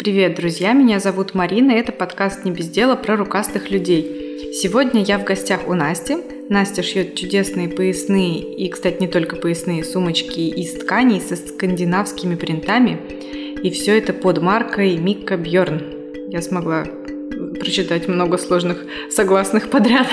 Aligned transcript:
Привет, 0.00 0.34
друзья! 0.36 0.72
Меня 0.72 0.98
зовут 0.98 1.34
Марина, 1.34 1.72
и 1.72 1.74
это 1.74 1.92
подкаст 1.92 2.46
«Не 2.46 2.52
без 2.52 2.70
дела» 2.70 2.96
про 2.96 3.18
рукастых 3.18 3.70
людей. 3.70 4.50
Сегодня 4.54 5.02
я 5.02 5.18
в 5.18 5.24
гостях 5.24 5.68
у 5.68 5.74
Насти. 5.74 6.16
Настя 6.48 6.82
шьет 6.82 7.16
чудесные 7.16 7.68
поясные 7.68 8.40
и, 8.40 8.70
кстати, 8.70 8.98
не 8.98 9.08
только 9.08 9.36
поясные 9.36 9.84
сумочки 9.84 10.40
из 10.40 10.72
тканей 10.72 11.20
со 11.20 11.36
скандинавскими 11.36 12.34
принтами. 12.34 12.98
И 13.62 13.70
все 13.70 13.98
это 13.98 14.14
под 14.14 14.40
маркой 14.40 14.96
Микка 14.96 15.36
Бьорн. 15.36 15.82
Я 16.30 16.40
смогла 16.40 16.86
прочитать 17.58 18.08
много 18.08 18.38
сложных 18.38 18.82
согласных 19.10 19.68
подряд. 19.68 20.06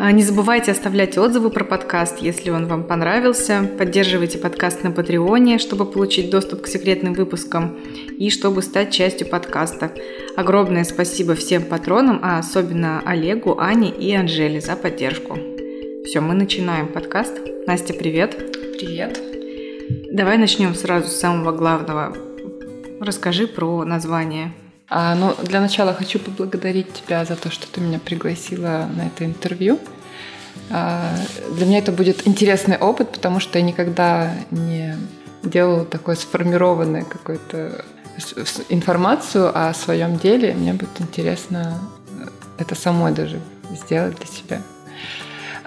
А, 0.00 0.12
не 0.12 0.22
забывайте 0.22 0.70
оставлять 0.70 1.18
отзывы 1.18 1.50
про 1.50 1.64
подкаст, 1.64 2.18
если 2.20 2.50
он 2.50 2.66
вам 2.68 2.84
понравился. 2.84 3.68
Поддерживайте 3.76 4.38
подкаст 4.38 4.84
на 4.84 4.92
Патреоне, 4.92 5.58
чтобы 5.58 5.86
получить 5.86 6.30
доступ 6.30 6.62
к 6.62 6.66
секретным 6.68 7.14
выпускам 7.14 7.76
и 8.16 8.30
чтобы 8.30 8.62
стать 8.62 8.92
частью 8.92 9.26
подкаста. 9.28 9.92
Огромное 10.36 10.84
спасибо 10.84 11.34
всем 11.34 11.64
патронам, 11.64 12.20
а 12.22 12.38
особенно 12.38 13.02
Олегу, 13.04 13.58
Ане 13.58 13.90
и 13.90 14.14
Анжеле 14.14 14.60
за 14.60 14.76
поддержку. 14.76 15.36
Все, 16.04 16.20
мы 16.20 16.34
начинаем 16.34 16.92
подкаст. 16.92 17.36
Настя, 17.66 17.92
привет. 17.92 18.36
Привет. 18.78 19.20
Давай 20.12 20.38
начнем 20.38 20.76
сразу 20.76 21.08
с 21.08 21.16
самого 21.16 21.50
главного. 21.50 22.16
Расскажи 23.00 23.48
про 23.48 23.84
название 23.84 24.52
а, 24.90 25.14
ну, 25.14 25.34
для 25.42 25.60
начала 25.60 25.92
хочу 25.92 26.18
поблагодарить 26.18 26.92
тебя 26.92 27.24
за 27.24 27.36
то, 27.36 27.50
что 27.50 27.66
ты 27.66 27.80
меня 27.80 27.98
пригласила 27.98 28.88
на 28.94 29.06
это 29.06 29.24
интервью. 29.24 29.78
А, 30.70 31.14
для 31.54 31.66
меня 31.66 31.78
это 31.78 31.92
будет 31.92 32.26
интересный 32.26 32.76
опыт, 32.76 33.12
потому 33.12 33.40
что 33.40 33.58
я 33.58 33.64
никогда 33.64 34.32
не 34.50 34.96
делала 35.42 35.84
такой 35.84 36.16
сформированной 36.16 37.04
какой-то 37.04 37.84
информацию 38.68 39.52
о 39.54 39.72
своем 39.74 40.16
деле. 40.18 40.54
Мне 40.54 40.72
будет 40.72 41.00
интересно 41.00 41.78
это 42.58 42.74
самой 42.74 43.12
даже 43.12 43.40
сделать 43.70 44.16
для 44.16 44.26
себя. 44.26 44.62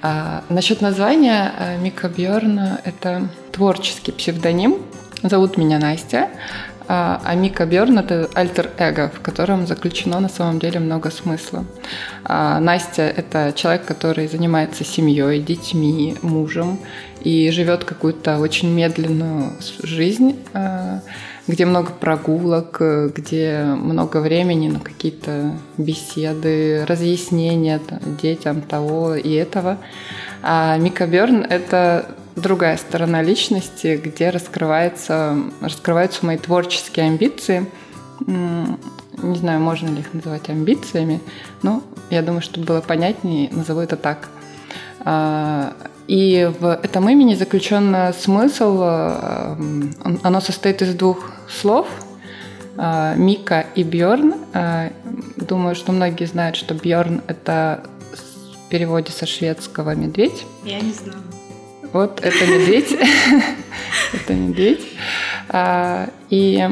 А, 0.01 0.43
насчет 0.49 0.81
названия 0.81 1.53
э, 1.57 1.77
Мика 1.77 2.09
Бьорна– 2.09 2.81
это 2.83 3.29
творческий 3.51 4.11
псевдоним. 4.11 4.77
Зовут 5.21 5.57
меня 5.57 5.77
Настя. 5.77 6.29
А, 6.93 7.21
а 7.23 7.65
Бьорн– 7.65 7.99
это 7.99 8.29
альтер-эго, 8.33 9.09
в 9.15 9.21
котором 9.21 9.65
заключено 9.65 10.19
на 10.19 10.27
самом 10.27 10.59
деле 10.59 10.81
много 10.81 11.09
смысла. 11.09 11.63
А 12.25 12.59
Настя– 12.59 13.03
это 13.15 13.53
человек, 13.55 13.85
который 13.85 14.27
занимается 14.27 14.83
семьей, 14.83 15.39
детьми, 15.39 16.17
мужем 16.21 16.79
и 17.21 17.49
живет 17.51 17.85
какую-то 17.85 18.39
очень 18.39 18.73
медленную 18.73 19.53
жизнь, 19.81 20.37
а, 20.53 20.99
где 21.47 21.65
много 21.65 21.93
прогулок, 21.93 22.81
где 23.15 23.63
много 23.63 24.17
времени 24.17 24.67
на 24.67 24.81
какие-то 24.81 25.53
беседы, 25.77 26.83
разъяснения 26.85 27.79
детям 28.21 28.61
того 28.61 29.15
и 29.15 29.31
этого. 29.31 29.77
А 30.43 30.75
Мика 30.75 31.07
Бёрн— 31.07 31.45
это 31.49 32.17
другая 32.35 32.77
сторона 32.77 33.21
личности, 33.21 33.99
где 34.03 34.29
раскрывается, 34.29 35.37
раскрываются 35.61 36.25
мои 36.25 36.37
творческие 36.37 37.07
амбиции. 37.07 37.65
Не 38.25 39.35
знаю, 39.35 39.59
можно 39.59 39.89
ли 39.89 39.99
их 39.99 40.13
называть 40.13 40.49
амбициями, 40.49 41.21
но 41.63 41.83
я 42.09 42.21
думаю, 42.21 42.41
чтобы 42.41 42.65
было 42.67 42.81
понятнее, 42.81 43.49
назову 43.51 43.81
это 43.81 43.95
так. 43.95 44.29
А, 45.03 45.73
и 46.07 46.51
в 46.59 46.79
этом 46.83 47.09
имени 47.09 47.35
заключен 47.35 48.13
смысл, 48.13 48.79
а, 48.81 49.57
оно 50.23 50.41
состоит 50.41 50.81
из 50.81 50.93
двух 50.95 51.31
слов 51.49 51.87
а, 52.77 53.15
Мика 53.15 53.65
и 53.75 53.83
Бьорн. 53.83 54.35
Думаю, 55.37 55.75
что 55.75 55.91
многие 55.91 56.25
знают, 56.25 56.55
что 56.55 56.73
Бьорн 56.73 57.21
это 57.27 57.83
в 58.65 58.69
переводе 58.69 59.11
со 59.11 59.25
шведского 59.25 59.95
медведь. 59.95 60.45
Я 60.63 60.79
не 60.79 60.93
знаю. 60.93 61.21
Вот 61.93 62.21
это 62.21 62.45
медведь. 62.47 62.95
Это 64.13 64.33
медведь. 64.33 64.81
А, 65.49 66.09
и 66.29 66.67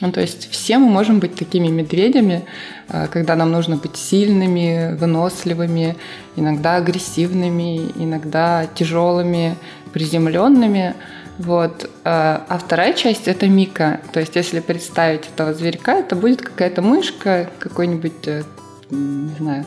ну, 0.00 0.12
то 0.12 0.20
есть 0.20 0.50
все 0.50 0.78
мы 0.78 0.88
можем 0.88 1.18
быть 1.18 1.34
такими 1.34 1.68
медведями, 1.68 2.44
а, 2.88 3.06
когда 3.08 3.36
нам 3.36 3.50
нужно 3.50 3.76
быть 3.76 3.96
сильными, 3.96 4.96
выносливыми, 4.96 5.96
иногда 6.36 6.76
агрессивными, 6.76 7.92
иногда 7.96 8.66
тяжелыми, 8.74 9.56
приземленными. 9.92 10.94
Вот. 11.38 11.88
А, 12.04 12.44
а 12.48 12.58
вторая 12.58 12.94
часть 12.94 13.28
это 13.28 13.46
Мика. 13.46 14.00
То 14.12 14.20
есть, 14.20 14.34
если 14.34 14.58
представить 14.58 15.28
этого 15.32 15.54
зверька, 15.54 15.98
это 15.98 16.16
будет 16.16 16.42
какая-то 16.42 16.82
мышка, 16.82 17.48
какой-нибудь, 17.58 18.26
э, 18.26 18.42
не 18.90 19.34
знаю, 19.38 19.64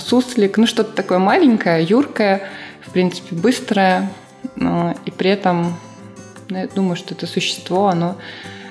суслик, 0.00 0.56
ну 0.56 0.66
что-то 0.66 0.92
такое 0.92 1.18
маленькое, 1.18 1.84
юркое, 1.84 2.48
в 2.86 2.92
принципе, 2.92 3.34
быстрое, 3.34 4.10
и 4.56 5.10
при 5.10 5.30
этом 5.30 5.76
ну, 6.48 6.58
я 6.58 6.68
думаю, 6.68 6.96
что 6.96 7.14
это 7.14 7.26
существо, 7.26 7.88
оно 7.88 8.16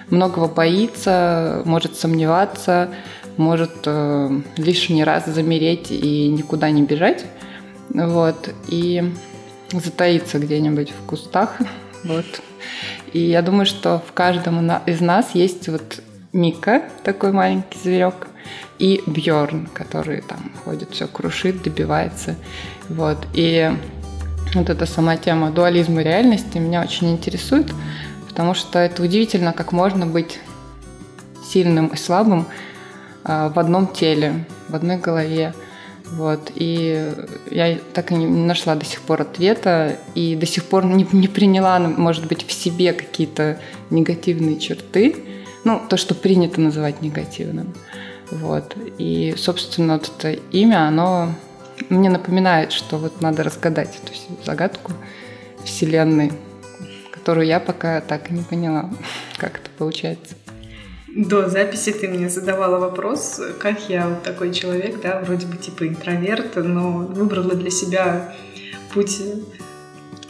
многого 0.09 0.48
боится, 0.48 1.62
может 1.66 1.98
сомневаться, 1.98 2.90
может 3.38 3.84
э, 3.86 4.42
лишний 4.58 5.03
раз 5.03 5.26
замереть 5.26 5.92
и 5.92 6.30
никуда 6.30 6.70
не 6.72 6.84
бежать, 6.84 7.26
вот, 7.90 8.53
и 8.68 9.12
затаиться 9.72 10.40
где-нибудь 10.40 10.92
в 10.92 11.06
кустах, 11.06 11.58
вот. 12.03 12.26
И 13.12 13.20
я 13.20 13.42
думаю, 13.42 13.66
что 13.66 14.02
в 14.08 14.14
каждом 14.14 14.70
из 14.86 15.02
нас 15.02 15.36
есть 15.36 15.68
вот 15.68 16.02
Мика, 16.32 16.84
такой 17.03 17.32
маленький 17.32 17.80
зверек, 17.80 18.28
и 18.78 19.02
Бьорн, 19.06 19.68
который 19.68 20.22
там 20.22 20.52
ходит, 20.64 20.92
все 20.92 21.08
крушит, 21.08 21.62
добивается, 21.64 22.36
вот. 22.90 23.18
И 23.34 23.72
вот 24.53 24.69
эта 24.69 24.85
сама 24.85 25.17
тема 25.17 25.51
дуализма 25.51 26.01
реальности 26.01 26.57
меня 26.57 26.81
очень 26.81 27.11
интересует, 27.11 27.72
потому 28.28 28.53
что 28.53 28.79
это 28.79 29.03
удивительно, 29.03 29.53
как 29.53 29.72
можно 29.72 30.06
быть 30.06 30.39
сильным 31.44 31.88
и 31.88 31.97
слабым 31.97 32.47
а, 33.23 33.50
в 33.50 33.59
одном 33.59 33.88
теле, 33.88 34.45
в 34.69 34.75
одной 34.75 34.97
голове. 34.97 35.53
Вот. 36.11 36.51
И 36.55 37.13
я 37.50 37.79
так 37.94 38.11
и 38.11 38.16
не 38.16 38.25
нашла 38.25 38.75
до 38.75 38.85
сих 38.85 39.01
пор 39.01 39.22
ответа, 39.22 39.97
и 40.13 40.35
до 40.35 40.45
сих 40.45 40.66
пор 40.66 40.85
не, 40.85 41.07
не 41.11 41.28
приняла, 41.28 41.79
может 41.79 42.28
быть, 42.28 42.45
в 42.45 42.51
себе 42.51 42.94
какие-то 42.94 43.59
негативные 43.89 44.59
черты, 44.59 45.16
ну, 45.63 45.81
то, 45.89 45.97
что 45.97 46.13
принято 46.13 46.61
называть 46.61 47.01
негативным. 47.01 47.73
Вот. 48.31 48.75
И, 48.97 49.34
собственно, 49.38 49.94
вот 49.94 50.11
это 50.17 50.34
имя, 50.51 50.88
оно 50.88 51.31
мне 51.90 52.09
напоминает, 52.09 52.72
что 52.72 52.97
вот 52.97 53.22
надо 53.22 53.44
разгадать 53.44 54.00
эту 54.03 54.13
загадку 54.44 54.94
Вселенной, 55.63 56.31
которую 57.12 57.47
я 57.47 57.59
пока 57.59 58.01
так 58.01 58.31
и 58.31 58.34
не 58.34 58.44
поняла, 58.44 58.90
как 59.38 59.59
это 59.59 59.69
получается. 59.78 60.35
До 61.16 61.47
записи 61.47 61.94
ты 61.94 62.09
мне 62.09 62.29
задавала 62.29 62.78
вопрос, 62.78 63.40
как 63.59 63.90
я 63.90 64.09
вот 64.09 64.23
такой 64.23 64.53
человек, 64.53 65.00
да, 65.01 65.22
вроде 65.22 65.47
бы 65.47 65.56
типа 65.56 65.88
интроверт, 65.88 66.57
но 66.57 66.91
выбрала 66.91 67.56
для 67.56 67.69
себя 67.69 68.35
путь 68.94 69.22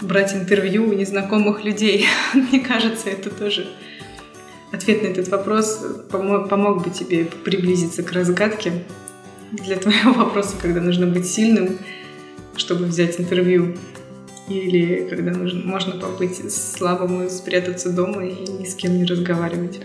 брать 0.02 0.34
интервью 0.34 0.88
у 0.88 0.94
незнакомых 0.94 1.64
людей. 1.64 2.06
Мне 2.34 2.60
кажется, 2.60 3.10
это 3.10 3.30
тоже 3.30 3.68
ответ 4.72 5.02
на 5.02 5.08
этот 5.08 5.28
вопрос 5.30 5.84
помог, 6.12 6.50
помог 6.50 6.84
бы 6.84 6.90
тебе 6.90 7.26
приблизиться 7.26 8.04
к 8.04 8.12
разгадке 8.12 8.84
для 9.64 9.78
твоего 9.78 10.14
вопроса, 10.14 10.56
когда 10.62 10.82
нужно 10.82 11.08
быть 11.08 11.28
сильным, 11.28 11.78
чтобы 12.56 12.86
взять 12.86 13.20
интервью, 13.20 13.76
или 14.48 15.08
когда 15.10 15.32
нужно, 15.32 15.66
можно 15.66 15.94
побыть 15.94 16.52
слабым 16.52 17.24
и 17.24 17.30
спрятаться 17.30 17.90
дома 17.90 18.26
и 18.26 18.52
ни 18.52 18.66
с 18.66 18.76
кем 18.76 18.98
не 18.98 19.06
разговаривать. 19.06 19.80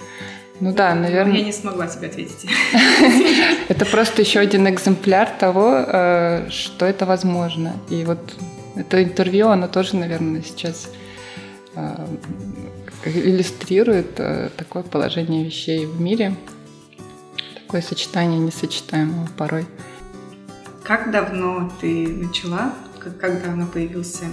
Ну 0.61 0.75
да, 0.75 0.95
наверное. 0.95 1.33
Но 1.33 1.39
я 1.39 1.45
не 1.45 1.53
смогла 1.53 1.87
тебе 1.87 2.09
ответить. 2.09 2.47
Это 3.69 3.87
просто 3.87 4.21
еще 4.21 4.41
один 4.41 4.69
экземпляр 4.69 5.29
того, 5.39 5.85
э, 5.87 6.51
что 6.51 6.85
это 6.85 7.07
возможно. 7.07 7.73
И 7.89 8.05
вот 8.05 8.19
это 8.77 9.03
интервью, 9.03 9.49
оно 9.49 9.69
тоже, 9.69 9.97
наверное, 9.97 10.43
сейчас 10.43 10.91
э, 11.75 12.07
иллюстрирует 13.07 14.19
э, 14.19 14.51
такое 14.55 14.83
положение 14.83 15.45
вещей 15.45 15.87
в 15.87 15.99
мире 15.99 16.35
такое 17.71 17.83
сочетание 17.83 18.41
несочетаемого 18.41 19.29
порой. 19.37 19.65
Как 20.83 21.13
давно 21.13 21.71
ты 21.81 22.09
начала, 22.09 22.75
как 22.99 23.45
давно 23.45 23.65
появился, 23.65 24.25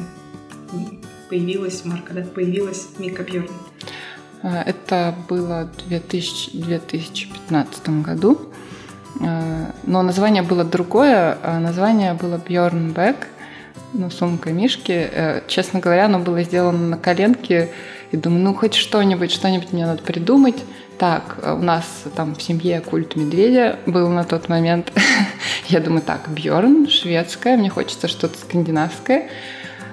появилась 1.30 1.86
марка, 1.86 2.16
да, 2.16 2.24
появилась 2.24 2.88
Мика 2.98 3.22
Бьорн? 3.22 3.48
А, 4.42 4.64
это 4.64 5.14
было 5.30 5.70
в 5.72 5.88
2015 5.88 7.90
году, 8.02 8.52
а, 9.22 9.72
но 9.84 10.02
название 10.02 10.42
было 10.42 10.64
другое, 10.64 11.38
а 11.44 11.60
название 11.60 12.16
было 12.16 12.42
Bjorn 12.44 12.92
Bag, 12.92 13.18
ну, 13.94 14.10
сумка 14.10 14.50
Мишки. 14.50 15.10
Э, 15.12 15.42
честно 15.48 15.80
говоря, 15.80 16.06
оно 16.06 16.18
было 16.18 16.42
сделано 16.42 16.88
на 16.88 16.98
коленке, 16.98 17.70
и 18.12 18.18
думаю, 18.18 18.42
ну, 18.42 18.56
хоть 18.56 18.74
что-нибудь, 18.74 19.32
что-нибудь 19.32 19.74
мне 19.74 19.86
надо 19.86 20.02
придумать. 20.02 20.56
Так, 20.98 21.38
у 21.44 21.64
нас 21.64 21.86
там 22.16 22.36
в 22.36 22.42
семье 22.42 22.82
культ 22.82 23.16
медведя 23.16 23.80
был 23.86 24.10
на 24.10 24.24
тот 24.24 24.50
момент. 24.50 24.92
Я 25.68 25.80
думаю, 25.80 26.02
так, 26.02 26.28
Бьорн, 26.30 26.88
шведская, 26.88 27.58
мне 27.58 27.70
хочется 27.70 28.08
что-то 28.08 28.38
скандинавское. 28.38 29.30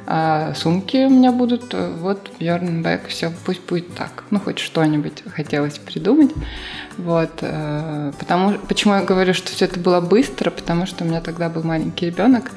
А 0.07 0.53
сумки 0.55 1.07
у 1.07 1.11
меня 1.11 1.33
будут, 1.33 1.75
вот 1.99 2.31
Бьорн 2.39 2.83
Бэк, 2.83 3.09
все, 3.09 3.33
пусть 3.47 3.63
будет 3.63 3.95
так. 3.95 4.25
Ну, 4.31 4.39
хоть 4.39 4.59
что-нибудь 4.59 5.23
хотелось 5.35 5.79
придумать. 5.79 6.31
Вот. 6.99 7.31
Э, 7.41 8.13
потому, 8.19 8.59
почему 8.69 8.95
я 8.95 9.03
говорю, 9.03 9.33
что 9.33 9.51
все 9.51 9.65
это 9.65 9.81
было 9.81 10.01
быстро, 10.03 10.51
потому 10.51 10.85
что 10.87 11.05
у 11.05 11.07
меня 11.07 11.23
тогда 11.23 11.49
был 11.49 11.63
маленький 11.63 12.07
ребенок. 12.07 12.51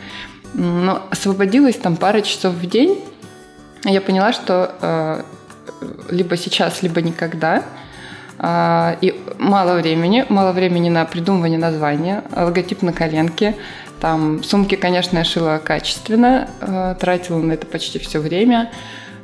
Но 0.54 1.04
освободилась 1.10 1.76
там 1.76 1.96
пара 1.96 2.22
часов 2.22 2.56
в 2.56 2.66
день. 2.66 3.02
Я 3.86 4.02
поняла, 4.02 4.34
что 4.34 4.76
э, 4.82 5.24
либо 6.10 6.36
сейчас, 6.36 6.82
либо 6.82 7.02
никогда. 7.02 7.64
А, 8.40 8.98
и 9.02 9.16
мало 9.40 9.76
времени, 9.76 10.26
мало 10.30 10.52
времени 10.52 10.90
на 10.90 11.06
придумывание 11.06 11.60
названия, 11.60 12.24
логотип 12.36 12.82
на 12.82 12.94
коленке, 12.94 13.56
там 14.00 14.44
сумки, 14.44 14.76
конечно, 14.76 15.18
я 15.18 15.24
шила 15.24 15.60
качественно, 15.64 16.48
э, 16.62 16.96
тратила 17.00 17.40
на 17.40 17.54
это 17.54 17.66
почти 17.66 17.98
все 17.98 18.20
время. 18.20 18.72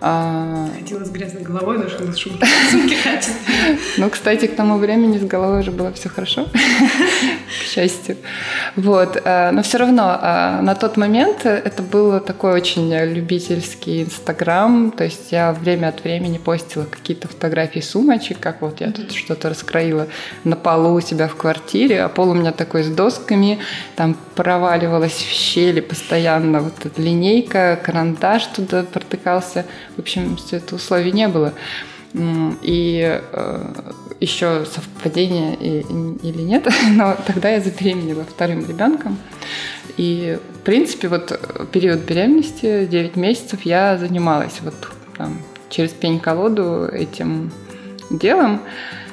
А, 0.06 0.68
Ходила 0.78 1.06
с 1.06 1.12
грязной 1.12 1.44
головой, 1.44 1.78
но 1.78 1.88
шила 1.88 2.12
сумки. 2.12 2.44
Ну, 3.98 4.10
кстати, 4.10 4.48
к 4.48 4.56
тому 4.56 4.78
времени 4.78 5.18
с 5.18 5.24
головой 5.24 5.62
уже 5.62 5.72
было 5.72 5.94
все 5.94 6.10
хорошо, 6.10 6.46
к 7.62 7.64
счастью. 7.64 8.18
Вот. 8.76 9.22
Э, 9.24 9.52
но 9.52 9.64
все 9.64 9.78
равно 9.78 10.20
э, 10.22 10.62
на 10.62 10.76
тот 10.76 10.98
момент 10.98 11.46
это 11.46 11.82
был 11.82 12.20
такой 12.20 12.54
очень 12.54 12.94
любительский 12.94 14.04
Инстаграм. 14.04 14.92
То 14.92 15.06
есть 15.06 15.32
я 15.32 15.54
время 15.54 15.88
от 15.88 16.04
времени 16.04 16.38
постила 16.38 16.84
какие-то 16.84 17.30
фотографии 17.30 17.80
сумочек, 17.80 18.40
как 18.42 18.62
вот 18.62 18.82
я 18.82 18.92
тут 18.92 19.14
что-то 19.14 19.48
раскроила 19.48 20.08
на 20.44 20.58
полу 20.58 20.96
у 20.96 21.02
себя 21.02 21.30
в 21.30 21.36
квартире, 21.36 22.04
а 22.04 22.10
пол 22.10 22.32
у 22.32 22.34
меня 22.34 22.52
такой 22.52 22.84
с 22.84 22.90
досками, 22.90 23.60
там 23.96 24.18
проваливалась 24.36 25.14
в 25.14 25.30
щели 25.32 25.80
постоянно 25.80 26.60
вот 26.60 26.86
эта 26.86 27.02
линейка, 27.02 27.80
карандаш 27.82 28.48
туда 28.48 28.84
протыкался. 28.84 29.66
В 29.96 30.00
общем, 30.00 30.36
все 30.38 30.58
это 30.58 30.76
условий 30.76 31.12
не 31.12 31.28
было. 31.28 31.54
И 32.16 33.22
э, 33.32 33.74
еще 34.20 34.66
совпадение 34.66 35.56
или 35.56 36.42
нет, 36.42 36.68
но 36.92 37.18
тогда 37.26 37.50
я 37.50 37.60
забеременела 37.60 38.24
вторым 38.24 38.68
ребенком. 38.68 39.18
И, 39.98 40.38
в 40.54 40.60
принципе, 40.60 41.08
вот 41.08 41.40
период 41.72 42.02
беременности, 42.02 42.86
9 42.86 43.16
месяцев, 43.16 43.62
я 43.64 43.98
занималась 43.98 44.60
вот 44.62 44.76
там, 45.18 45.40
через 45.70 45.92
пень-колоду 45.92 46.86
этим 46.86 47.52
делом, 48.10 48.62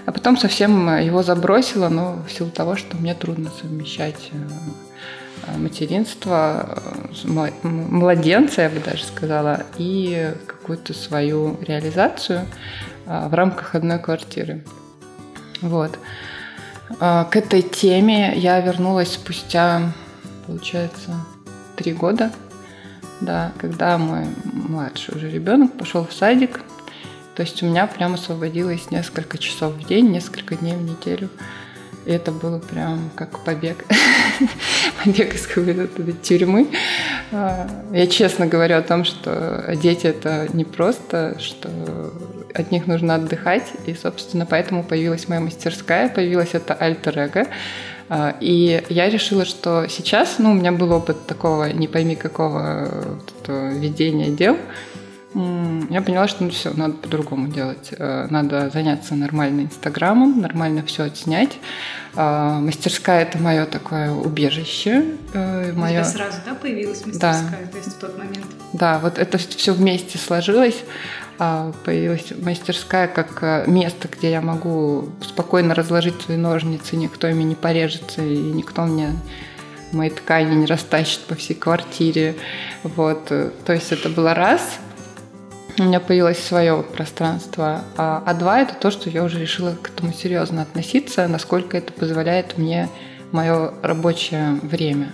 а 0.06 0.12
потом 0.12 0.36
совсем 0.36 0.98
его 0.98 1.22
забросила, 1.22 1.88
но 1.88 2.22
в 2.26 2.32
силу 2.32 2.50
того, 2.50 2.76
что 2.76 2.96
мне 2.96 3.14
трудно 3.14 3.50
совмещать 3.60 4.30
э, 4.32 5.58
материнство, 5.58 6.78
э, 7.24 7.66
младенца, 7.66 8.62
я 8.62 8.70
бы 8.70 8.80
даже 8.80 9.04
сказала, 9.04 9.64
и 9.78 10.32
какую-то 10.70 10.94
свою 10.94 11.58
реализацию 11.62 12.46
а, 13.04 13.28
в 13.28 13.34
рамках 13.34 13.74
одной 13.74 13.98
квартиры. 13.98 14.64
Вот. 15.62 15.98
А, 17.00 17.24
к 17.24 17.34
этой 17.34 17.62
теме 17.62 18.34
я 18.36 18.60
вернулась 18.60 19.14
спустя, 19.14 19.92
получается, 20.46 21.16
три 21.74 21.92
года, 21.92 22.30
да, 23.20 23.50
когда 23.58 23.98
мой 23.98 24.26
младший 24.44 25.16
уже 25.16 25.28
ребенок 25.28 25.72
пошел 25.72 26.06
в 26.06 26.12
садик. 26.12 26.60
То 27.34 27.42
есть 27.42 27.60
у 27.64 27.66
меня 27.66 27.88
прямо 27.88 28.14
освободилось 28.14 28.92
несколько 28.92 29.38
часов 29.38 29.74
в 29.74 29.88
день, 29.88 30.10
несколько 30.10 30.54
дней 30.54 30.74
в 30.74 30.82
неделю. 30.82 31.30
И 32.10 32.12
это 32.12 32.32
было 32.32 32.58
прям 32.58 33.08
как 33.14 33.44
побег. 33.44 33.84
побег 35.04 35.32
из 35.32 35.46
какой-то 35.46 36.12
тюрьмы. 36.14 36.66
А, 37.30 37.68
я 37.92 38.08
честно 38.08 38.46
говорю 38.46 38.78
о 38.78 38.82
том, 38.82 39.04
что 39.04 39.76
дети 39.80 40.08
это 40.08 40.48
не 40.52 40.64
просто, 40.64 41.38
что 41.38 41.68
от 42.52 42.72
них 42.72 42.88
нужно 42.88 43.14
отдыхать. 43.14 43.70
И, 43.86 43.94
собственно, 43.94 44.44
поэтому 44.44 44.82
появилась 44.82 45.28
моя 45.28 45.40
мастерская, 45.40 46.08
появилась 46.08 46.50
это 46.52 46.74
альтер-эго. 46.74 47.46
А, 48.08 48.34
и 48.40 48.82
я 48.88 49.08
решила, 49.08 49.44
что 49.44 49.86
сейчас, 49.88 50.40
ну, 50.40 50.50
у 50.50 50.54
меня 50.54 50.72
был 50.72 50.90
опыт 50.90 51.28
такого, 51.28 51.70
не 51.70 51.86
пойми 51.86 52.16
какого 52.16 53.20
ведения 53.46 54.30
дел, 54.30 54.56
я 55.32 56.02
поняла, 56.02 56.26
что 56.26 56.42
ну 56.42 56.50
все, 56.50 56.72
надо 56.74 56.94
по-другому 56.94 57.48
делать. 57.48 57.90
Э, 57.96 58.26
надо 58.30 58.68
заняться 58.70 59.14
нормально 59.14 59.60
Инстаграмом, 59.62 60.40
нормально 60.40 60.82
все 60.84 61.04
отснять. 61.04 61.58
А, 62.16 62.58
мастерская 62.58 63.22
это 63.22 63.38
мое 63.38 63.64
такое 63.66 64.10
убежище. 64.10 65.04
Э, 65.32 65.72
мое... 65.72 66.00
У 66.00 66.02
тебя 66.02 66.04
сразу, 66.04 66.38
да, 66.44 66.54
появилась 66.54 67.06
мастерская, 67.06 67.60
да. 67.64 67.70
то 67.70 67.76
есть 67.76 67.90
в 67.90 67.98
тот 68.00 68.18
момент? 68.18 68.46
Да, 68.72 68.98
вот 68.98 69.18
это 69.18 69.38
все 69.38 69.72
вместе 69.72 70.18
сложилось. 70.18 70.82
А, 71.38 71.72
появилась 71.84 72.32
мастерская 72.42 73.06
как 73.06 73.38
э, 73.42 73.64
место, 73.70 74.08
где 74.08 74.32
я 74.32 74.40
могу 74.40 75.10
спокойно 75.22 75.76
разложить 75.76 76.20
свои 76.22 76.38
ножницы, 76.38 76.96
никто 76.96 77.28
ими 77.28 77.44
не 77.44 77.54
порежется, 77.54 78.20
и 78.22 78.36
никто 78.36 78.82
мне 78.82 79.12
мои 79.92 80.10
ткани 80.10 80.56
не 80.56 80.66
растащит 80.66 81.20
по 81.20 81.36
всей 81.36 81.54
квартире. 81.54 82.34
Вот. 82.82 83.26
То 83.26 83.72
есть 83.72 83.92
это 83.92 84.08
было 84.08 84.34
раз– 84.34 84.80
у 85.80 85.84
меня 85.84 85.98
появилось 85.98 86.38
свое 86.38 86.82
пространство. 86.82 87.82
А, 87.96 88.22
а 88.26 88.34
два 88.34 88.60
это 88.60 88.74
то, 88.74 88.90
что 88.90 89.08
я 89.08 89.24
уже 89.24 89.40
решила 89.40 89.74
к 89.80 89.88
этому 89.88 90.12
серьезно 90.12 90.62
относиться, 90.62 91.26
насколько 91.26 91.76
это 91.78 91.92
позволяет 91.92 92.58
мне 92.58 92.88
мое 93.32 93.72
рабочее 93.82 94.58
время. 94.62 95.12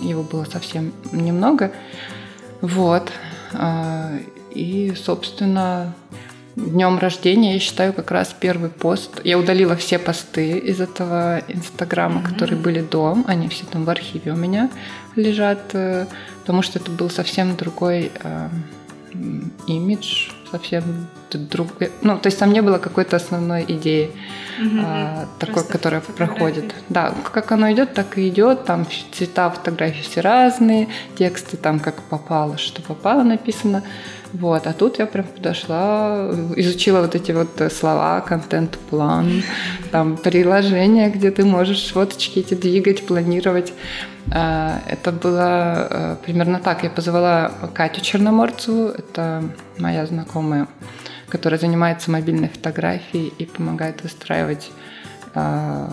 Его 0.00 0.24
было 0.24 0.44
совсем 0.44 0.92
немного. 1.12 1.70
Вот. 2.60 3.12
А, 3.52 4.10
и, 4.50 4.92
собственно, 4.96 5.94
днем 6.56 6.98
рождения 6.98 7.54
я 7.54 7.60
считаю 7.60 7.92
как 7.92 8.10
раз 8.10 8.34
первый 8.38 8.70
пост. 8.70 9.20
Я 9.22 9.38
удалила 9.38 9.76
все 9.76 10.00
посты 10.00 10.58
из 10.58 10.80
этого 10.80 11.42
инстаграма, 11.46 12.20
mm-hmm. 12.20 12.32
которые 12.32 12.58
были 12.58 12.80
до. 12.80 13.18
Они 13.26 13.48
все 13.48 13.64
там 13.66 13.84
в 13.84 13.90
архиве 13.90 14.32
у 14.32 14.36
меня 14.36 14.68
лежат, 15.14 15.70
э, 15.74 16.06
потому 16.40 16.62
что 16.62 16.80
это 16.80 16.90
был 16.90 17.08
совсем 17.08 17.56
другой 17.56 18.10
э, 18.20 18.48
имидж 19.66 20.30
совсем 20.50 21.08
другой. 21.30 21.90
Ну, 22.02 22.18
то 22.18 22.28
есть 22.28 22.38
там 22.38 22.52
не 22.52 22.62
было 22.62 22.78
какой-то 22.78 23.16
основной 23.16 23.64
идеи, 23.68 24.10
угу, 24.58 24.78
а, 24.82 25.26
такой, 25.38 25.64
которая 25.64 26.00
проходит. 26.00 26.74
Да, 26.88 27.14
как 27.32 27.52
оно 27.52 27.70
идет, 27.72 27.94
так 27.94 28.18
и 28.18 28.28
идет. 28.28 28.64
Там 28.64 28.86
цвета 29.12 29.50
фотографий 29.50 30.02
все 30.02 30.20
разные, 30.20 30.88
тексты 31.16 31.56
там 31.56 31.80
как 31.80 32.02
попало, 32.02 32.56
что 32.56 32.82
попало 32.82 33.22
написано. 33.22 33.82
Вот, 34.32 34.66
а 34.66 34.72
тут 34.74 34.98
я 34.98 35.06
прям 35.06 35.26
подошла, 35.26 36.30
изучила 36.56 37.00
вот 37.00 37.14
эти 37.14 37.32
вот 37.32 37.72
слова, 37.72 38.20
контент-план, 38.20 39.42
там 39.90 40.16
приложение, 40.16 41.08
где 41.10 41.30
ты 41.30 41.44
можешь 41.44 41.92
фоточки 41.92 42.40
эти 42.40 42.54
двигать, 42.54 43.06
планировать. 43.06 43.72
А, 44.30 44.80
это 44.86 45.12
было 45.12 45.88
э, 45.90 46.16
примерно 46.24 46.60
так. 46.60 46.82
Я 46.82 46.90
позвала 46.90 47.52
Катю 47.72 48.02
Черноморцеву, 48.02 48.88
это 48.88 49.42
моя 49.78 50.04
знакомая, 50.04 50.68
которая 51.30 51.58
занимается 51.58 52.10
мобильной 52.10 52.48
фотографией 52.48 53.32
и 53.38 53.46
помогает 53.46 54.02
выстраивать 54.02 54.70
а, 55.34 55.90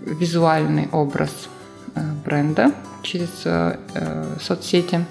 визуальный 0.00 0.88
образ 0.90 1.30
э, 1.94 2.00
бренда 2.24 2.72
через 3.02 3.30
э, 3.44 3.76
соцсети. 4.40 5.04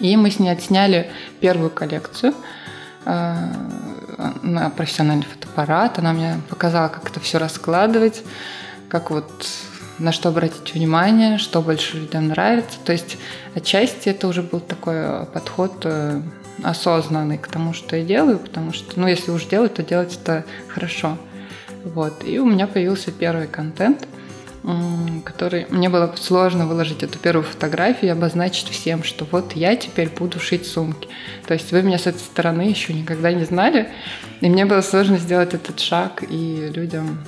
И 0.00 0.16
мы 0.16 0.30
с 0.30 0.38
ней 0.38 0.50
отсняли 0.50 1.10
первую 1.40 1.70
коллекцию 1.70 2.34
на 3.04 4.70
профессиональный 4.76 5.24
фотоаппарат. 5.24 5.98
Она 5.98 6.12
мне 6.12 6.40
показала, 6.48 6.88
как 6.88 7.10
это 7.10 7.20
все 7.20 7.38
раскладывать, 7.38 8.22
как 8.88 9.10
вот 9.10 9.30
на 9.98 10.12
что 10.12 10.30
обратить 10.30 10.74
внимание, 10.74 11.38
что 11.38 11.60
больше 11.60 11.98
людям 11.98 12.28
нравится. 12.28 12.78
То 12.84 12.92
есть 12.92 13.16
отчасти 13.54 14.08
это 14.08 14.26
уже 14.26 14.42
был 14.42 14.60
такой 14.60 14.94
э, 14.96 15.26
подход 15.32 15.72
э, 15.84 16.20
осознанный 16.62 17.38
к 17.38 17.46
тому, 17.46 17.72
что 17.72 17.96
я 17.96 18.04
делаю, 18.04 18.38
потому 18.38 18.72
что, 18.72 18.98
ну, 18.98 19.06
если 19.06 19.30
уж 19.30 19.44
делать, 19.44 19.74
то 19.74 19.82
делать 19.82 20.18
это 20.20 20.44
хорошо. 20.68 21.16
Вот. 21.84 22.24
И 22.24 22.38
у 22.38 22.46
меня 22.46 22.66
появился 22.66 23.12
первый 23.12 23.46
контент, 23.46 24.06
который 25.24 25.66
мне 25.68 25.90
было 25.90 26.14
сложно 26.16 26.66
выложить 26.66 27.02
эту 27.02 27.18
первую 27.18 27.44
фотографию 27.44 28.10
и 28.10 28.12
обозначить 28.12 28.68
всем, 28.68 29.02
что 29.02 29.26
вот 29.30 29.52
я 29.52 29.76
теперь 29.76 30.08
буду 30.08 30.40
шить 30.40 30.66
сумки. 30.66 31.08
То 31.46 31.54
есть 31.54 31.70
вы 31.70 31.82
меня 31.82 31.98
с 31.98 32.06
этой 32.06 32.20
стороны 32.20 32.62
еще 32.62 32.94
никогда 32.94 33.32
не 33.32 33.44
знали, 33.44 33.90
и 34.40 34.48
мне 34.48 34.64
было 34.64 34.80
сложно 34.80 35.18
сделать 35.18 35.52
этот 35.52 35.80
шаг 35.80 36.24
и 36.28 36.70
людям 36.74 37.18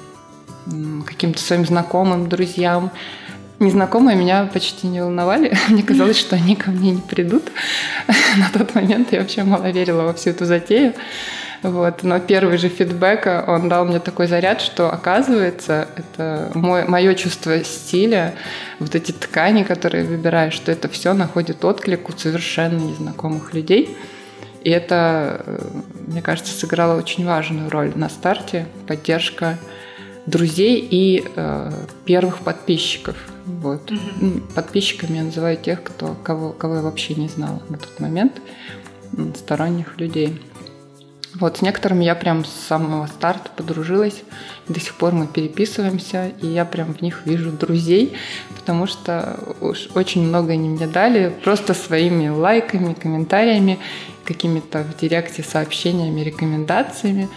каким-то 1.07 1.40
своим 1.40 1.66
знакомым, 1.66 2.28
друзьям. 2.28 2.90
Незнакомые 3.59 4.16
меня 4.16 4.49
почти 4.52 4.87
не 4.87 5.00
волновали. 5.00 5.57
Мне 5.69 5.83
казалось, 5.83 6.19
что 6.19 6.37
они 6.37 6.57
ко 6.57 6.71
мне 6.71 6.90
не 6.90 7.00
придут. 7.00 7.45
На 8.37 8.50
тот 8.52 8.75
момент 8.75 9.12
я 9.12 9.21
вообще 9.21 9.45
мало 9.45 9.71
верила 9.71 10.02
во 10.02 10.12
всю 10.12 10.31
эту 10.31 10.45
затею. 10.45 10.93
Вот. 11.66 12.04
Но 12.04 12.20
первый 12.20 12.58
же 12.58 12.68
фидбэк, 12.68 13.49
он 13.49 13.68
дал 13.68 13.85
мне 13.85 13.99
такой 13.99 14.28
заряд, 14.28 14.61
что 14.61 14.88
оказывается, 14.88 15.88
это 15.96 16.52
мой, 16.54 16.87
мое 16.87 17.14
чувство 17.14 17.62
стиля, 17.64 18.35
вот 18.78 18.94
эти 18.94 19.11
ткани, 19.11 19.64
которые 19.64 20.04
выбираешь, 20.04 20.52
что 20.52 20.70
это 20.70 20.88
все 20.88 21.12
находит 21.12 21.64
отклик 21.64 22.08
у 22.08 22.12
совершенно 22.12 22.78
незнакомых 22.78 23.52
людей. 23.52 23.96
И 24.62 24.70
это, 24.70 25.42
э, 25.44 25.58
мне 26.06 26.23
кажется, 26.23 26.52
сыграло 26.52 26.96
очень 26.96 27.26
важную 27.26 27.68
роль 27.68 27.90
на 27.96 28.08
старте. 28.08 28.66
Поддержка 28.87 29.58
друзей 30.26 30.87
и 30.88 31.25
э, 31.35 31.73
первых 32.04 32.40
подписчиков. 32.40 33.16
Вот. 33.44 33.90
Угу. 33.90 34.40
Подписчиками 34.54 35.16
я 35.16 35.25
называю 35.25 35.56
тех, 35.56 35.82
кто, 35.82 36.14
кого, 36.23 36.52
кого 36.52 36.76
я 36.76 36.82
вообще 36.82 37.16
не 37.16 37.26
знала 37.28 37.61
на 37.68 37.76
тот 37.76 37.99
момент, 37.99 38.40
сторонних 39.37 39.99
людей. 39.99 40.40
Вот, 41.38 41.59
с 41.59 41.62
некоторыми 41.62 42.05
я 42.05 42.14
прям 42.14 42.45
с 42.45 42.50
самого 42.50 43.07
старта 43.07 43.50
подружилась. 43.55 44.23
До 44.69 44.81
сих 44.81 44.95
пор 44.95 45.12
мы 45.12 45.26
переписываемся, 45.26 46.33
и 46.40 46.47
я 46.47 46.64
прям 46.64 46.95
в 46.95 47.02
них 47.02 47.23
вижу 47.26 47.50
друзей, 47.52 48.14
потому 48.57 48.87
что 48.87 49.38
уж 49.61 49.88
очень 49.95 50.26
много 50.26 50.52
они 50.52 50.69
мне 50.69 50.87
дали 50.87 51.33
просто 51.45 51.75
своими 51.75 52.28
лайками, 52.28 52.95
комментариями, 52.95 53.78
какими-то 54.25 54.83
в 54.83 54.99
директе 54.99 55.43
сообщениями, 55.43 56.23
рекомендациями. 56.23 57.28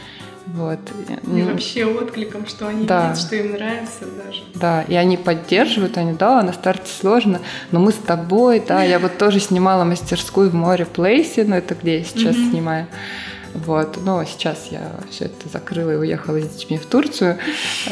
Вот. 0.47 0.79
И 1.23 1.27
ну, 1.27 1.51
вообще 1.51 1.85
откликом, 1.85 2.47
что 2.47 2.69
они 2.69 2.85
да. 2.85 3.09
видят, 3.09 3.19
что 3.19 3.35
им 3.35 3.51
нравится 3.51 4.05
даже. 4.25 4.43
Да, 4.55 4.81
и 4.83 4.95
они 4.95 5.17
поддерживают, 5.17 5.97
они, 5.97 6.13
да, 6.13 6.41
на 6.41 6.53
старте 6.53 6.89
сложно, 6.91 7.41
но 7.71 7.79
мы 7.79 7.91
с 7.91 7.97
тобой, 7.97 8.63
да, 8.65 8.81
я 8.81 8.97
вот 8.97 9.17
тоже 9.17 9.39
снимала 9.39 9.83
мастерскую 9.83 10.49
в 10.49 10.55
море 10.55 10.85
Плейсе, 10.85 11.43
но 11.43 11.57
это 11.57 11.75
где 11.75 11.99
я 11.99 12.03
сейчас 12.03 12.35
mm-hmm. 12.35 12.49
снимаю. 12.49 12.87
Вот. 13.53 13.99
Но 14.03 14.23
сейчас 14.25 14.67
я 14.71 14.91
все 15.09 15.25
это 15.25 15.49
закрыла 15.49 15.91
и 15.91 15.95
уехала 15.95 16.39
с 16.39 16.47
детьми 16.47 16.77
в 16.77 16.85
Турцию 16.85 17.37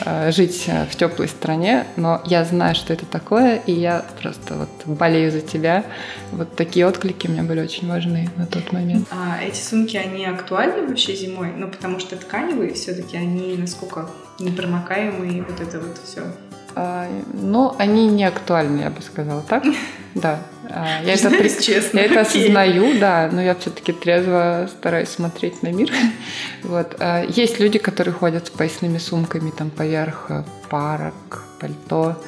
э, 0.05 0.31
жить 0.31 0.65
э, 0.67 0.85
в 0.85 0.95
теплой 0.95 1.27
стране. 1.27 1.85
Но 1.95 2.21
я 2.25 2.45
знаю, 2.45 2.75
что 2.75 2.93
это 2.93 3.05
такое, 3.05 3.57
и 3.57 3.71
я 3.71 4.05
просто 4.21 4.55
вот 4.55 4.69
болею 4.85 5.31
за 5.31 5.41
тебя. 5.41 5.83
Вот 6.31 6.55
такие 6.55 6.85
отклики 6.87 7.27
мне 7.27 7.43
были 7.43 7.61
очень 7.61 7.87
важны 7.87 8.29
на 8.37 8.45
тот 8.45 8.71
момент. 8.71 9.07
А 9.11 9.39
эти 9.41 9.59
сумки, 9.59 9.97
они 9.97 10.25
актуальны 10.25 10.87
вообще 10.87 11.15
зимой? 11.15 11.51
Ну, 11.55 11.67
потому 11.67 11.99
что 11.99 12.15
тканевые 12.15 12.73
все-таки, 12.73 13.17
они 13.17 13.55
насколько 13.57 14.09
непромокаемые, 14.39 15.43
вот 15.43 15.59
это 15.59 15.79
вот 15.79 15.97
все. 16.03 16.21
А, 16.75 17.07
ну, 17.33 17.75
они 17.79 18.07
не 18.07 18.23
актуальны, 18.23 18.81
я 18.81 18.89
бы 18.89 19.01
сказала 19.01 19.41
так. 19.41 19.63
Да. 20.21 20.39
А, 20.69 21.01
я 21.03 21.13
это, 21.13 21.29
при... 21.29 21.49
честно, 21.49 21.99
я 21.99 22.05
это 22.05 22.21
осознаю, 22.21 22.99
да, 22.99 23.29
но 23.31 23.41
я 23.41 23.55
все-таки 23.55 23.93
трезво 23.93 24.67
стараюсь 24.77 25.09
смотреть 25.09 25.63
на 25.63 25.69
мир. 25.69 25.91
Вот. 26.63 26.95
А, 26.99 27.23
есть 27.23 27.59
люди, 27.59 27.79
которые 27.79 28.13
ходят 28.13 28.47
с 28.47 28.49
поясными 28.49 28.97
сумками 28.97 29.51
там 29.51 29.69
поверх 29.69 30.25
э, 30.29 30.43
парок, 30.69 31.43
пальто. 31.59 32.21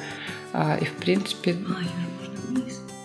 И 0.80 0.84
в 0.84 0.92
принципе... 0.94 1.56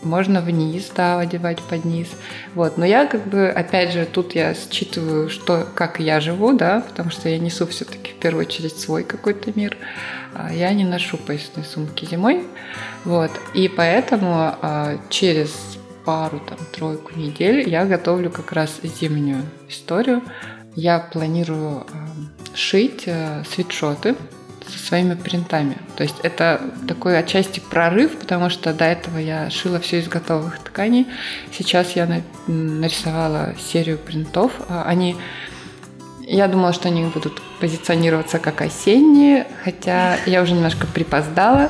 Можно 0.01 0.39
вниз, 0.39 0.91
да, 0.95 1.19
одевать 1.19 1.59
под 1.61 1.83
низ. 1.83 2.07
Вот. 2.53 2.77
Но 2.77 2.85
я 2.85 3.07
как 3.07 3.25
бы, 3.27 3.49
опять 3.49 3.91
же, 3.91 4.05
тут 4.05 4.35
я 4.35 4.53
считываю, 4.53 5.29
что, 5.29 5.67
как 5.73 5.99
я 5.99 6.19
живу, 6.19 6.53
да, 6.53 6.81
потому 6.81 7.09
что 7.09 7.27
я 7.27 7.39
несу 7.39 7.65
все-таки 7.65 8.11
в 8.11 8.15
первую 8.15 8.45
очередь 8.45 8.79
свой 8.79 9.03
какой-то 9.03 9.51
мир. 9.55 9.77
А, 9.77 10.24
я 10.51 10.73
не 10.73 10.83
ношу 10.83 11.17
поясные 11.17 11.63
сумки 11.63 12.05
зимой. 12.05 12.43
Вот. 13.03 13.31
И 13.53 13.67
поэтому 13.67 14.55
а, 14.61 14.97
через 15.09 15.77
пару, 16.05 16.39
там, 16.39 16.57
тройку 16.71 17.17
недель 17.17 17.67
я 17.67 17.85
готовлю 17.85 18.29
как 18.29 18.51
раз 18.51 18.79
зимнюю 18.83 19.43
историю. 19.67 20.21
Я 20.75 20.99
планирую 20.99 21.81
а, 21.81 22.55
шить 22.55 23.03
э, 23.05 23.43
свитшоты 23.49 24.15
со 24.67 24.79
своими 24.79 25.13
принтами. 25.13 25.77
То 25.95 26.03
есть 26.03 26.15
это 26.23 26.61
такой 26.87 27.17
отчасти 27.17 27.59
прорыв, 27.59 28.17
потому 28.17 28.49
что 28.49 28.73
до 28.73 28.85
этого 28.85 29.17
я 29.17 29.49
шила 29.49 29.79
все 29.79 29.99
из 29.99 30.07
готовых 30.07 30.59
тканей. 30.59 31.07
Сейчас 31.51 31.95
я 31.95 32.23
нарисовала 32.47 33.53
серию 33.59 33.97
принтов. 33.97 34.51
Они 34.67 35.15
я 36.27 36.47
думала, 36.47 36.73
что 36.73 36.87
они 36.87 37.03
будут 37.05 37.41
позиционироваться 37.59 38.39
как 38.39 38.61
осенние, 38.61 39.47
хотя 39.63 40.17
я 40.25 40.41
уже 40.41 40.53
немножко 40.53 40.87
припоздала 40.87 41.69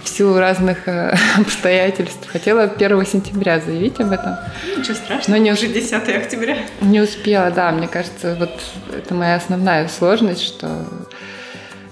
в 0.00 0.08
силу 0.08 0.38
разных 0.38 0.88
э, 0.88 1.14
обстоятельств. 1.38 2.26
Хотела 2.26 2.62
1 2.62 3.06
сентября 3.06 3.60
заявить 3.60 4.00
об 4.00 4.12
этом. 4.12 4.36
Ничего 4.76 4.94
страшного, 4.94 5.36
но 5.38 5.44
не 5.44 5.52
уже 5.52 5.68
10 5.68 5.92
октября. 6.08 6.56
Не 6.80 7.00
успела, 7.00 7.50
да. 7.50 7.70
Мне 7.72 7.88
кажется, 7.88 8.36
вот 8.38 8.50
это 8.96 9.14
моя 9.14 9.36
основная 9.36 9.88
сложность, 9.88 10.42
что 10.42 10.86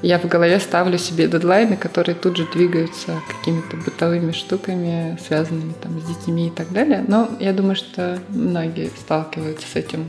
я 0.01 0.19
в 0.19 0.27
голове 0.27 0.61
ставлю 0.61 0.97
себе 0.97 1.27
дедлайны, 1.27 1.77
которые 1.77 2.15
тут 2.15 2.37
же 2.37 2.47
двигаются 2.47 3.21
какими-то 3.29 3.77
бытовыми 3.77 4.33
штуками, 4.33 5.19
связанными 5.27 5.75
там 5.83 6.01
с 6.01 6.05
детьми 6.05 6.49
и 6.49 6.51
так 6.51 6.73
далее. 6.73 7.05
Но 7.07 7.29
я 7.41 7.53
думаю, 7.53 7.77
что 7.77 8.19
многие 8.29 8.91
сталкиваются 8.99 9.67
с 9.67 9.77
этим 9.77 10.07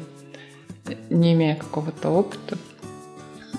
не 1.10 1.34
имея 1.34 1.56
какого-то 1.56 2.10
опыта. 2.10 2.58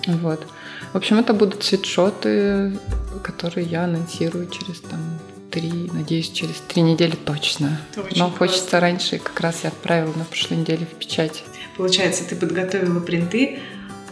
Вот. 0.07 0.45
В 0.93 0.97
общем, 0.97 1.19
это 1.19 1.33
будут 1.33 1.63
свитшоты, 1.63 2.77
которые 3.23 3.67
я 3.67 3.83
анонсирую 3.83 4.47
через 4.47 4.81
там 4.81 4.99
три, 5.51 5.89
надеюсь, 5.93 6.29
через 6.31 6.55
три 6.67 6.81
недели 6.81 7.15
точно. 7.15 7.79
Это 7.91 8.01
Но 8.01 8.29
классно. 8.29 8.37
хочется 8.37 8.79
раньше, 8.79 9.19
как 9.19 9.39
раз 9.41 9.59
я 9.63 9.69
отправила 9.69 10.13
на 10.15 10.25
прошлой 10.25 10.57
неделе 10.57 10.85
в 10.85 10.95
печать. 10.95 11.43
Получается, 11.77 12.23
ты 12.27 12.35
подготовила 12.35 12.99
принты, 12.99 13.59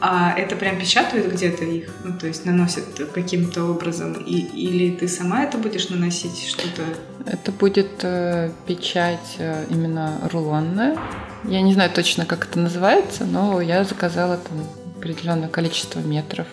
а 0.01 0.33
это 0.37 0.55
прям 0.55 0.79
печатают 0.79 1.31
где-то 1.31 1.65
их? 1.65 1.89
Ну, 2.03 2.17
то 2.17 2.27
есть 2.27 2.45
наносят 2.45 2.85
каким-то 3.13 3.65
образом? 3.65 4.13
И, 4.13 4.39
или 4.39 4.95
ты 4.95 5.07
сама 5.07 5.43
это 5.43 5.57
будешь 5.57 5.89
наносить 5.89 6.45
что-то? 6.47 6.83
Это 7.25 7.51
будет 7.51 8.03
э, 8.03 8.51
печать 8.65 9.35
э, 9.37 9.65
именно 9.69 10.19
рулонная. 10.31 10.97
Я 11.45 11.61
не 11.61 11.73
знаю 11.73 11.89
точно, 11.91 12.25
как 12.25 12.47
это 12.47 12.59
называется, 12.59 13.25
но 13.25 13.61
я 13.61 13.83
заказала 13.83 14.37
там 14.37 14.65
определенное 14.97 15.49
количество 15.49 15.99
метров 15.99 16.47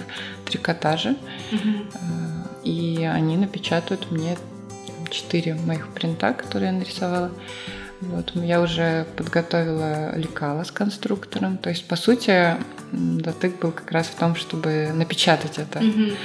трикотажа. 0.45 1.17
Э, 1.53 1.57
и 2.65 3.05
они 3.05 3.37
напечатают 3.37 4.11
мне 4.11 4.37
четыре 5.11 5.55
моих 5.55 5.89
принта, 5.89 6.33
которые 6.33 6.73
я 6.73 6.79
нарисовала. 6.79 7.31
Вот, 8.01 8.33
я 8.35 8.61
уже 8.61 9.07
подготовила 9.17 10.17
лекала 10.17 10.65
с 10.65 10.71
конструктором. 10.71 11.57
То 11.57 11.71
есть, 11.71 11.89
по 11.89 11.97
сути, 11.97 12.57
дотык 12.93 13.59
был 13.59 13.73
как 13.73 13.91
раз 13.91 14.07
в 14.07 14.15
том, 14.17 14.37
чтобы 14.37 14.93
напечатать 14.95 15.59
это. 15.59 15.79
Mm-hmm. 15.79 16.17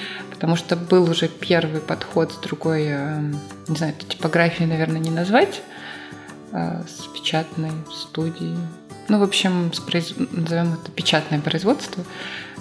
Потому 0.41 0.55
что 0.55 0.75
был 0.75 1.07
уже 1.07 1.27
первый 1.27 1.81
подход 1.81 2.31
с 2.31 2.37
другой, 2.37 2.87
э, 2.87 3.21
не 3.67 3.75
знаю, 3.75 3.93
типографией, 3.93 4.67
наверное, 4.67 4.99
не 4.99 5.11
назвать, 5.11 5.61
а 6.51 6.81
с 6.87 7.05
печатной 7.05 7.69
студией. 7.93 8.57
Ну, 9.07 9.19
в 9.19 9.23
общем, 9.23 9.71
с 9.71 9.79
произ... 9.79 10.15
назовем 10.31 10.73
это 10.73 10.91
печатное 10.91 11.39
производство. 11.39 12.03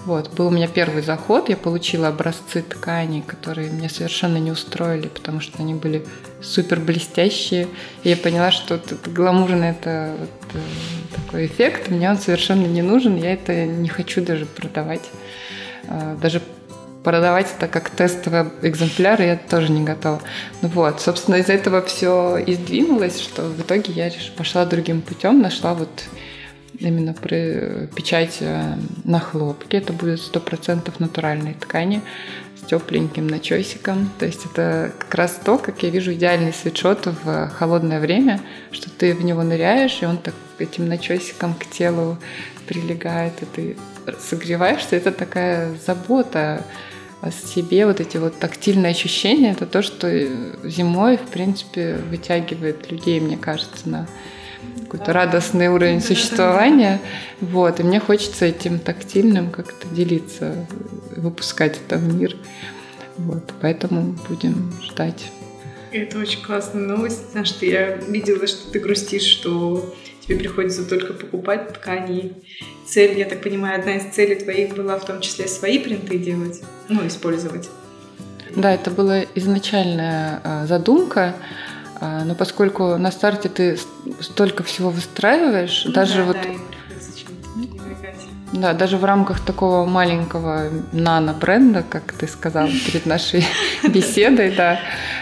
Вот, 0.04 0.30
был 0.34 0.49
у 0.49 0.50
меня 0.50 0.68
первый 0.68 1.02
заход, 1.02 1.49
я 1.49 1.56
получила 1.56 2.08
образцы 2.08 2.60
тканей, 2.60 3.22
которые 3.22 3.70
меня 3.70 3.88
совершенно 3.88 4.37
не 4.37 4.50
устроили, 4.50 5.08
потому 5.08 5.40
что 5.40 5.62
они 5.62 5.72
были 5.72 6.04
супер 6.42 6.80
блестящие. 6.80 7.66
И 8.02 8.10
я 8.10 8.16
поняла, 8.18 8.50
что 8.50 8.75
вот 8.75 8.92
это 8.92 9.08
гламурный 9.08 9.70
это 9.70 10.16
вот, 10.18 10.30
э, 10.52 10.58
такой 11.16 11.46
эффект, 11.46 11.88
мне 11.88 12.10
он 12.10 12.18
совершенно 12.18 12.66
не 12.66 12.82
нужен, 12.82 13.16
я 13.16 13.32
это 13.32 13.64
не 13.64 13.88
хочу 13.88 14.22
даже 14.22 14.44
продавать. 14.44 15.08
Э, 15.84 16.18
даже 16.20 16.42
продавать 17.02 17.47
это 17.57 17.66
как 17.69 17.90
тестовый 17.90 18.45
экземпляр 18.62 19.21
я 19.23 19.37
тоже 19.37 19.71
не 19.71 19.83
готова. 19.83 20.21
Ну 20.62 20.69
вот, 20.69 21.00
собственно, 21.00 21.37
из-за 21.37 21.54
этого 21.54 21.83
все 21.83 22.37
и 22.38 22.54
сдвинулось, 22.54 23.21
что 23.21 23.42
в 23.42 23.61
итоге 23.61 23.92
я 23.92 24.11
пошла 24.37 24.64
другим 24.66 25.02
путем, 25.02 25.40
нашла 25.40 25.75
вот 25.75 25.88
именно 26.78 27.14
при 27.14 27.88
печать 27.95 28.38
э, 28.40 28.75
на 29.04 29.21
хлопке. 29.21 29.78
Это 29.78 29.92
будет 29.92 30.19
100% 30.19 30.92
натуральной 30.99 31.54
ткани 31.54 32.02
с 32.57 32.66
тепленьким 32.66 33.26
начесиком. 33.26 34.11
То 34.19 34.26
есть 34.26 34.47
это 34.47 34.92
как 34.99 35.14
раз 35.14 35.38
то, 35.45 35.59
как 35.59 35.83
я 35.83 35.90
вижу 35.90 36.12
идеальный 36.12 36.52
свитшот 36.52 37.07
в 37.07 37.49
холодное 37.50 38.00
время, 38.00 38.40
что 38.73 38.90
ты 38.90 39.14
в 39.14 39.25
него 39.25 39.42
ныряешь, 39.42 39.99
и 40.02 40.07
он 40.07 40.19
так 40.19 40.35
этим 40.59 40.88
начесиком 40.88 41.54
к 41.54 41.66
телу 41.66 42.19
прилегает, 42.66 43.33
и 43.42 43.47
ты 43.47 43.76
согреваешься. 44.19 44.97
Это 44.97 45.12
такая 45.12 45.75
забота 45.87 46.64
себе, 47.30 47.86
вот 47.86 48.00
эти 48.00 48.16
вот 48.16 48.38
тактильные 48.38 48.90
ощущения, 48.90 49.52
это 49.52 49.66
то, 49.66 49.82
что 49.82 50.10
зимой, 50.64 51.16
в 51.16 51.28
принципе, 51.30 51.96
вытягивает 52.08 52.90
людей, 52.90 53.20
мне 53.20 53.36
кажется, 53.36 53.88
на 53.88 54.08
какой-то 54.82 55.12
радостный 55.12 55.68
уровень 55.68 56.00
существования. 56.00 57.00
Вот, 57.40 57.80
и 57.80 57.82
мне 57.82 58.00
хочется 58.00 58.46
этим 58.46 58.78
тактильным 58.78 59.50
как-то 59.50 59.86
делиться, 59.88 60.66
выпускать 61.16 61.78
это 61.86 61.96
в 61.96 62.14
мир. 62.14 62.36
Вот, 63.16 63.52
поэтому 63.60 64.16
будем 64.28 64.72
ждать. 64.82 65.30
Это 65.92 66.18
очень 66.18 66.42
классная 66.42 66.82
новость, 66.82 67.26
потому 67.26 67.44
что 67.44 67.66
я 67.66 67.96
видела, 67.96 68.46
что 68.46 68.70
ты 68.70 68.78
грустишь, 68.78 69.24
что 69.24 69.94
тебе 70.30 70.38
приходится 70.38 70.88
только 70.88 71.12
покупать 71.12 71.72
ткани. 71.72 72.32
Цель, 72.87 73.18
я 73.18 73.25
так 73.25 73.42
понимаю, 73.42 73.80
одна 73.80 73.96
из 73.96 74.14
целей 74.14 74.37
твоих 74.37 74.75
была 74.75 74.99
в 74.99 75.04
том 75.04 75.20
числе 75.20 75.49
свои 75.49 75.78
принты 75.78 76.18
делать, 76.18 76.62
ну, 76.88 77.06
использовать. 77.06 77.68
Да, 78.54 78.72
это 78.72 78.90
была 78.90 79.22
изначальная 79.34 80.40
а, 80.42 80.66
задумка, 80.66 81.34
а, 82.00 82.25
но 82.25 82.34
поскольку 82.34 82.96
на 82.96 83.10
старте 83.10 83.49
ты 83.49 83.78
столько 84.20 84.62
всего 84.62 84.90
выстраиваешь, 84.90 85.84
ну, 85.84 85.92
даже 85.92 86.18
да, 86.18 86.25
вот... 86.25 86.37
Да, 86.37 86.49
да, 88.52 88.73
даже 88.73 88.97
в 88.97 89.04
рамках 89.04 89.40
такого 89.40 89.87
маленького 89.87 90.71
нано-бренда, 90.92 91.85
как 91.88 92.12
ты 92.12 92.26
сказал 92.26 92.69
перед 92.87 93.07
нашей 93.07 93.45
беседой, 93.88 94.54
да, 94.57 94.80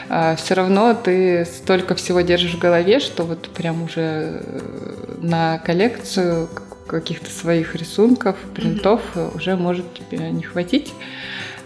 а, 0.09 0.35
все 0.37 0.55
равно 0.55 0.95
ты 0.95 1.45
столько 1.45 1.95
всего 1.95 2.23
держишь 2.23 2.55
в 2.55 2.59
голове, 2.59 3.01
что 3.01 3.25
вот 3.25 3.51
прям 3.51 3.83
уже 3.83 4.01
э, 4.43 5.19
на 5.21 5.59
коллекцию 5.59 6.49
каких-то 6.87 7.31
своих 7.31 7.75
рисунков, 7.75 8.37
принтов 8.55 9.03
уже 9.35 9.57
может 9.57 9.85
тебе 9.95 10.31
не 10.31 10.43
хватить. 10.43 10.95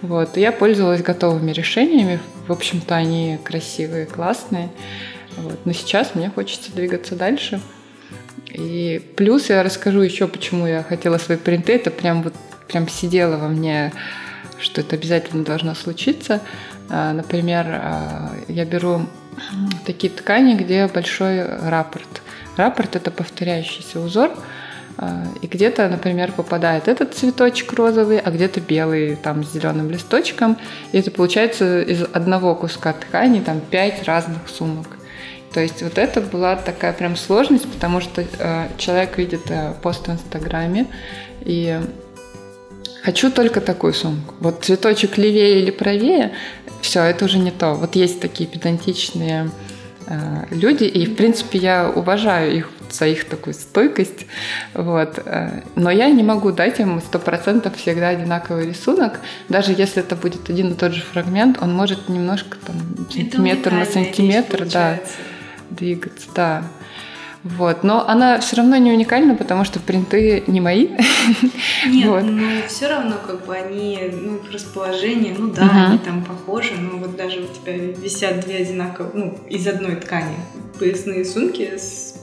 Вот. 0.01 0.37
я 0.37 0.51
пользовалась 0.51 1.03
готовыми 1.03 1.53
решениями. 1.53 2.19
В 2.49 2.53
общем-то, 2.53 2.97
они 2.97 3.39
красивые, 3.45 4.07
классные. 4.07 4.69
Вот. 5.37 5.61
Но 5.65 5.73
сейчас 5.73 6.17
мне 6.17 6.29
хочется 6.29 6.75
двигаться 6.75 7.15
дальше. 7.15 7.61
И 8.53 9.01
плюс 9.17 9.49
я 9.49 9.63
расскажу 9.63 10.01
еще, 10.01 10.29
почему 10.29 10.67
я 10.67 10.83
хотела 10.83 11.19
свои 11.19 11.39
принты. 11.39 11.73
Это 11.75 11.91
прям 11.91 12.23
вот 12.23 12.35
прям 12.69 12.89
сидело 12.89 13.37
во 13.37 13.49
мне, 13.49 13.93
что 14.59 14.81
это 14.81 14.97
обязательно 14.97 15.45
должно 15.45 15.75
случиться. 15.75 16.41
А, 16.89 17.13
например, 17.13 17.67
а, 17.69 18.33
я 18.49 18.65
беру 18.65 19.07
такие 19.87 20.13
ткани, 20.13 20.55
где 20.55 20.87
большой 20.87 21.45
раппорт. 21.45 22.23
Раппорт– 22.57 22.97
это 22.97 23.11
повторяющийся 23.11 24.01
узор, 24.01 24.31
а, 24.99 25.25
и 25.41 25.47
где-то, 25.47 25.89
например, 25.89 26.33
попадает 26.33 26.89
этот 26.89 27.15
цветочек 27.15 27.73
розовый, 27.73 28.19
а 28.19 28.31
где-то 28.31 28.61
белый 28.61 29.17
там 29.17 29.45
с 29.45 29.53
зеленым 29.53 29.91
листочком. 29.91 30.59
И 30.93 30.99
это 30.99 31.11
получается 31.11 31.81
из 31.81 32.03
одного 32.13 32.55
куска 32.55 32.93
ткани 32.93 33.41
там 33.41 33.61
пять 33.61 34.05
разных 34.05 34.49
сумок. 34.49 34.99
То 35.53 35.61
есть 35.61 35.83
вот 35.83 35.99
это 35.99 36.21
была 36.21 36.57
такая 36.57 36.93
прям 36.93 37.17
сложность, 37.17 37.71
потому 37.71 38.01
что 38.01 38.23
э, 38.23 38.69
человек 38.79 39.19
видит 39.19 39.51
э, 39.51 39.75
пост 39.83 40.09
в 40.09 40.13
Инстаграме 40.13 40.87
и 41.45 41.81
хочу 43.03 43.31
только 43.31 43.61
такую 43.61 43.93
сумку. 43.93 44.35
Вот 44.41 44.65
цветочек 44.65 45.19
левее 45.19 45.61
или 45.61 45.71
правее, 45.71 46.33
все, 46.81 47.03
это 47.03 47.25
уже 47.27 47.39
не 47.39 47.51
то. 47.51 47.75
Вот 47.75 47.97
есть 47.97 48.21
такие 48.21 48.49
педантичные 48.49 49.51
э, 50.07 50.45
люди, 50.51 50.85
и 50.85 51.07
в 51.07 51.17
принципе 51.17 51.59
я 51.59 51.91
уважаю 51.91 52.57
их 52.57 52.71
за 52.91 53.07
их 53.07 53.25
такую 53.25 53.55
стойкость. 53.55 54.27
Вот. 54.75 55.19
Э, 55.25 55.63
но 55.75 55.91
я 55.91 56.11
не 56.11 56.23
могу 56.23 56.53
дать 56.53 56.81
им 56.81 57.01
сто 57.01 57.19
процентов 57.19 57.77
всегда 57.77 58.09
одинаковый 58.09 58.67
рисунок. 58.67 59.21
Даже 59.49 59.73
если 59.73 60.03
это 60.03 60.17
будет 60.17 60.49
один 60.49 60.73
и 60.73 60.75
тот 60.75 60.93
же 60.93 61.03
фрагмент, 61.03 61.59
он 61.61 61.75
может 61.75 62.09
немножко 62.09 62.57
там 62.65 62.77
сантиметр 63.11 63.73
на 63.73 63.85
сантиметр 63.85 64.67
да, 64.67 64.99
двигаться. 65.75 66.29
Да. 66.35 66.65
Вот. 67.45 67.83
Но 67.83 68.07
она 68.09 68.39
все 68.39 68.57
равно 68.57 68.77
не 68.77 68.93
уникальна, 68.93 69.35
потому 69.35 69.65
что 69.65 69.81
принты 69.81 70.45
не 70.47 70.61
мои. 70.61 70.89
Нет, 71.87 72.07
вот. 72.09 72.23
но 72.23 72.49
все 72.69 72.89
равно 72.89 73.17
как 73.27 73.47
бы 73.47 73.55
они, 73.55 73.99
ну, 74.13 74.37
их 74.37 74.53
расположение, 74.53 75.35
ну 75.37 75.53
да, 75.53 75.63
uh-huh. 75.63 75.87
они 75.89 75.99
там 75.99 76.25
похожи, 76.25 76.75
но 76.75 76.99
вот 76.99 77.17
даже 77.17 77.41
у 77.41 77.47
тебя 77.47 77.77
висят 77.77 78.41
две 78.41 78.59
одинаковые, 78.59 79.13
ну, 79.15 79.39
из 79.49 79.67
одной 79.67 79.97
ткани 79.97 80.37
поясные 80.79 81.25
сумки 81.25 81.77
с 81.77 82.15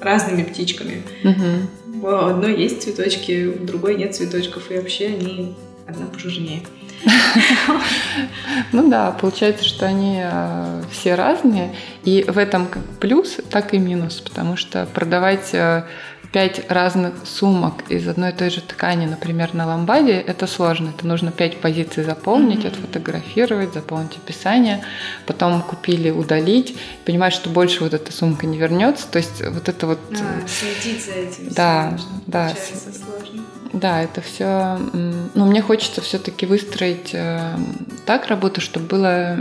разными 0.00 0.42
птичками. 0.42 1.02
Угу. 1.24 2.06
У 2.06 2.08
одной 2.08 2.60
есть 2.60 2.82
цветочки, 2.82 3.46
у 3.46 3.64
другой 3.64 3.96
нет 3.96 4.14
цветочков, 4.14 4.70
и 4.70 4.76
вообще 4.76 5.06
они 5.06 5.54
одна 5.86 6.06
пожирнее. 6.06 6.62
Ну 8.72 8.88
да, 8.88 9.12
получается, 9.12 9.64
что 9.64 9.86
они 9.86 10.20
э, 10.22 10.82
все 10.90 11.14
разные, 11.14 11.74
и 12.04 12.24
в 12.26 12.38
этом 12.38 12.66
как 12.66 12.82
плюс, 13.00 13.38
так 13.50 13.74
и 13.74 13.78
минус, 13.78 14.20
потому 14.20 14.56
что 14.56 14.86
продавать 14.86 15.50
э, 15.52 15.84
пять 16.32 16.70
разных 16.70 17.14
сумок 17.24 17.84
из 17.88 18.06
одной 18.06 18.30
и 18.30 18.32
той 18.34 18.50
же 18.50 18.60
ткани, 18.60 19.06
например, 19.06 19.54
на 19.54 19.66
ламбаде, 19.66 20.12
это 20.12 20.46
сложно. 20.46 20.92
Это 20.96 21.06
нужно 21.06 21.32
пять 21.32 21.60
позиций 21.60 22.04
заполнить, 22.04 22.64
mm-hmm. 22.64 22.68
отфотографировать, 22.68 23.72
заполнить 23.72 24.16
описание, 24.16 24.84
потом 25.26 25.62
купили, 25.62 26.10
удалить, 26.10 26.76
понимать, 27.04 27.32
что 27.32 27.48
больше 27.48 27.84
вот 27.84 27.94
эта 27.94 28.12
сумка 28.12 28.46
не 28.46 28.58
вернется. 28.58 29.06
То 29.08 29.18
есть 29.18 29.42
вот 29.46 29.68
это 29.68 29.86
вот... 29.86 29.98
А, 30.12 30.46
следить 30.46 31.04
за 31.04 31.12
этим. 31.12 31.48
Да, 31.54 31.98
да. 32.26 32.50
Сложно. 32.50 33.44
Да, 33.76 34.02
это 34.02 34.22
все. 34.22 34.78
Ну, 35.34 35.44
мне 35.44 35.60
хочется 35.60 36.00
все-таки 36.00 36.46
выстроить 36.46 37.10
э, 37.12 37.54
так 38.06 38.26
работу, 38.28 38.60
чтобы 38.62 38.86
было 38.86 39.38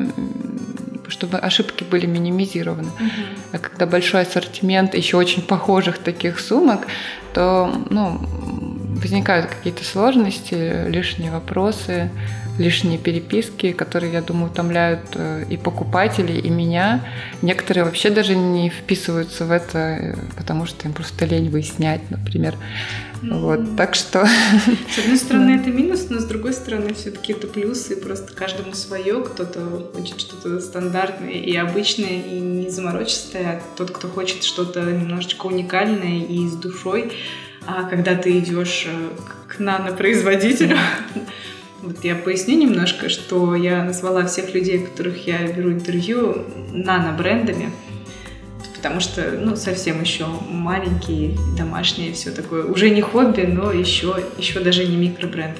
чтобы 1.07 1.37
ошибки 1.37 1.83
были 1.83 2.05
минимизированы. 2.07 2.89
Угу. 2.89 3.11
А 3.53 3.59
когда 3.59 3.85
большой 3.85 4.23
ассортимент 4.23 4.95
еще 4.95 5.17
очень 5.17 5.43
похожих 5.43 5.99
таких 5.99 6.39
сумок, 6.39 6.87
то 7.33 7.71
ну, 7.89 8.19
возникают 8.95 9.47
какие-то 9.47 9.83
сложности, 9.83 10.87
лишние 10.87 11.31
вопросы, 11.31 12.09
лишние 12.57 12.97
переписки, 12.97 13.73
которые, 13.73 14.13
я 14.13 14.21
думаю, 14.21 14.51
утомляют 14.51 15.01
э, 15.15 15.45
и 15.49 15.57
покупателей, 15.57 16.39
и 16.39 16.49
меня. 16.49 17.05
Некоторые 17.41 17.83
вообще 17.83 18.09
даже 18.09 18.35
не 18.35 18.69
вписываются 18.69 19.45
в 19.45 19.51
это, 19.51 19.77
э, 19.77 20.15
потому 20.37 20.65
что 20.65 20.87
им 20.87 20.93
просто 20.93 21.25
лень 21.25 21.49
выяснять, 21.49 22.09
например. 22.09 22.55
Вот, 23.21 23.75
так 23.75 23.95
что... 23.95 24.25
С 24.89 24.99
одной 24.99 25.17
стороны, 25.17 25.59
это 25.59 25.69
минус, 25.69 26.07
но 26.09 26.19
с 26.19 26.25
другой 26.25 26.53
стороны, 26.53 26.93
все-таки 26.93 27.33
это 27.33 27.47
плюсы. 27.47 27.95
Просто 27.97 28.33
каждому 28.33 28.73
свое. 28.73 29.21
Кто-то 29.21 29.91
хочет 29.93 30.19
что-то 30.19 30.59
стандартное 30.59 31.31
и 31.31 31.55
обычное, 31.55 32.21
и 32.21 32.39
не 32.39 32.69
заморочистое. 32.69 33.57
А 33.57 33.61
тот, 33.75 33.91
кто 33.91 34.07
хочет 34.07 34.43
что-то 34.43 34.81
немножечко 34.81 35.47
уникальное 35.47 36.19
и 36.19 36.47
с 36.47 36.53
душой. 36.53 37.11
А 37.67 37.83
когда 37.83 38.15
ты 38.15 38.39
идешь 38.39 38.87
э, 38.87 39.09
к 39.47 39.59
нанопроизводителю, 39.59 40.77
вот 41.81 42.03
я 42.03 42.15
поясню 42.15 42.57
немножко, 42.57 43.09
что 43.09 43.55
я 43.55 43.83
назвала 43.83 44.25
всех 44.25 44.53
людей, 44.53 44.79
которых 44.79 45.25
я 45.27 45.47
беру 45.47 45.71
интервью, 45.71 46.45
нано-брендами 46.71 47.71
потому 48.85 48.99
что, 48.99 49.31
ну, 49.31 49.55
совсем 49.55 49.99
еще 49.99 50.27
маленькие, 50.47 51.35
домашние, 51.57 52.13
все 52.13 52.29
такое. 52.29 52.65
Уже 52.65 52.91
не 52.91 53.01
хобби, 53.01 53.41
но 53.41 53.71
еще, 53.71 54.23
еще 54.37 54.59
даже 54.59 54.85
не 54.85 54.95
микробренд. 54.95 55.57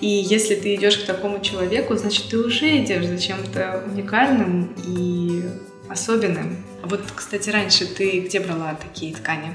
И 0.00 0.06
если 0.06 0.54
ты 0.54 0.74
идешь 0.74 0.96
к 0.96 1.04
такому 1.04 1.42
человеку, 1.42 1.94
значит, 1.96 2.30
ты 2.30 2.38
уже 2.38 2.82
идешь 2.82 3.04
за 3.04 3.18
чем-то 3.18 3.84
уникальным 3.92 4.74
и 4.86 5.42
особенным. 5.90 6.56
А 6.82 6.86
вот, 6.86 7.02
кстати, 7.14 7.50
раньше 7.50 7.84
ты 7.84 8.20
где 8.20 8.40
брала 8.40 8.74
такие 8.74 9.14
ткани? 9.14 9.52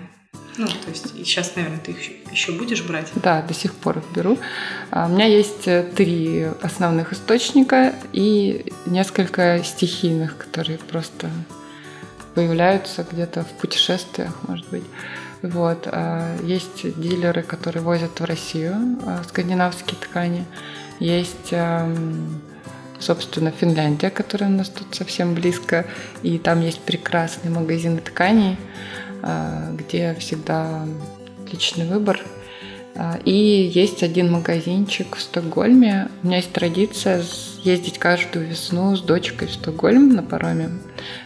Ну, 0.58 0.68
то 0.68 0.89
есть 0.89 1.13
и 1.15 1.24
сейчас, 1.24 1.56
наверное, 1.56 1.80
ты 1.80 1.91
их 1.91 2.32
еще 2.32 2.54
будешь 2.54 2.82
брать? 2.84 3.12
Да, 3.15 3.41
до 3.41 3.54
сих 3.54 3.74
пор 3.74 3.98
их 3.98 4.04
беру. 4.15 4.38
А, 4.89 5.08
у 5.08 5.10
меня 5.10 5.26
есть 5.26 5.68
э, 5.68 5.84
три 5.96 6.48
основных 6.62 7.12
источника 7.12 7.94
и 8.13 8.72
несколько 8.86 9.62
стихийных, 9.63 10.38
которые 10.38 10.78
просто 10.78 11.30
появляются 12.36 13.06
где-то 13.10 13.44
в 13.44 13.50
путешествиях, 13.60 14.32
может 14.48 14.68
быть. 14.70 14.84
Вот. 15.41 15.88
А, 15.91 16.38
есть 16.44 17.00
дилеры, 17.00 17.44
которые 17.44 17.84
возят 17.84 18.20
в 18.20 18.24
Россию 18.24 18.98
а, 19.06 19.24
скандинавские 19.28 20.00
ткани. 20.00 20.46
Есть, 21.00 21.54
собственно, 23.00 23.52
Финляндия, 23.52 24.10
которая 24.10 24.50
у 24.50 24.54
нас 24.54 24.70
тут 24.70 24.96
совсем 24.96 25.34
близко. 25.34 25.86
И 26.24 26.38
там 26.38 26.62
есть 26.62 26.80
прекрасные 26.80 27.52
магазины 27.52 28.00
тканей, 28.00 28.58
где 29.74 30.16
всегда 30.20 30.86
отличный 31.44 31.86
выбор. 31.86 32.22
И 33.26 33.72
есть 33.74 34.04
один 34.04 34.32
магазинчик 34.32 35.16
в 35.16 35.22
Стокгольме. 35.22 36.08
У 36.24 36.28
меня 36.28 36.38
есть 36.38 36.54
традиция 36.54 37.24
ездить 37.66 37.98
каждую 37.98 38.48
весну 38.48 38.96
с 38.96 39.02
дочкой 39.02 39.48
в 39.48 39.54
Стокгольм 39.54 40.10
на 40.10 40.24
пароме. 40.24 40.70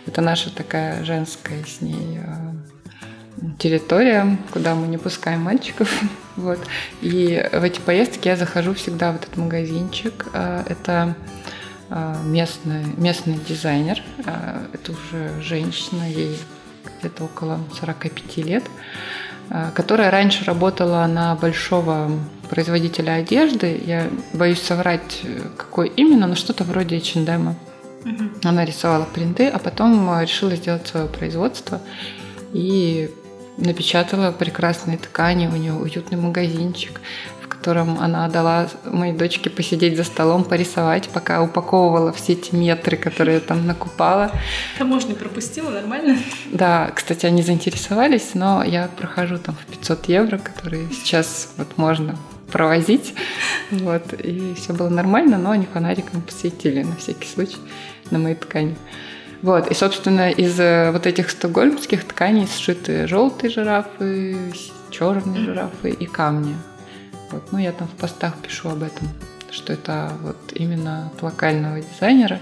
Это 0.05 0.21
наша 0.21 0.49
такая 0.49 1.03
женская 1.03 1.63
с 1.65 1.81
ней 1.81 2.19
э, 2.19 3.43
территория, 3.59 4.37
куда 4.51 4.73
мы 4.73 4.87
не 4.87 4.97
пускаем 4.97 5.41
мальчиков. 5.41 5.91
Вот. 6.35 6.59
И 7.01 7.45
в 7.51 7.63
эти 7.65 7.81
поездки 7.81 8.29
я 8.29 8.37
захожу 8.37 8.73
всегда 8.73 9.11
в 9.11 9.17
этот 9.17 9.35
магазинчик. 9.35 10.27
Э, 10.33 10.63
это 10.69 11.15
э, 11.89 12.15
местный, 12.23 12.85
местный 12.95 13.37
дизайнер. 13.47 14.01
Это 14.73 14.91
уже 14.93 15.41
женщина, 15.41 16.09
ей 16.09 16.37
где-то 16.99 17.23
около 17.23 17.59
45 17.79 18.37
лет, 18.37 18.63
которая 19.73 20.11
раньше 20.11 20.45
работала 20.45 21.05
на 21.07 21.35
большого 21.35 22.11
производителя 22.49 23.13
одежды. 23.13 23.81
Я 23.85 24.09
боюсь 24.33 24.61
соврать, 24.61 25.21
какой 25.57 25.87
именно, 25.89 26.27
но 26.27 26.35
что-то 26.35 26.63
вроде 26.63 26.97
H&M. 26.97 27.55
Угу. 28.05 28.29
Она 28.43 28.65
рисовала 28.65 29.05
принты, 29.05 29.47
а 29.47 29.59
потом 29.59 30.19
решила 30.21 30.55
сделать 30.55 30.87
свое 30.87 31.07
производство. 31.07 31.81
и 32.53 33.09
напечатала 33.57 34.31
прекрасные 34.31 34.97
ткани, 34.97 35.47
у 35.47 35.55
нее 35.55 35.73
уютный 35.73 36.17
магазинчик, 36.17 37.01
котором 37.59 37.99
она 37.99 38.29
дала 38.29 38.69
моей 38.85 39.13
дочке 39.13 39.49
посидеть 39.49 39.97
за 39.97 40.05
столом, 40.05 40.45
порисовать, 40.45 41.09
пока 41.09 41.41
упаковывала 41.41 42.13
все 42.13 42.33
эти 42.33 42.55
метры, 42.55 42.95
которые 42.95 43.35
я 43.35 43.41
там 43.41 43.67
накупала. 43.67 44.31
Таможню 44.77 45.15
пропустила, 45.15 45.69
нормально? 45.69 46.17
Да, 46.51 46.89
кстати, 46.95 47.25
они 47.25 47.43
заинтересовались, 47.43 48.31
но 48.33 48.63
я 48.63 48.87
прохожу 48.97 49.37
там 49.37 49.55
в 49.55 49.65
500 49.71 50.05
евро, 50.05 50.37
которые 50.37 50.87
сейчас 50.91 51.49
вот 51.57 51.77
можно 51.77 52.15
провозить. 52.49 53.13
Вот, 53.71 54.13
и 54.13 54.53
все 54.55 54.73
было 54.73 54.89
нормально, 54.89 55.37
но 55.37 55.51
они 55.51 55.65
фонариком 55.65 56.21
посветили 56.21 56.83
на 56.83 56.95
всякий 56.95 57.27
случай 57.27 57.57
на 58.09 58.19
моей 58.19 58.35
ткани. 58.35 58.75
Вот, 59.41 59.69
и, 59.69 59.73
собственно, 59.73 60.31
из 60.31 60.59
э, 60.59 60.91
вот 60.91 61.05
этих 61.05 61.29
стокгольмских 61.29 62.05
тканей 62.05 62.47
сшиты 62.47 63.07
желтые 63.07 63.51
жирафы, 63.51 64.37
черные 64.91 65.45
жирафы 65.45 65.91
и 65.91 66.05
камни. 66.05 66.55
Вот, 67.31 67.43
ну, 67.51 67.57
я 67.59 67.71
там 67.71 67.87
в 67.87 67.91
постах 67.91 68.35
пишу 68.37 68.69
об 68.69 68.83
этом, 68.83 69.07
что 69.51 69.73
это 69.73 70.11
вот 70.21 70.37
именно 70.53 71.11
от 71.13 71.21
локального 71.21 71.79
дизайнера. 71.81 72.39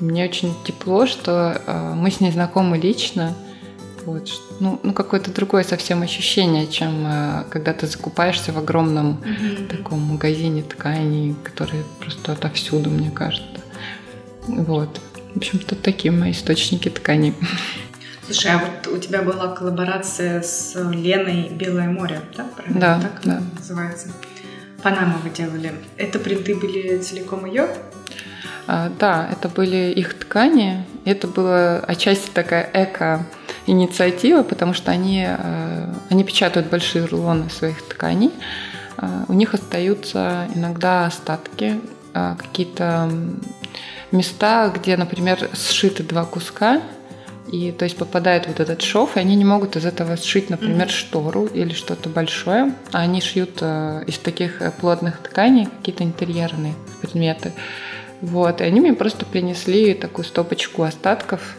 И 0.00 0.04
мне 0.04 0.24
очень 0.24 0.54
тепло, 0.64 1.06
что 1.06 1.60
э, 1.66 1.94
мы 1.94 2.10
с 2.10 2.20
ней 2.20 2.30
знакомы 2.30 2.78
лично. 2.78 3.34
Вот, 4.04 4.30
ну, 4.60 4.80
ну 4.82 4.92
какое-то 4.92 5.32
другое 5.32 5.62
совсем 5.62 6.02
ощущение, 6.02 6.66
чем 6.66 7.04
э, 7.06 7.44
когда 7.50 7.72
ты 7.72 7.86
закупаешься 7.86 8.52
в 8.52 8.58
огромном 8.58 9.22
mm-hmm. 9.22 9.76
таком 9.76 10.00
магазине 10.00 10.62
тканей, 10.62 11.34
которые 11.42 11.84
просто 11.98 12.32
отовсюду, 12.32 12.90
мне 12.90 13.10
кажется. 13.10 13.60
Вот. 14.46 15.00
В 15.34 15.36
общем-то, 15.36 15.76
такие 15.76 16.10
мои 16.10 16.32
источники 16.32 16.88
тканей. 16.88 17.34
Слушай, 18.32 18.52
а 18.52 18.58
вот 18.58 18.86
у 18.86 18.98
тебя 18.98 19.22
была 19.22 19.48
коллаборация 19.48 20.40
с 20.40 20.76
Леной 20.76 21.48
«Белое 21.48 21.88
море», 21.88 22.20
да? 22.36 22.44
Правильно? 22.54 22.80
Да, 22.80 23.00
так 23.00 23.20
да. 23.24 23.42
называется? 23.58 24.06
Панама 24.84 25.18
вы 25.24 25.30
делали. 25.30 25.72
Это 25.96 26.20
принты 26.20 26.54
были 26.54 26.98
целиком 26.98 27.44
ее? 27.44 27.68
А, 28.68 28.88
да, 29.00 29.28
это 29.32 29.48
были 29.48 29.92
их 29.92 30.16
ткани. 30.16 30.86
Это 31.04 31.26
была 31.26 31.78
отчасти 31.80 32.30
такая 32.32 32.70
эко-инициатива, 32.72 34.44
потому 34.44 34.74
что 34.74 34.92
они, 34.92 35.26
э, 35.28 35.92
они 36.08 36.22
печатают 36.22 36.68
большие 36.68 37.06
рулоны 37.06 37.50
своих 37.50 37.82
тканей. 37.82 38.30
А, 38.96 39.24
у 39.26 39.32
них 39.32 39.54
остаются 39.54 40.46
иногда 40.54 41.06
остатки, 41.06 41.80
а, 42.14 42.36
какие-то 42.36 43.10
места, 44.12 44.72
где, 44.72 44.96
например, 44.96 45.50
сшиты 45.52 46.04
два 46.04 46.24
куска, 46.24 46.80
и 47.50 47.72
то 47.72 47.84
есть 47.84 47.96
попадает 47.96 48.46
вот 48.46 48.60
этот 48.60 48.80
шов, 48.82 49.16
и 49.16 49.20
они 49.20 49.34
не 49.34 49.44
могут 49.44 49.76
из 49.76 49.84
этого 49.84 50.16
сшить, 50.16 50.50
например, 50.50 50.86
mm-hmm. 50.86 50.90
штору 50.90 51.46
или 51.46 51.72
что-то 51.72 52.08
большое, 52.08 52.74
а 52.92 53.00
они 53.00 53.20
шьют 53.20 53.58
э, 53.60 54.04
из 54.06 54.18
таких 54.18 54.62
э, 54.62 54.70
плотных 54.70 55.18
тканей 55.18 55.66
какие-то 55.66 56.04
интерьерные 56.04 56.74
предметы. 57.00 57.52
Вот, 58.20 58.60
и 58.60 58.64
они 58.64 58.80
мне 58.80 58.92
просто 58.92 59.26
принесли 59.26 59.94
такую 59.94 60.24
стопочку 60.24 60.84
остатков, 60.84 61.56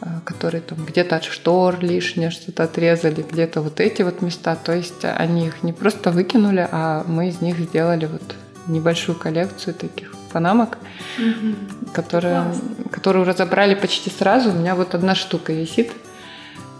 э, 0.00 0.06
которые 0.24 0.62
там 0.62 0.84
где-то 0.84 1.16
от 1.16 1.24
штор 1.24 1.80
лишнее 1.80 2.30
что-то 2.30 2.64
отрезали, 2.64 3.22
где-то 3.22 3.60
вот 3.60 3.80
эти 3.80 4.02
вот 4.02 4.22
места. 4.22 4.56
То 4.56 4.74
есть 4.74 5.04
они 5.04 5.48
их 5.48 5.62
не 5.62 5.74
просто 5.74 6.12
выкинули, 6.12 6.66
а 6.70 7.04
мы 7.06 7.28
из 7.28 7.42
них 7.42 7.58
сделали 7.58 8.06
вот 8.06 8.36
небольшую 8.68 9.18
коллекцию 9.18 9.74
таких 9.74 10.14
панамок, 10.36 10.76
угу. 11.18 11.54
которые, 11.94 12.44
которую 12.90 13.24
разобрали 13.24 13.74
почти 13.74 14.10
сразу. 14.10 14.50
У 14.50 14.52
меня 14.52 14.74
вот 14.74 14.94
одна 14.94 15.14
штука 15.14 15.54
висит. 15.54 15.92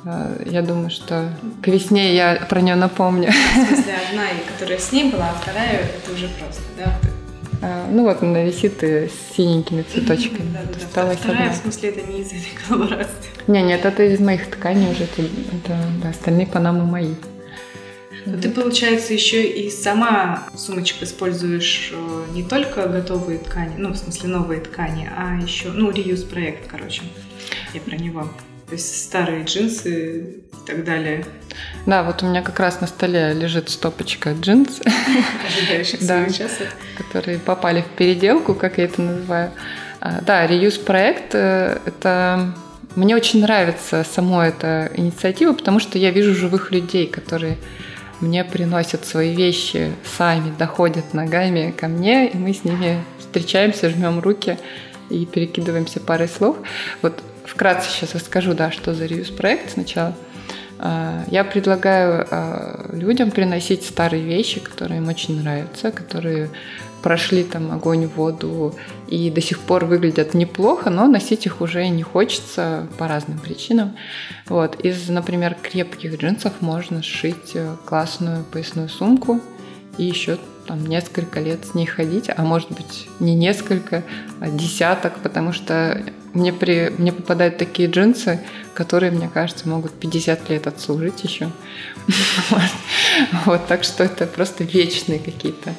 А, 0.04 0.36
я 0.44 0.60
думаю, 0.60 0.90
что 0.90 1.30
к 1.62 1.68
весне 1.68 2.14
я 2.14 2.46
про 2.50 2.60
нее 2.60 2.74
напомню. 2.74 3.30
В 3.30 3.66
смысле, 3.66 3.94
одна, 4.10 4.24
которая 4.52 4.78
с 4.78 4.92
ней 4.92 5.10
была, 5.10 5.30
а 5.30 5.34
вторая 5.40 5.80
это 5.96 6.12
уже 6.12 6.28
просто, 6.28 6.62
да? 6.76 6.98
А, 7.62 7.86
ну 7.90 8.02
вот 8.04 8.22
она 8.22 8.42
висит 8.42 8.82
и 8.82 9.08
с 9.08 9.34
синенькими 9.34 9.82
цветочками. 9.90 10.52
Да, 10.52 10.60
да, 10.62 10.86
Осталась 10.86 11.16
Вторая, 11.16 11.44
одна. 11.44 11.52
в 11.54 11.56
смысле, 11.56 11.88
это 11.88 12.12
не 12.12 12.20
из 12.20 12.26
этой 12.26 12.58
коллаборации. 12.68 13.30
Не, 13.46 13.62
нет, 13.62 13.86
это 13.86 14.02
из 14.02 14.20
моих 14.20 14.50
тканей 14.50 14.90
уже. 14.90 15.04
Это, 15.04 15.22
это 15.22 15.78
да, 16.02 16.10
остальные 16.10 16.46
панамы 16.46 16.84
мои. 16.84 17.14
Но 18.26 18.38
ты, 18.38 18.50
получается, 18.50 19.14
еще 19.14 19.44
и 19.44 19.70
сама 19.70 20.48
сумочек 20.56 21.02
используешь 21.02 21.92
э, 21.92 22.24
не 22.32 22.42
только 22.42 22.88
готовые 22.88 23.38
ткани, 23.38 23.74
ну, 23.78 23.90
в 23.90 23.96
смысле, 23.96 24.30
новые 24.30 24.60
ткани, 24.60 25.08
а 25.16 25.38
еще, 25.40 25.68
ну, 25.68 25.90
реюз 25.92 26.24
проект, 26.24 26.68
короче, 26.68 27.02
я 27.72 27.80
про 27.80 27.96
него. 27.96 28.28
То 28.66 28.72
есть 28.72 29.04
старые 29.04 29.44
джинсы 29.44 30.18
и 30.18 30.66
так 30.66 30.84
далее. 30.84 31.24
Да, 31.86 32.02
вот 32.02 32.24
у 32.24 32.26
меня 32.26 32.42
как 32.42 32.58
раз 32.58 32.80
на 32.80 32.88
столе 32.88 33.32
лежит 33.32 33.70
стопочка 33.70 34.32
джинс. 34.32 34.80
да, 36.00 36.26
которые 36.98 37.38
попали 37.38 37.82
в 37.82 37.96
переделку, 37.96 38.54
как 38.54 38.78
я 38.78 38.84
это 38.84 39.02
называю. 39.02 39.52
А, 40.00 40.20
да, 40.20 40.44
реюз 40.48 40.78
проект 40.78 41.34
э, 41.36 41.78
это 41.86 42.54
мне 42.96 43.14
очень 43.14 43.40
нравится 43.40 44.04
сама 44.10 44.48
эта 44.48 44.90
инициатива, 44.94 45.52
потому 45.52 45.78
что 45.78 45.98
я 45.98 46.10
вижу 46.10 46.34
живых 46.34 46.72
людей, 46.72 47.06
которые 47.06 47.58
мне 48.20 48.44
приносят 48.44 49.04
свои 49.04 49.34
вещи 49.34 49.92
сами, 50.16 50.52
доходят 50.56 51.14
ногами 51.14 51.74
ко 51.76 51.88
мне, 51.88 52.28
и 52.28 52.36
мы 52.36 52.52
с 52.52 52.64
ними 52.64 53.02
встречаемся, 53.18 53.90
жмем 53.90 54.20
руки 54.20 54.58
и 55.10 55.26
перекидываемся 55.26 56.00
парой 56.00 56.28
слов. 56.28 56.56
Вот 57.02 57.22
вкратце 57.44 57.90
сейчас 57.90 58.14
расскажу, 58.14 58.54
да, 58.54 58.70
что 58.70 58.94
за 58.94 59.06
ревьюс-проект 59.06 59.72
сначала. 59.72 60.14
А, 60.78 61.24
я 61.30 61.44
предлагаю 61.44 62.26
а, 62.30 62.90
людям 62.92 63.30
приносить 63.30 63.84
старые 63.84 64.22
вещи, 64.22 64.60
которые 64.60 64.98
им 64.98 65.08
очень 65.08 65.40
нравятся, 65.40 65.90
которые 65.90 66.50
прошли 67.06 67.44
там 67.44 67.70
огонь, 67.70 68.08
воду 68.08 68.74
и 69.06 69.30
до 69.30 69.40
сих 69.40 69.60
пор 69.60 69.84
выглядят 69.84 70.34
неплохо, 70.34 70.90
но 70.90 71.06
носить 71.06 71.46
их 71.46 71.60
уже 71.60 71.86
не 71.86 72.02
хочется 72.02 72.88
по 72.98 73.06
разным 73.06 73.38
причинам. 73.38 73.96
Вот. 74.48 74.80
Из, 74.80 75.08
например, 75.08 75.54
крепких 75.62 76.18
джинсов 76.18 76.54
можно 76.60 77.04
сшить 77.04 77.52
э, 77.54 77.76
классную 77.84 78.42
поясную 78.42 78.88
сумку 78.88 79.40
и 79.98 80.02
еще 80.02 80.36
там 80.66 80.84
несколько 80.84 81.38
лет 81.38 81.64
с 81.64 81.74
ней 81.74 81.86
ходить, 81.86 82.28
а 82.36 82.42
может 82.42 82.72
быть 82.72 83.06
не 83.20 83.36
несколько, 83.36 84.02
а 84.40 84.48
десяток, 84.50 85.20
потому 85.20 85.52
что 85.52 86.02
мне, 86.32 86.52
при, 86.52 86.92
мне 86.98 87.12
попадают 87.12 87.56
такие 87.56 87.88
джинсы, 87.88 88.40
которые, 88.74 89.12
мне 89.12 89.30
кажется, 89.32 89.68
могут 89.68 89.92
50 89.92 90.50
лет 90.50 90.66
отслужить 90.66 91.22
еще. 91.22 91.52
Вот, 93.44 93.64
так 93.68 93.84
что 93.84 94.02
это 94.02 94.26
просто 94.26 94.64
вечные 94.64 95.20
какие-то 95.20 95.72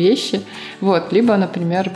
вещи. 0.00 0.42
Вот. 0.80 1.12
Либо, 1.12 1.36
например, 1.36 1.90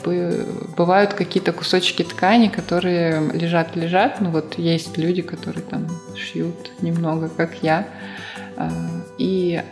бывают 0.77 1.15
какие-то 1.15 1.53
кусочки 1.53 2.03
ткани, 2.03 2.49
которые 2.49 3.31
лежат-лежат. 3.33 4.21
Ну 4.21 4.31
вот 4.31 4.59
есть 4.59 4.99
люди, 4.99 5.23
которые 5.23 5.63
там 5.63 5.89
шьют 6.17 6.73
немного, 6.83 7.29
как 7.29 7.63
я. 7.63 7.87
А, 8.57 8.71
и 9.17 9.63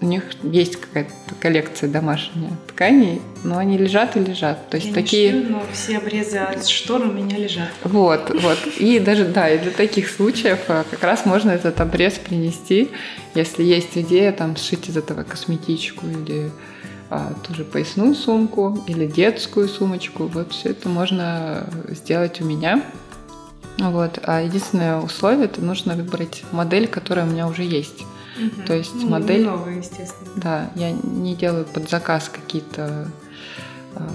у 0.00 0.04
них 0.04 0.24
есть 0.42 0.76
какая-то 0.76 1.12
коллекция 1.40 1.88
домашняя 1.88 2.50
тканей, 2.68 3.22
но 3.44 3.56
они 3.56 3.78
лежат 3.78 4.16
и 4.16 4.20
лежат. 4.20 4.68
То 4.68 4.76
есть 4.76 4.88
я 4.88 4.94
такие. 4.94 5.32
Не 5.32 5.40
шью, 5.40 5.50
но 5.52 5.62
все 5.72 5.98
обрезы 5.98 6.36
от 6.36 6.68
штор 6.68 7.02
у 7.02 7.12
меня 7.12 7.38
лежат. 7.38 7.70
Вот, 7.84 8.30
вот. 8.42 8.58
И 8.78 8.98
даже 8.98 9.24
да, 9.24 9.48
и 9.48 9.58
для 9.58 9.70
таких 9.70 10.10
случаев 10.10 10.58
а, 10.68 10.84
как 10.90 11.02
раз 11.02 11.24
можно 11.24 11.50
этот 11.50 11.80
обрез 11.80 12.14
принести, 12.14 12.90
если 13.34 13.62
есть 13.62 13.96
идея 13.96 14.32
там 14.32 14.56
сшить 14.56 14.88
из 14.88 14.96
этого 14.96 15.22
косметичку 15.22 16.06
или 16.06 16.50
а, 17.10 17.32
ту 17.42 17.54
же 17.54 17.64
поясную 17.64 18.14
сумку 18.14 18.82
или 18.86 19.06
детскую 19.06 19.68
сумочку. 19.68 20.26
Вот 20.26 20.52
все 20.52 20.70
это 20.70 20.88
можно 20.88 21.68
сделать 21.88 22.40
у 22.40 22.44
меня. 22.44 22.84
Вот. 23.78 24.20
А 24.22 24.42
единственное 24.42 25.00
условие 25.00 25.46
это 25.46 25.60
нужно 25.60 25.96
выбрать 25.96 26.44
модель, 26.52 26.86
которая 26.86 27.26
у 27.26 27.28
меня 27.28 27.48
уже 27.48 27.64
есть. 27.64 28.02
Угу. 28.38 28.66
То 28.66 28.74
есть 28.74 28.94
ну, 28.94 29.08
модель. 29.08 29.44
Новая, 29.44 29.78
естественно. 29.78 30.30
Да, 30.36 30.70
я 30.76 30.92
не 30.92 31.34
делаю 31.34 31.64
под 31.64 31.90
заказ 31.90 32.28
какие-то 32.28 33.08
а, 33.96 34.08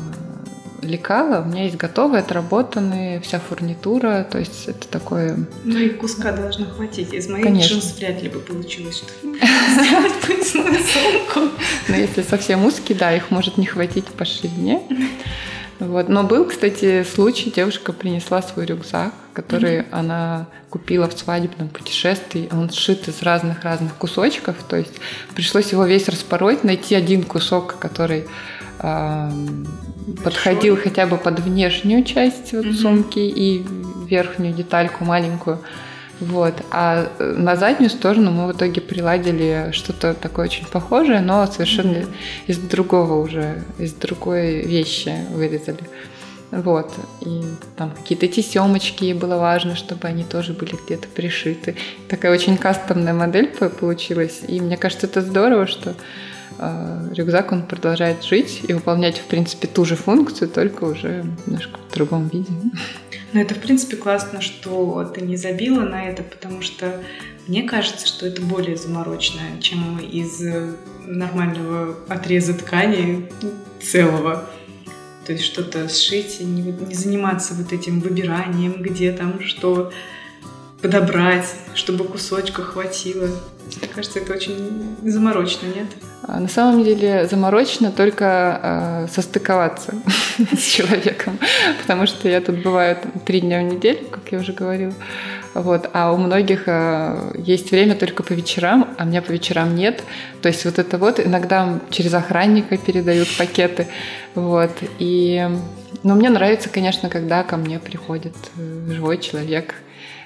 лекала. 0.86 1.42
У 1.42 1.46
меня 1.46 1.64
есть 1.64 1.78
готовые, 1.78 2.22
отработанные, 2.22 3.20
вся 3.22 3.40
фурнитура. 3.40 4.26
То 4.30 4.40
есть 4.40 4.68
это 4.68 4.88
такое... 4.88 5.38
Ну 5.64 5.78
и 5.78 5.90
куска 5.90 6.32
должно 6.32 6.66
хватить. 6.66 7.14
Из 7.14 7.28
моих 7.28 7.44
Конечно. 7.44 7.76
джинс 7.76 7.96
вряд 7.98 8.22
ли 8.22 8.30
бы 8.30 8.40
получилось, 8.40 9.04
сделать 9.22 10.14
поясную 10.26 10.76
сумку. 10.76 11.56
Но 11.88 11.96
если 11.96 12.22
совсем 12.22 12.66
узкие, 12.66 12.98
да, 12.98 13.16
их 13.16 13.32
может 13.32 13.58
не 13.58 13.66
хватить 13.66 14.08
по 14.08 14.26
ширине. 14.26 14.82
Вот. 15.80 16.08
Но 16.08 16.24
был, 16.24 16.46
кстати, 16.46 17.04
случай, 17.04 17.52
девушка 17.52 17.92
принесла 17.92 18.42
свой 18.42 18.66
рюкзак, 18.66 19.14
который 19.34 19.80
mm-hmm. 19.80 19.88
она 19.92 20.48
купила 20.70 21.10
в 21.10 21.18
свадебном 21.18 21.68
путешествии. 21.70 22.48
Он 22.52 22.70
сшит 22.70 23.08
из 23.08 23.22
разных-разных 23.22 23.94
кусочков, 23.96 24.56
то 24.68 24.78
есть 24.78 24.94
пришлось 25.36 25.72
его 25.72 25.86
весь 25.86 26.08
распороть, 26.08 26.64
найти 26.64 26.96
один 26.96 27.24
кусок, 27.24 27.78
который 27.78 28.26
подходил 30.24 30.78
хотя 30.78 31.06
бы 31.08 31.18
под 31.18 31.40
внешнюю 31.40 32.04
часть 32.04 32.54
вот, 32.54 32.66
угу. 32.66 32.74
сумки 32.74 33.20
и 33.20 33.66
верхнюю 34.08 34.54
детальку 34.54 35.04
маленькую. 35.04 35.60
Вот. 36.20 36.54
А 36.72 37.12
э, 37.20 37.34
на 37.38 37.56
заднюю 37.56 37.90
сторону 37.90 38.32
мы 38.32 38.48
в 38.48 38.56
итоге 38.56 38.80
приладили 38.80 39.70
что-то 39.74 40.14
такое 40.14 40.46
очень 40.46 40.66
похожее, 40.66 41.20
но 41.20 41.46
совершенно 41.46 41.98
mm-hmm. 41.98 42.16
из 42.48 42.58
другого 42.58 43.22
уже, 43.22 43.64
из 43.78 43.94
другой 43.94 44.62
вещи 44.62 45.14
вырезали. 45.32 45.82
Вот. 46.52 46.94
И 47.20 47.42
там 47.76 47.92
какие-то 47.92 48.28
тесемочки, 48.28 49.12
было 49.12 49.38
важно, 49.38 49.76
чтобы 49.76 50.08
они 50.08 50.24
тоже 50.24 50.54
были 50.54 50.78
где-то 50.86 51.08
пришиты. 51.10 51.76
Такая 52.08 52.32
очень 52.32 52.56
кастомная 52.56 53.14
модель 53.14 53.48
получилась. 53.48 54.42
И 54.48 54.62
мне 54.62 54.78
кажется, 54.78 55.08
это 55.08 55.22
здорово, 55.22 55.68
что 55.68 55.96
рюкзак, 56.60 57.52
он 57.52 57.64
продолжает 57.64 58.24
жить 58.24 58.62
и 58.68 58.74
выполнять, 58.74 59.18
в 59.18 59.26
принципе, 59.26 59.68
ту 59.68 59.86
же 59.86 59.96
функцию, 59.96 60.50
только 60.50 60.86
уже 60.86 61.26
немножко 61.46 61.80
в 61.90 61.94
другом 61.94 62.28
виде. 62.30 62.52
Ну, 63.34 63.42
это, 63.42 63.54
в 63.56 63.60
принципе, 63.60 63.98
классно, 63.98 64.42
что 64.42 65.04
ты 65.14 65.22
не 65.22 65.36
забила 65.36 65.82
на 65.82 66.06
это, 66.06 66.24
потому 66.24 66.62
что 66.62 67.02
мне 67.48 67.64
кажется, 67.64 68.08
что 68.08 68.26
это 68.26 68.42
более 68.42 68.78
заморочно, 68.78 69.42
чем 69.60 70.00
из 70.00 70.42
нормального 71.06 71.96
отреза 72.08 72.54
ткани 72.54 73.30
целого. 73.82 74.50
То 75.26 75.34
есть 75.34 75.44
что-то 75.44 75.90
сшить 75.90 76.40
не, 76.40 76.62
не 76.62 76.94
заниматься 76.94 77.54
вот 77.56 77.74
этим 77.74 78.00
выбиранием, 78.00 78.82
где 78.82 79.12
там 79.12 79.42
что 79.42 79.92
подобрать, 80.86 81.48
чтобы 81.74 82.06
кусочка 82.06 82.62
хватило. 82.62 83.26
Мне 83.26 83.88
кажется, 83.94 84.20
это 84.20 84.34
очень 84.34 84.96
заморочно, 85.04 85.66
нет? 85.66 85.88
А, 86.22 86.40
на 86.40 86.48
самом 86.48 86.84
деле 86.84 87.28
заморочно 87.28 87.92
только 87.92 88.60
э, 88.62 89.08
состыковаться 89.12 89.96
с 90.56 90.62
человеком, 90.62 91.40
потому 91.82 92.06
что 92.06 92.30
я 92.30 92.40
тут 92.40 92.62
бываю 92.62 92.98
три 93.26 93.42
дня 93.42 93.62
в 93.62 93.64
неделю, 93.64 94.06
как 94.12 94.32
я 94.32 94.38
уже 94.38 94.54
говорила. 94.54 94.94
Вот. 95.56 95.90
А 95.94 96.12
у 96.14 96.18
многих 96.18 96.66
э, 96.68 97.34
есть 97.40 97.72
время 97.72 97.96
только 97.96 98.22
по 98.22 98.34
вечерам, 98.34 98.94
а 99.00 99.06
у 99.06 99.08
меня 99.08 99.24
по 99.24 99.32
вечерам 99.32 99.74
нет. 99.74 100.04
То 100.44 100.50
есть 100.50 100.66
вот 100.66 100.78
это 100.78 101.00
вот 101.00 101.20
иногда 101.20 101.80
через 101.90 102.14
охранника 102.14 102.78
передают 102.78 103.28
пакеты. 103.38 103.88
Вот. 104.36 104.72
И... 105.00 105.50
Но 106.04 106.14
мне 106.14 106.30
нравится, 106.30 106.70
конечно, 106.70 107.10
когда 107.10 107.42
ко 107.42 107.58
мне 107.58 107.80
приходит 107.80 108.36
э, 108.56 108.92
живой 108.92 109.18
человек, 109.18 109.74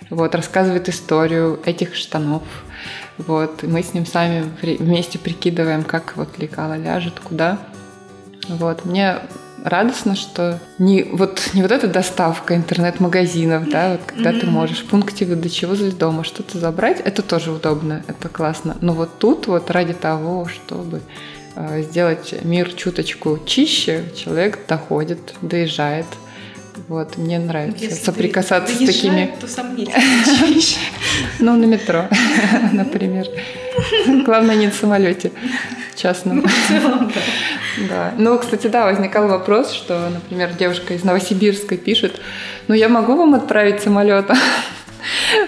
вот, 0.09 0.35
рассказывает 0.35 0.89
историю 0.89 1.59
этих 1.65 1.95
штанов. 1.95 2.43
Вот, 3.17 3.63
мы 3.63 3.83
с 3.83 3.93
ним 3.93 4.05
сами 4.05 4.49
вместе 4.61 5.19
прикидываем, 5.19 5.83
как 5.83 6.15
вот 6.15 6.37
лекала 6.37 6.77
ляжет, 6.77 7.19
куда. 7.19 7.59
Вот, 8.47 8.85
мне 8.85 9.17
радостно, 9.63 10.15
что 10.15 10.59
не 10.77 11.03
вот, 11.03 11.51
не 11.53 11.61
вот 11.61 11.71
эта 11.71 11.87
доставка 11.87 12.55
интернет-магазинов, 12.55 13.69
да, 13.69 13.91
вот 13.91 14.01
когда 14.05 14.31
mm-hmm. 14.31 14.39
ты 14.39 14.47
можешь 14.47 14.79
в 14.79 14.85
пункте 14.85 15.25
выдачи 15.25 15.65
возле 15.65 15.91
дома 15.91 16.23
что-то 16.23 16.57
забрать, 16.57 17.01
это 17.01 17.21
тоже 17.21 17.51
удобно, 17.51 18.03
это 18.07 18.29
классно. 18.29 18.77
Но 18.81 18.93
вот 18.93 19.19
тут 19.19 19.47
вот 19.47 19.69
ради 19.71 19.93
того, 19.93 20.47
чтобы 20.47 21.01
э, 21.55 21.81
сделать 21.83 22.33
мир 22.43 22.71
чуточку 22.73 23.39
чище, 23.45 24.05
человек 24.15 24.59
доходит, 24.67 25.33
доезжает, 25.41 26.05
вот, 26.87 27.17
мне 27.17 27.39
нравится 27.39 27.83
Если 27.83 28.03
соприкасаться 28.03 28.73
с 28.73 28.77
такими... 28.77 29.33
то 29.39 29.47
Ну, 31.39 31.55
на 31.55 31.65
метро, 31.65 32.07
например. 32.73 33.27
Главное, 34.25 34.55
не 34.55 34.67
на 34.67 34.71
самолете 34.71 35.31
частном. 35.95 36.45
Ну, 36.69 37.11
да. 37.89 38.13
Ну, 38.17 38.39
кстати, 38.39 38.67
да, 38.67 38.85
возникал 38.85 39.27
вопрос, 39.27 39.71
что, 39.71 40.09
например, 40.09 40.53
девушка 40.53 40.93
из 40.93 41.03
Новосибирска 41.03 41.77
пишет, 41.77 42.19
ну, 42.67 42.75
я 42.75 42.89
могу 42.89 43.15
вам 43.15 43.35
отправить 43.35 43.81
самолетом? 43.81 44.37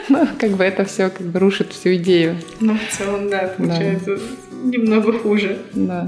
Ну, 0.10 0.28
как 0.40 0.52
бы 0.52 0.64
это 0.64 0.86
все 0.86 1.10
как 1.10 1.26
бы 1.28 1.40
рушит 1.40 1.74
всю 1.74 1.96
идею. 1.96 2.38
Ну, 2.60 2.78
в 2.78 2.98
целом, 2.98 3.30
да, 3.30 3.54
получается 3.58 4.20
немного 4.64 5.18
хуже. 5.18 5.60
Да. 5.74 6.08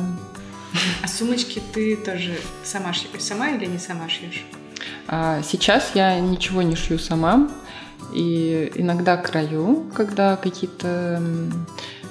А 1.02 1.08
сумочки 1.08 1.62
ты 1.74 1.96
тоже 1.96 2.36
сама 2.64 2.94
шьешь? 2.94 3.10
Сама 3.20 3.50
или 3.52 3.66
не 3.66 3.78
сама 3.78 4.10
шьешь? 4.10 4.46
А 5.08 5.42
сейчас 5.44 5.92
я 5.94 6.20
ничего 6.20 6.62
не 6.62 6.76
шью 6.76 7.00
сама. 7.00 7.50
И 8.14 8.72
иногда 8.76 9.18
краю, 9.18 9.90
когда 9.96 10.36
какие-то 10.36 11.22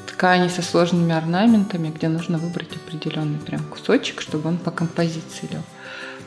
ткани 0.06 0.48
со 0.48 0.62
сложными 0.62 1.14
орнаментами, 1.14 1.92
где 1.94 2.08
нужно 2.08 2.38
выбрать 2.38 2.74
определенный 2.76 3.38
прям 3.38 3.62
кусочек, 3.64 4.20
чтобы 4.20 4.48
он 4.48 4.58
по 4.58 4.70
композиции 4.70 5.48
лег. 5.50 5.62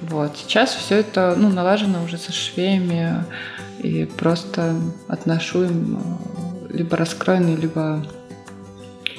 Вот. 0.01 0.38
Сейчас 0.38 0.73
все 0.73 0.97
это 0.97 1.36
ну, 1.38 1.49
налажено 1.49 2.03
уже 2.03 2.17
со 2.17 2.31
швеями 2.31 3.23
и 3.81 4.05
просто 4.05 4.75
отношу 5.08 5.63
им 5.63 5.97
э, 5.97 6.77
либо 6.77 6.97
раскроенный, 6.97 7.55
либо 7.55 8.05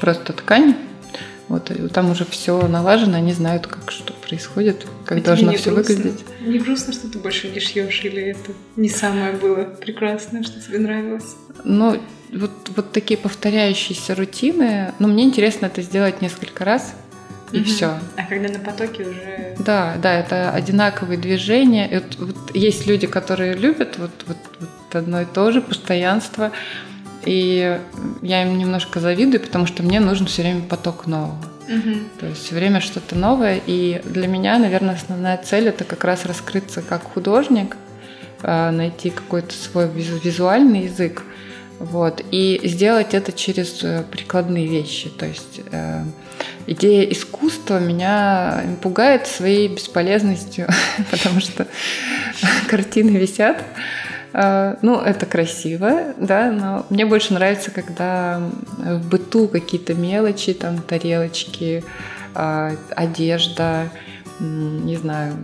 просто 0.00 0.32
ткань. 0.32 0.76
Вот, 1.48 1.70
и 1.70 1.88
там 1.88 2.10
уже 2.10 2.24
все 2.24 2.66
налажено, 2.66 3.16
они 3.18 3.32
знают, 3.32 3.68
как 3.68 3.92
что 3.92 4.12
происходит, 4.12 4.84
как 5.04 5.18
а 5.18 5.20
должно 5.20 5.52
все 5.52 5.70
грустно? 5.70 5.94
выглядеть. 5.94 6.24
Не 6.40 6.58
грустно, 6.58 6.92
что 6.92 7.08
ты 7.08 7.18
больше 7.18 7.48
не 7.48 7.60
шьешь, 7.60 8.04
или 8.04 8.22
это 8.22 8.52
не 8.74 8.88
самое 8.88 9.32
было 9.32 9.64
прекрасное, 9.64 10.42
что 10.42 10.60
тебе 10.60 10.80
нравилось? 10.80 11.36
Ну, 11.62 12.00
вот, 12.32 12.50
вот 12.74 12.92
такие 12.92 13.16
повторяющиеся 13.16 14.16
рутины. 14.16 14.92
Но 14.98 15.06
мне 15.06 15.22
интересно 15.22 15.66
это 15.66 15.82
сделать 15.82 16.20
несколько 16.20 16.64
раз, 16.64 16.94
и 17.52 17.58
угу. 17.58 17.66
все. 17.66 17.98
А 18.16 18.24
когда 18.28 18.48
на 18.48 18.58
потоке 18.58 19.04
уже... 19.04 19.54
Да, 19.60 19.96
да, 20.02 20.14
это 20.14 20.50
одинаковые 20.50 21.18
движения. 21.18 21.88
И 21.88 21.94
вот, 21.96 22.16
вот 22.18 22.56
есть 22.56 22.86
люди, 22.86 23.06
которые 23.06 23.54
любят 23.54 23.98
вот, 23.98 24.10
вот, 24.26 24.36
вот 24.58 24.96
одно 24.96 25.22
и 25.22 25.24
то 25.24 25.52
же, 25.52 25.60
постоянство. 25.60 26.50
И 27.26 27.78
я 28.22 28.42
им 28.42 28.56
немножко 28.56 29.00
завидую, 29.00 29.40
потому 29.40 29.66
что 29.66 29.82
мне 29.82 30.00
нужен 30.00 30.26
все 30.26 30.42
время 30.42 30.62
поток 30.62 31.06
нового. 31.06 31.36
Угу. 31.68 31.94
То 32.20 32.26
есть 32.26 32.44
все 32.44 32.54
время 32.54 32.80
что-то 32.80 33.16
новое. 33.16 33.60
И 33.66 34.00
для 34.04 34.28
меня, 34.28 34.58
наверное, 34.58 34.94
основная 34.94 35.36
цель 35.36 35.68
это 35.68 35.84
как 35.84 36.04
раз 36.04 36.24
раскрыться 36.24 36.82
как 36.82 37.02
художник, 37.02 37.76
э, 38.42 38.70
найти 38.70 39.10
какой-то 39.10 39.52
свой 39.52 39.88
визуальный 39.88 40.84
язык. 40.84 41.24
Вот, 41.78 42.22
и 42.30 42.58
сделать 42.64 43.12
это 43.12 43.32
через 43.32 43.82
э, 43.82 44.02
прикладные 44.10 44.66
вещи. 44.66 45.10
То 45.10 45.26
есть 45.26 45.60
э, 45.70 46.04
идея 46.66 47.02
искусства 47.02 47.78
меня 47.80 48.64
пугает 48.80 49.26
своей 49.26 49.68
бесполезностью, 49.68 50.68
потому 51.10 51.40
что 51.40 51.66
картины 52.68 53.10
висят. 53.10 53.62
Э, 54.32 54.76
ну, 54.82 55.00
это 55.00 55.26
красиво, 55.26 56.14
да, 56.18 56.50
но 56.50 56.86
мне 56.90 57.06
больше 57.06 57.34
нравится, 57.34 57.70
когда 57.70 58.40
в 58.78 59.08
быту 59.08 59.48
какие-то 59.48 59.94
мелочи, 59.94 60.54
там 60.54 60.78
тарелочки, 60.78 61.84
э, 62.34 62.76
одежда, 62.94 63.88
не 64.40 64.96
знаю, 64.96 65.34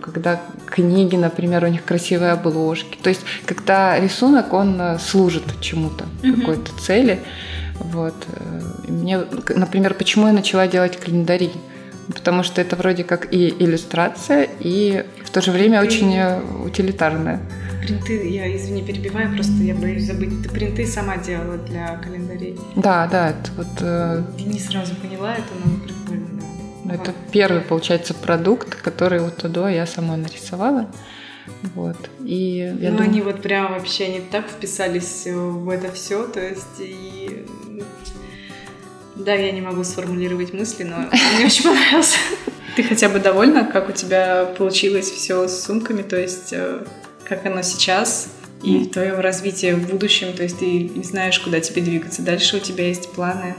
когда 0.00 0.40
книги, 0.66 1.16
например, 1.16 1.64
у 1.64 1.68
них 1.68 1.84
красивые 1.84 2.32
обложки. 2.32 2.96
То 3.02 3.08
есть, 3.08 3.22
когда 3.44 3.98
рисунок, 3.98 4.52
он 4.52 4.80
э, 4.80 4.98
служит 4.98 5.44
чему-то, 5.60 6.04
mm-hmm. 6.22 6.40
какой-то 6.40 6.70
цели. 6.80 7.20
Вот. 7.78 8.14
Э, 8.32 8.60
мне, 8.88 9.20
например, 9.48 9.94
почему 9.94 10.26
я 10.26 10.32
начала 10.32 10.66
делать 10.66 10.96
календари? 10.96 11.52
Потому 12.08 12.42
что 12.42 12.60
это 12.60 12.76
вроде 12.76 13.04
как 13.04 13.32
и 13.32 13.48
иллюстрация, 13.48 14.48
и 14.60 15.04
в 15.24 15.30
то 15.30 15.40
же 15.40 15.50
время 15.50 15.80
ты... 15.80 15.86
очень 15.86 16.14
э, 16.14 16.40
утилитарная. 16.64 17.40
Принты, 17.82 18.28
я, 18.28 18.54
извини, 18.56 18.82
перебиваю, 18.82 19.32
просто 19.34 19.52
я 19.62 19.74
боюсь 19.74 20.04
забыть. 20.04 20.42
Ты 20.42 20.48
принты 20.48 20.86
сама 20.86 21.16
делала 21.16 21.56
для 21.58 21.96
календарей? 21.96 22.58
Да, 22.76 23.06
да, 23.06 23.30
это 23.30 23.50
вот... 23.56 23.80
Я 24.38 24.44
не 24.44 24.58
сразу 24.58 24.94
поняла 24.96 25.34
это, 25.34 25.52
но 25.64 25.84
прикольно. 25.84 26.26
Ну, 26.84 26.92
это 26.94 27.12
первый, 27.32 27.62
получается, 27.62 28.14
продукт, 28.14 28.76
который 28.76 29.20
вот 29.20 29.36
туда 29.36 29.68
я 29.68 29.86
сама 29.86 30.16
нарисовала. 30.16 30.86
Вот. 31.74 31.96
И 32.24 32.72
я 32.80 32.90
ну, 32.90 32.98
думаю... 32.98 33.10
они 33.10 33.22
вот 33.22 33.42
прям 33.42 33.72
вообще 33.72 34.08
не 34.08 34.20
так 34.20 34.46
вписались 34.48 35.26
в 35.26 35.68
это 35.68 35.90
все, 35.92 36.26
то 36.26 36.40
есть 36.40 36.78
и... 36.78 37.44
Да, 39.16 39.32
я 39.32 39.50
не 39.52 39.62
могу 39.62 39.82
сформулировать 39.82 40.52
мысли, 40.52 40.84
но 40.84 40.96
мне 41.36 41.46
очень 41.46 41.64
понравился. 41.64 42.18
Ты 42.76 42.82
хотя 42.82 43.08
бы 43.08 43.18
довольна, 43.18 43.64
как 43.64 43.88
у 43.88 43.92
тебя 43.92 44.44
получилось 44.58 45.10
все 45.10 45.48
с 45.48 45.64
сумками, 45.64 46.02
то 46.02 46.16
есть 46.20 46.52
э, 46.52 46.84
как 47.24 47.46
оно 47.46 47.62
сейчас 47.62 48.28
и 48.62 48.84
в 48.84 48.90
твоем 48.90 49.18
развитии 49.20 49.72
в 49.72 49.88
будущем, 49.88 50.34
то 50.34 50.42
есть 50.42 50.58
ты 50.58 50.90
знаешь, 51.02 51.38
куда 51.40 51.60
тебе 51.60 51.80
двигаться. 51.80 52.20
Дальше 52.20 52.58
у 52.58 52.60
тебя 52.60 52.88
есть 52.88 53.10
планы. 53.12 53.54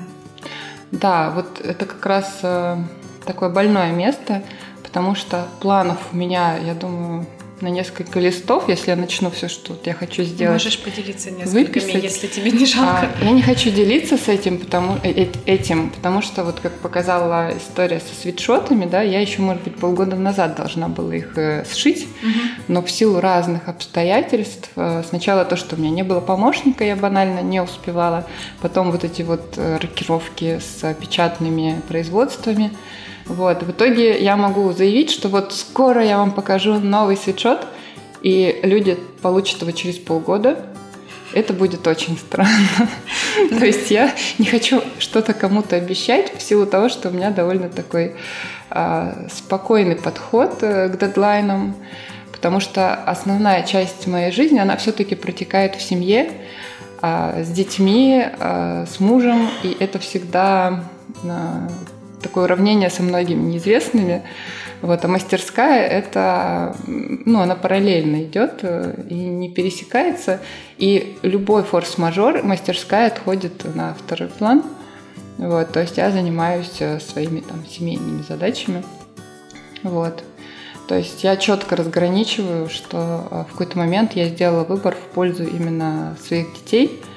Да, 0.92 1.32
вот 1.32 1.60
это 1.62 1.86
как 1.86 2.06
раз 2.06 2.40
э, 2.44 2.78
такое 3.26 3.50
больное 3.50 3.92
место, 3.92 4.44
потому 4.84 5.16
что 5.16 5.48
планов 5.60 5.98
у 6.14 6.16
меня, 6.16 6.58
я 6.58 6.76
думаю, 6.76 7.26
на 7.62 7.68
несколько 7.68 8.20
листов, 8.20 8.70
если 8.70 8.92
я 8.92 8.96
начну 8.96 9.32
все, 9.32 9.48
что 9.48 9.74
вот 9.74 9.88
я 9.88 9.94
хочу 9.94 10.24
сделать. 10.24 10.64
Можешь 10.64 10.80
поделиться 10.80 11.32
несколькими, 11.32 11.64
выписать. 11.64 12.04
если 12.04 12.28
тебе 12.28 12.52
не 12.52 12.66
жалко. 12.66 13.10
А, 13.22 13.24
я 13.24 13.32
не 13.32 13.42
хочу 13.42 13.72
делиться 13.72 14.18
с 14.18 14.28
этим, 14.28 14.60
потому, 14.60 14.98
э, 15.04 15.12
э, 15.12 15.28
этим, 15.46 15.90
потому 15.90 16.22
что 16.22 16.44
вот 16.44 16.60
как 16.60 16.74
показала 16.74 17.52
история 17.58 18.00
со 18.00 18.14
свитшотами, 18.20 18.86
да, 18.86 19.02
я 19.02 19.20
еще, 19.20 19.42
может 19.42 19.64
быть, 19.64 19.76
полгода 19.76 20.16
назад 20.16 20.56
должна 20.56 20.88
была 20.88 21.16
их 21.16 21.38
э, 21.38 21.66
сшить, 21.72 22.08
угу. 22.22 22.40
но 22.68 22.82
в 22.84 22.92
силу 22.92 23.20
разных 23.20 23.68
обстоятельств, 23.68 24.70
э, 24.76 25.04
сначала 25.08 25.44
то, 25.44 25.56
что 25.56 25.76
у 25.76 25.80
меня 25.80 25.90
не 25.90 26.04
было 26.04 26.20
помощника, 26.20 26.84
я 26.84 26.96
банально 26.96 27.40
не 27.42 27.62
успевала, 27.62 28.28
потом 28.62 28.92
вот 28.92 29.04
эти 29.04 29.24
вот 29.24 29.56
э, 29.58 29.78
рокировки 29.78 30.60
с 30.60 30.94
печатными 30.94 31.82
производствами, 31.88 32.72
вот. 33.28 33.64
В 33.64 33.72
итоге 33.72 34.22
я 34.22 34.38
могу 34.38 34.72
заявить, 34.72 35.12
что 35.12 35.30
вот 35.30 35.54
скоро 35.54 36.04
я 36.04 36.18
вам 36.18 36.32
покажу 36.32 36.80
новый 36.80 37.18
свитшот, 37.18 37.68
и 38.22 38.60
люди 38.64 38.98
получат 39.22 39.62
его 39.62 39.72
через 39.72 39.98
полгода. 39.98 40.66
Это 41.34 41.54
будет 41.54 41.86
очень 41.88 42.18
странно. 42.18 42.90
То 43.50 43.66
есть 43.66 43.92
я 43.92 44.14
не 44.38 44.46
хочу 44.46 44.82
что-то 44.98 45.34
кому-то 45.34 45.76
обещать 45.76 46.34
в 46.36 46.42
силу 46.42 46.66
того, 46.66 46.88
что 46.90 47.10
у 47.10 47.12
меня 47.12 47.32
довольно 47.32 47.70
такой 47.70 48.16
а, 48.70 49.28
спокойный 49.30 49.98
подход 49.98 50.58
э, 50.62 50.88
к 50.88 50.98
дедлайнам, 50.98 51.76
потому 52.32 52.62
что 52.62 52.96
основная 52.96 53.64
часть 53.64 54.08
моей 54.08 54.32
жизни, 54.32 54.58
она 54.58 54.78
все-таки 54.78 55.16
протекает 55.16 55.76
в 55.76 55.82
семье, 55.82 56.32
а, 57.02 57.44
с 57.44 57.50
детьми, 57.50 58.26
а, 58.40 58.86
с 58.86 59.00
мужем, 59.00 59.50
и 59.64 59.76
это 59.80 60.00
всегда 60.00 60.84
такое 62.22 62.46
уравнение 62.46 62.90
со 62.90 63.04
многими 63.04 63.42
неизвестными. 63.42 64.24
Вот, 64.82 65.04
а 65.04 65.08
мастерская 65.08 65.88
это, 65.88 66.76
ну, 66.86 67.40
она 67.40 67.56
параллельно 67.56 68.24
идет 68.24 68.60
э, 68.62 69.06
и 69.10 69.16
не 69.16 69.50
пересекается. 69.50 70.40
И 70.78 71.18
любой 71.24 71.64
форс-мажор 71.64 72.44
мастерская 72.44 73.08
отходит 73.08 73.64
на 73.76 73.96
второй 73.96 74.30
план. 74.30 74.64
Вот, 75.38 75.72
то 75.72 75.82
есть 75.82 75.98
я 75.98 76.12
занимаюсь 76.12 76.78
э, 76.80 77.00
своими 77.00 77.40
там 77.40 77.66
семейными 77.66 78.22
задачами. 78.22 78.84
Вот. 79.82 80.24
То 80.88 80.96
есть 80.96 81.24
я 81.24 81.36
четко 81.38 81.76
разграничиваю, 81.76 82.70
что 82.70 83.28
э, 83.32 83.44
в 83.50 83.52
какой-то 83.54 83.80
момент 83.80 84.14
я 84.14 84.26
сделала 84.26 84.64
выбор 84.64 84.96
в 84.96 85.14
пользу 85.14 85.44
именно 85.44 86.16
своих 86.22 86.54
детей– 86.54 87.02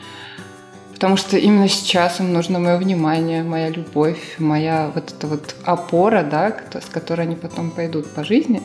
потому 1.01 1.17
что 1.17 1.39
именно 1.39 1.67
сейчас 1.67 2.21
им 2.21 2.31
нужно 2.35 2.59
мое 2.59 2.77
внимание, 2.77 3.43
моя 3.43 3.71
любовь, 3.71 4.35
моя 4.37 4.91
вот 4.95 5.11
эта 5.11 5.27
вот 5.27 5.55
опора, 5.65 6.23
да, 6.23 6.55
с 6.79 6.91
которой 6.91 7.23
они 7.23 7.37
потом 7.37 7.71
пойдут 7.71 8.11
по 8.11 8.23
жизни. 8.23 8.63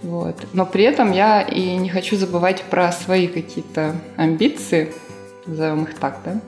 Вот. 0.00 0.36
Но 0.54 0.64
при 0.64 0.84
этом 0.84 1.12
я 1.12 1.42
и 1.42 1.76
не 1.76 1.90
хочу 1.90 2.16
забывать 2.16 2.62
про 2.62 2.90
свои 2.92 3.26
какие-то 3.26 3.94
амбиции, 4.16 4.94
назовем 5.44 5.82
их 5.82 5.98
так, 5.98 6.20
да. 6.24 6.40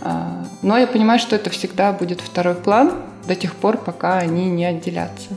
А, 0.00 0.44
но 0.62 0.76
я 0.76 0.88
понимаю, 0.88 1.20
что 1.20 1.36
это 1.36 1.48
всегда 1.50 1.92
будет 1.92 2.20
второй 2.20 2.56
план 2.56 2.94
до 3.28 3.36
тех 3.36 3.54
пор, 3.54 3.76
пока 3.76 4.18
они 4.18 4.50
не 4.50 4.64
отделятся. 4.64 5.28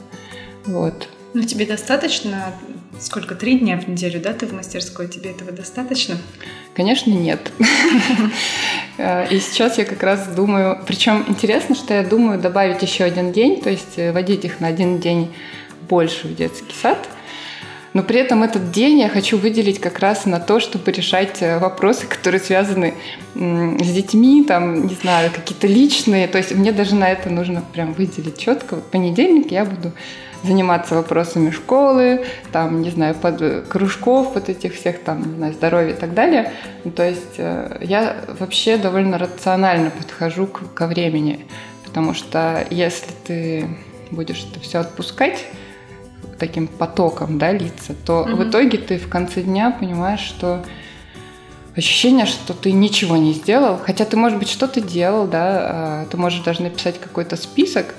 Вот. 0.65 1.08
Ну, 1.36 1.43
тебе 1.43 1.67
достаточно 1.67 2.52
сколько, 2.99 3.36
три 3.36 3.60
дня 3.60 3.80
в 3.80 3.88
неделю, 3.88 4.19
да, 4.21 4.34
ты 4.34 4.45
в 4.47 4.54
мастерской? 4.54 5.08
Тебе 5.08 5.32
этого 5.32 5.52
достаточно? 5.52 6.17
Конечно, 6.73 7.12
нет. 7.12 7.52
Э, 8.97 9.27
и 9.29 9.39
сейчас 9.39 9.77
я 9.77 9.86
как 9.86 10.03
раз 10.03 10.27
думаю, 10.27 10.79
причем 10.86 11.25
интересно, 11.27 11.75
что 11.75 11.93
я 11.93 12.03
думаю 12.03 12.39
добавить 12.39 12.82
еще 12.82 13.03
один 13.03 13.32
день, 13.32 13.62
то 13.62 13.69
есть 13.69 13.97
э, 13.97 14.12
водить 14.12 14.45
их 14.45 14.60
на 14.60 14.67
один 14.67 14.99
день 14.99 15.34
больше 15.89 16.27
в 16.27 16.36
детский 16.36 16.73
сад. 16.73 16.97
Но 17.93 18.01
при 18.01 18.19
этом 18.19 18.41
этот 18.41 18.71
день 18.71 19.01
я 19.01 19.10
хочу 19.10 19.38
выделить 19.38 19.79
как 19.79 19.99
раз 19.99 20.25
на 20.25 20.39
то, 20.39 20.60
чтобы 20.60 20.91
решать 20.91 21.41
э, 21.41 21.60
вопросы, 21.60 22.08
которые 22.08 22.41
связаны 22.41 22.95
с 23.36 23.88
детьми, 23.88 24.43
там, 24.43 24.88
не 24.88 24.95
знаю, 24.95 25.32
какие-то 25.34 25.67
личные. 25.67 26.27
То 26.27 26.38
есть 26.38 26.56
мне 26.56 26.71
даже 26.71 26.95
на 26.95 27.10
это 27.10 27.29
нужно 27.29 27.63
прям 27.73 27.93
выделить 27.93 28.38
четко. 28.38 28.75
Вот 28.75 28.91
понедельник 28.91 29.51
я 29.51 29.65
буду 29.65 29.91
заниматься 30.43 30.95
вопросами 30.95 31.49
школы, 31.51 32.25
там, 32.51 32.82
не 32.82 32.89
знаю, 32.89 33.15
под, 33.15 33.67
кружков, 33.67 34.34
вот 34.34 34.49
этих 34.49 34.75
всех 34.75 35.01
там, 35.01 35.21
не 35.21 35.38
знаю, 35.38 35.53
здоровья 35.53 35.93
и 35.93 35.97
так 35.97 36.13
далее. 36.13 36.51
Ну, 36.84 36.91
то 36.91 37.08
есть 37.08 37.36
э, 37.38 37.77
я 37.82 38.17
вообще 38.39 38.77
довольно 38.77 39.17
рационально 39.17 39.89
подхожу 39.89 40.47
к, 40.47 40.73
ко 40.73 40.88
времени, 40.88 41.45
потому 41.86 42.13
что 42.13 42.65
если 42.69 43.12
ты 43.25 43.67
будешь 44.12 44.45
это 44.49 44.60
все 44.60 44.79
отпускать 44.79 45.45
таким 46.38 46.67
потоком, 46.67 47.38
да, 47.38 47.51
лица, 47.51 47.93
то 48.06 48.25
mm-hmm. 48.27 48.36
в 48.36 48.49
итоге 48.49 48.77
ты 48.77 48.97
в 48.97 49.08
конце 49.08 49.41
дня 49.41 49.71
понимаешь, 49.71 50.19
что 50.19 50.63
ощущение, 51.75 52.25
что 52.25 52.53
ты 52.53 52.71
ничего 52.71 53.17
не 53.17 53.34
сделал, 53.34 53.79
хотя 53.84 54.06
ты, 54.06 54.17
может 54.17 54.39
быть, 54.39 54.49
что-то 54.49 54.82
делал, 54.82 55.27
да, 55.27 55.41
а, 55.41 56.06
ты 56.06 56.17
можешь 56.17 56.41
даже 56.41 56.62
написать 56.62 56.99
какой-то 56.99 57.36
список, 57.36 57.95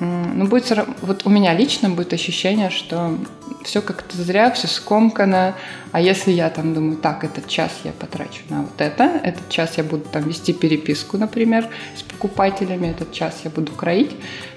ну, 0.00 0.46
будет 0.46 0.72
вот 1.02 1.26
у 1.26 1.30
меня 1.30 1.54
лично 1.54 1.90
будет 1.90 2.12
ощущение, 2.12 2.70
что 2.70 3.16
все 3.64 3.82
как-то 3.82 4.16
зря, 4.16 4.50
все 4.50 4.66
скомкано. 4.66 5.54
А 5.92 6.00
если 6.00 6.30
я 6.30 6.48
там 6.50 6.74
думаю, 6.74 6.96
так, 6.96 7.24
этот 7.24 7.48
час 7.48 7.72
я 7.84 7.92
потрачу 7.92 8.42
на 8.48 8.62
вот 8.62 8.80
это, 8.80 9.20
этот 9.24 9.48
час 9.48 9.76
я 9.76 9.84
буду 9.84 10.04
там 10.10 10.22
вести 10.22 10.52
переписку, 10.52 11.18
например, 11.18 11.66
с 11.96 12.02
покупателями, 12.02 12.88
этот 12.88 13.12
час 13.12 13.40
я 13.44 13.50
буду 13.50 13.72
кроить, 13.72 14.12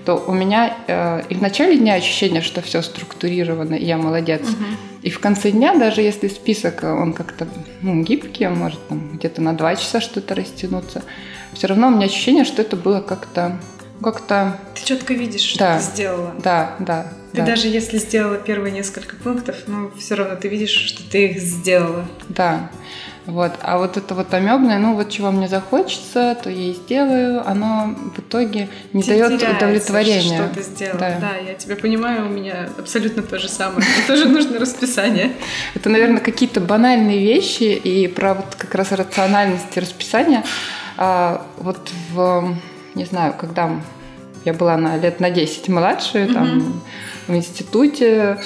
то 0.06 0.16
у 0.16 0.34
меня 0.34 0.76
э, 0.88 1.24
и 1.30 1.36
в 1.36 1.42
начале 1.42 1.78
дня 1.78 1.96
ощущение, 1.96 2.42
что 2.42 2.62
все 2.62 2.82
структурировано, 2.82 3.76
и 3.76 3.86
я 3.86 3.98
молодец. 3.98 4.42
Угу. 4.42 4.66
И 5.04 5.10
в 5.10 5.20
конце 5.20 5.52
дня, 5.52 5.76
даже 5.76 6.02
если 6.02 6.28
список, 6.28 6.84
э, 6.84 6.92
он 6.92 7.14
как-то 7.14 7.48
ну, 7.82 8.04
гибкий, 8.04 8.46
он 8.48 8.58
может 8.58 8.88
там 8.88 9.14
где-то 9.14 9.42
на 9.42 9.54
два 9.54 9.76
часа 9.76 10.02
что-то 10.02 10.36
растянуться, 10.36 11.02
все 11.54 11.68
равно 11.68 11.88
у 11.88 11.92
меня 11.92 12.06
ощущение, 12.06 12.46
что 12.46 12.62
это 12.62 12.76
было 12.78 13.02
как-то 13.02 13.60
как-то... 14.02 14.58
Ты 14.76 14.86
четко 14.86 15.14
видишь, 15.14 15.42
что 15.42 15.60
да, 15.60 15.78
ты 15.78 15.84
сделала. 15.84 16.34
Да, 16.44 16.76
да. 16.80 17.08
Ты 17.32 17.38
да. 17.38 17.46
даже 17.46 17.68
если 17.68 17.98
сделала 17.98 18.38
первые 18.38 18.74
несколько 18.74 19.16
пунктов, 19.16 19.56
ну, 19.68 19.92
все 19.98 20.16
равно 20.16 20.36
ты 20.36 20.50
видишь, 20.50 20.72
что 20.72 21.10
ты 21.10 21.28
их 21.28 21.40
сделала. 21.40 22.06
Да. 22.30 22.70
Вот. 23.26 23.54
А 23.62 23.78
вот 23.78 23.98
это 23.98 24.16
вот 24.16 24.34
амебное, 24.34 24.80
ну 24.80 24.96
вот 24.96 25.10
чего 25.10 25.32
мне 25.32 25.48
захочется, 25.48 26.36
то 26.42 26.50
я 26.50 26.72
и 26.72 26.74
сделаю, 26.74 27.48
оно 27.48 27.96
в 28.16 28.20
итоге 28.20 28.68
не 28.94 29.04
Тебе 29.04 29.28
дает 29.28 29.58
удовлетворения. 29.58 30.38
Что 30.38 30.56
ты 30.56 30.64
сделала. 30.64 31.00
Да. 31.00 31.18
да, 31.22 31.38
я 31.38 31.54
тебя 31.54 31.76
понимаю, 31.76 32.26
у 32.26 32.30
меня 32.30 32.70
абсолютно 32.78 33.22
то 33.22 33.38
же 33.38 33.48
самое. 33.48 33.88
Мне 33.88 34.08
тоже 34.08 34.28
нужно 34.28 34.60
расписание. 34.60 35.34
Это, 35.76 35.90
наверное, 35.90 36.20
какие-то 36.20 36.62
банальные 36.62 37.20
вещи, 37.20 37.64
и 37.64 38.08
про 38.08 38.34
вот 38.34 38.56
как 38.58 38.74
раз 38.74 38.92
рациональность 38.92 39.78
расписания. 39.78 40.44
А 40.98 41.46
вот 41.58 41.92
в 42.12 42.56
не 42.96 43.06
знаю, 43.06 43.34
когда 43.40 43.70
я 44.46 44.54
была 44.54 44.78
на 44.78 44.98
лет 44.98 45.20
на 45.20 45.30
10 45.30 45.70
младше, 45.70 46.20
mm-hmm. 46.20 46.34
там 46.34 46.82
в 47.28 47.36
институте, 47.36 48.40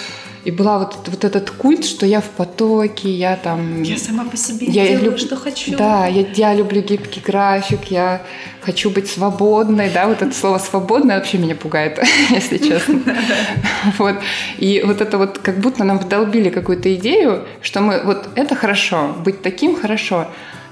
и 0.45 0.51
была 0.51 0.77
вот, 0.77 0.95
вот 1.07 1.23
этот 1.23 1.49
культ, 1.49 1.83
что 1.83 2.05
я 2.05 2.21
в 2.21 2.29
потоке, 2.29 3.09
я 3.09 3.35
там... 3.35 3.81
Я 3.81 3.97
сама 3.97 4.25
по 4.25 4.37
себе 4.37 4.67
я 4.67 4.87
делаю, 4.87 5.05
люб... 5.05 5.17
что 5.17 5.35
хочу. 5.35 5.75
Да, 5.75 6.05
я, 6.05 6.23
я 6.35 6.53
люблю 6.53 6.83
гибкий 6.83 7.19
график, 7.19 7.85
я 7.85 8.21
хочу 8.61 8.91
быть 8.91 9.09
свободной, 9.09 9.89
да, 9.91 10.05
вот 10.07 10.21
это 10.21 10.35
слово 10.35 10.59
«свободное» 10.59 11.17
вообще 11.17 11.39
меня 11.39 11.55
пугает, 11.55 11.99
если 12.29 12.59
честно. 12.59 13.01
Вот. 13.97 14.17
И 14.59 14.83
вот 14.85 15.01
это 15.01 15.17
вот 15.17 15.39
как 15.39 15.59
будто 15.59 15.83
нам 15.83 15.97
вдолбили 15.97 16.51
какую-то 16.51 16.93
идею, 16.93 17.45
что 17.63 17.81
мы 17.81 18.03
вот 18.03 18.29
это 18.35 18.55
хорошо, 18.55 19.15
быть 19.25 19.41
таким 19.41 19.75
хорошо, 19.75 20.27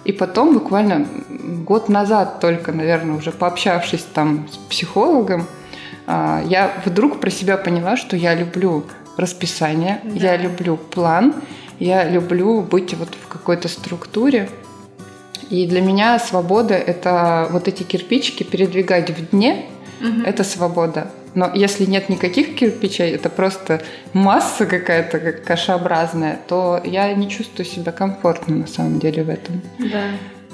и 0.05 0.11
потом, 0.11 0.53
буквально 0.53 1.07
год 1.65 1.89
назад 1.89 2.39
только, 2.39 2.71
наверное, 2.71 3.17
уже 3.17 3.31
пообщавшись 3.31 4.05
там 4.13 4.47
с 4.51 4.57
психологом, 4.57 5.45
а, 6.05 6.43
я 6.45 6.73
вдруг 6.85 7.19
про 7.19 7.29
себя 7.29 7.57
поняла, 7.57 7.95
что 7.95 8.15
я 8.17 8.35
люблю 8.35 8.83
расписание, 9.15 10.01
да. 10.03 10.33
я 10.33 10.37
люблю 10.37 10.77
план, 10.77 11.35
я 11.79 12.09
люблю 12.09 12.61
быть 12.61 12.93
вот 12.93 13.09
в 13.09 13.27
какой-то 13.27 13.67
структуре. 13.67 14.49
И 15.49 15.67
для 15.67 15.81
меня 15.81 16.19
свобода– 16.19 16.73
это 16.73 17.47
вот 17.51 17.67
эти 17.67 17.83
кирпичики 17.83 18.43
передвигать 18.43 19.09
в 19.09 19.29
дне, 19.29 19.65
угу. 20.01 20.21
это 20.25 20.43
свобода. 20.43 21.11
Но 21.35 21.51
если 21.53 21.85
нет 21.85 22.09
никаких 22.09 22.55
кирпичей, 22.55 23.11
это 23.11 23.29
просто 23.29 23.81
масса 24.13 24.65
какая-то 24.65 25.19
как 25.19 25.43
кашеобразная, 25.43 26.39
то 26.47 26.81
я 26.83 27.11
не 27.13 27.29
чувствую 27.29 27.65
себя 27.65 27.91
комфортно 27.91 28.55
на 28.55 28.67
самом 28.67 28.99
деле 28.99 29.23
в 29.23 29.29
этом. 29.29 29.61
Да. 29.79 30.11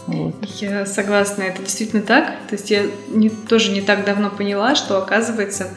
Вот. 0.08 0.36
Я 0.60 0.86
согласна, 0.86 1.44
это 1.44 1.62
действительно 1.62 2.02
так. 2.02 2.34
То 2.50 2.56
есть 2.56 2.72
я 2.72 2.84
не, 3.10 3.30
тоже 3.30 3.72
не 3.72 3.82
так 3.82 4.06
давно 4.06 4.30
поняла, 4.30 4.76
что 4.76 4.98
оказывается, 4.98 5.70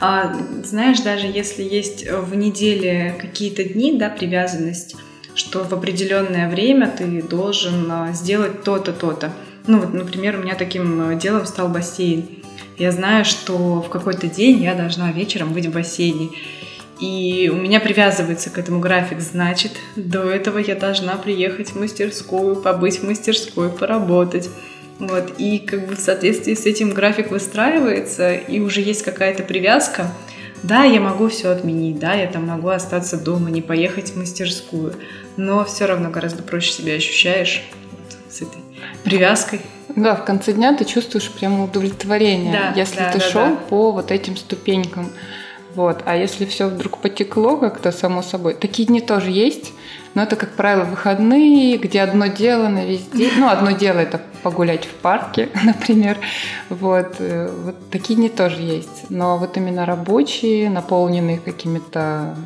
а, 0.00 0.34
знаешь, 0.64 1.00
даже 1.00 1.26
если 1.26 1.62
есть 1.62 2.08
в 2.08 2.34
неделе 2.34 3.14
какие-то 3.20 3.64
дни, 3.64 3.98
да, 3.98 4.08
привязанность, 4.08 4.96
что 5.34 5.64
в 5.64 5.72
определенное 5.72 6.48
время 6.48 6.88
ты 6.96 7.22
должен 7.22 7.90
а, 7.90 8.12
сделать 8.12 8.62
то-то, 8.62 8.92
то-то. 8.92 9.32
Ну 9.66 9.80
вот, 9.80 9.92
например, 9.92 10.36
у 10.36 10.42
меня 10.42 10.54
таким 10.54 11.08
а, 11.08 11.14
делом 11.14 11.44
стал 11.44 11.68
бассейн. 11.68 12.43
Я 12.76 12.90
знаю, 12.90 13.24
что 13.24 13.80
в 13.80 13.88
какой-то 13.88 14.26
день 14.26 14.62
я 14.62 14.74
должна 14.74 15.12
вечером 15.12 15.52
быть 15.52 15.66
в 15.66 15.72
бассейне. 15.72 16.30
И 17.00 17.50
у 17.52 17.56
меня 17.56 17.80
привязывается 17.80 18.50
к 18.50 18.58
этому 18.58 18.80
график, 18.80 19.20
значит, 19.20 19.72
до 19.96 20.30
этого 20.30 20.58
я 20.58 20.74
должна 20.74 21.16
приехать 21.16 21.70
в 21.70 21.78
мастерскую, 21.78 22.56
побыть 22.56 23.00
в 23.00 23.02
мастерской, 23.04 23.68
поработать. 23.68 24.48
Вот, 25.00 25.32
и 25.38 25.58
как 25.58 25.88
бы 25.88 25.96
в 25.96 26.00
соответствии 26.00 26.54
с 26.54 26.66
этим 26.66 26.90
график 26.90 27.30
выстраивается, 27.30 28.34
и 28.34 28.60
уже 28.60 28.80
есть 28.80 29.02
какая-то 29.02 29.42
привязка. 29.42 30.12
Да, 30.62 30.84
я 30.84 31.00
могу 31.00 31.28
все 31.28 31.50
отменить, 31.50 31.98
да, 31.98 32.14
я 32.14 32.26
там 32.26 32.46
могу 32.46 32.68
остаться 32.68 33.18
дома, 33.18 33.50
не 33.50 33.60
поехать 33.60 34.10
в 34.10 34.16
мастерскую, 34.16 34.94
но 35.36 35.64
все 35.64 35.86
равно 35.86 36.10
гораздо 36.10 36.42
проще 36.42 36.72
себя 36.72 36.94
ощущаешь 36.94 37.64
вот, 37.90 38.32
с 38.32 38.36
этой 38.40 38.62
привязкой. 39.02 39.60
Да, 39.96 40.16
в 40.16 40.24
конце 40.24 40.52
дня 40.52 40.74
ты 40.74 40.84
чувствуешь 40.84 41.30
прямо 41.30 41.64
удовлетворение, 41.64 42.52
да, 42.52 42.72
если 42.74 42.98
да, 42.98 43.12
ты 43.12 43.18
да, 43.18 43.24
шел 43.24 43.46
да. 43.46 43.56
по 43.68 43.92
вот 43.92 44.10
этим 44.10 44.36
ступенькам. 44.36 45.10
Вот. 45.74 46.02
А 46.04 46.16
если 46.16 46.44
все 46.44 46.68
вдруг 46.68 46.98
потекло 46.98 47.56
как-то 47.56 47.92
само 47.92 48.22
собой, 48.22 48.54
такие 48.54 48.86
дни 48.86 49.00
тоже 49.00 49.30
есть, 49.30 49.72
но 50.14 50.22
это, 50.22 50.36
как 50.36 50.50
правило, 50.52 50.84
выходные, 50.84 51.76
где 51.76 52.00
одно 52.00 52.26
дело 52.26 52.68
на 52.68 52.84
весь 52.84 53.06
день. 53.06 53.32
Ну, 53.36 53.48
одно 53.48 53.72
дело 53.72 53.98
это 53.98 54.20
погулять 54.42 54.84
в 54.84 54.94
парке, 54.94 55.48
например. 55.64 56.18
Вот. 56.68 57.16
Э, 57.18 57.50
вот 57.64 57.90
такие 57.90 58.16
дни 58.16 58.28
тоже 58.28 58.60
есть. 58.60 59.10
Но 59.10 59.38
вот 59.38 59.56
именно 59.56 59.84
рабочие, 59.84 60.70
наполненные 60.70 61.38
какими-то 61.38 62.36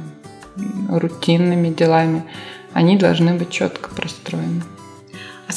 рутинными 0.88 1.68
делами, 1.68 2.24
они 2.72 2.96
должны 2.96 3.34
быть 3.34 3.50
четко 3.50 3.90
простроены. 3.90 4.62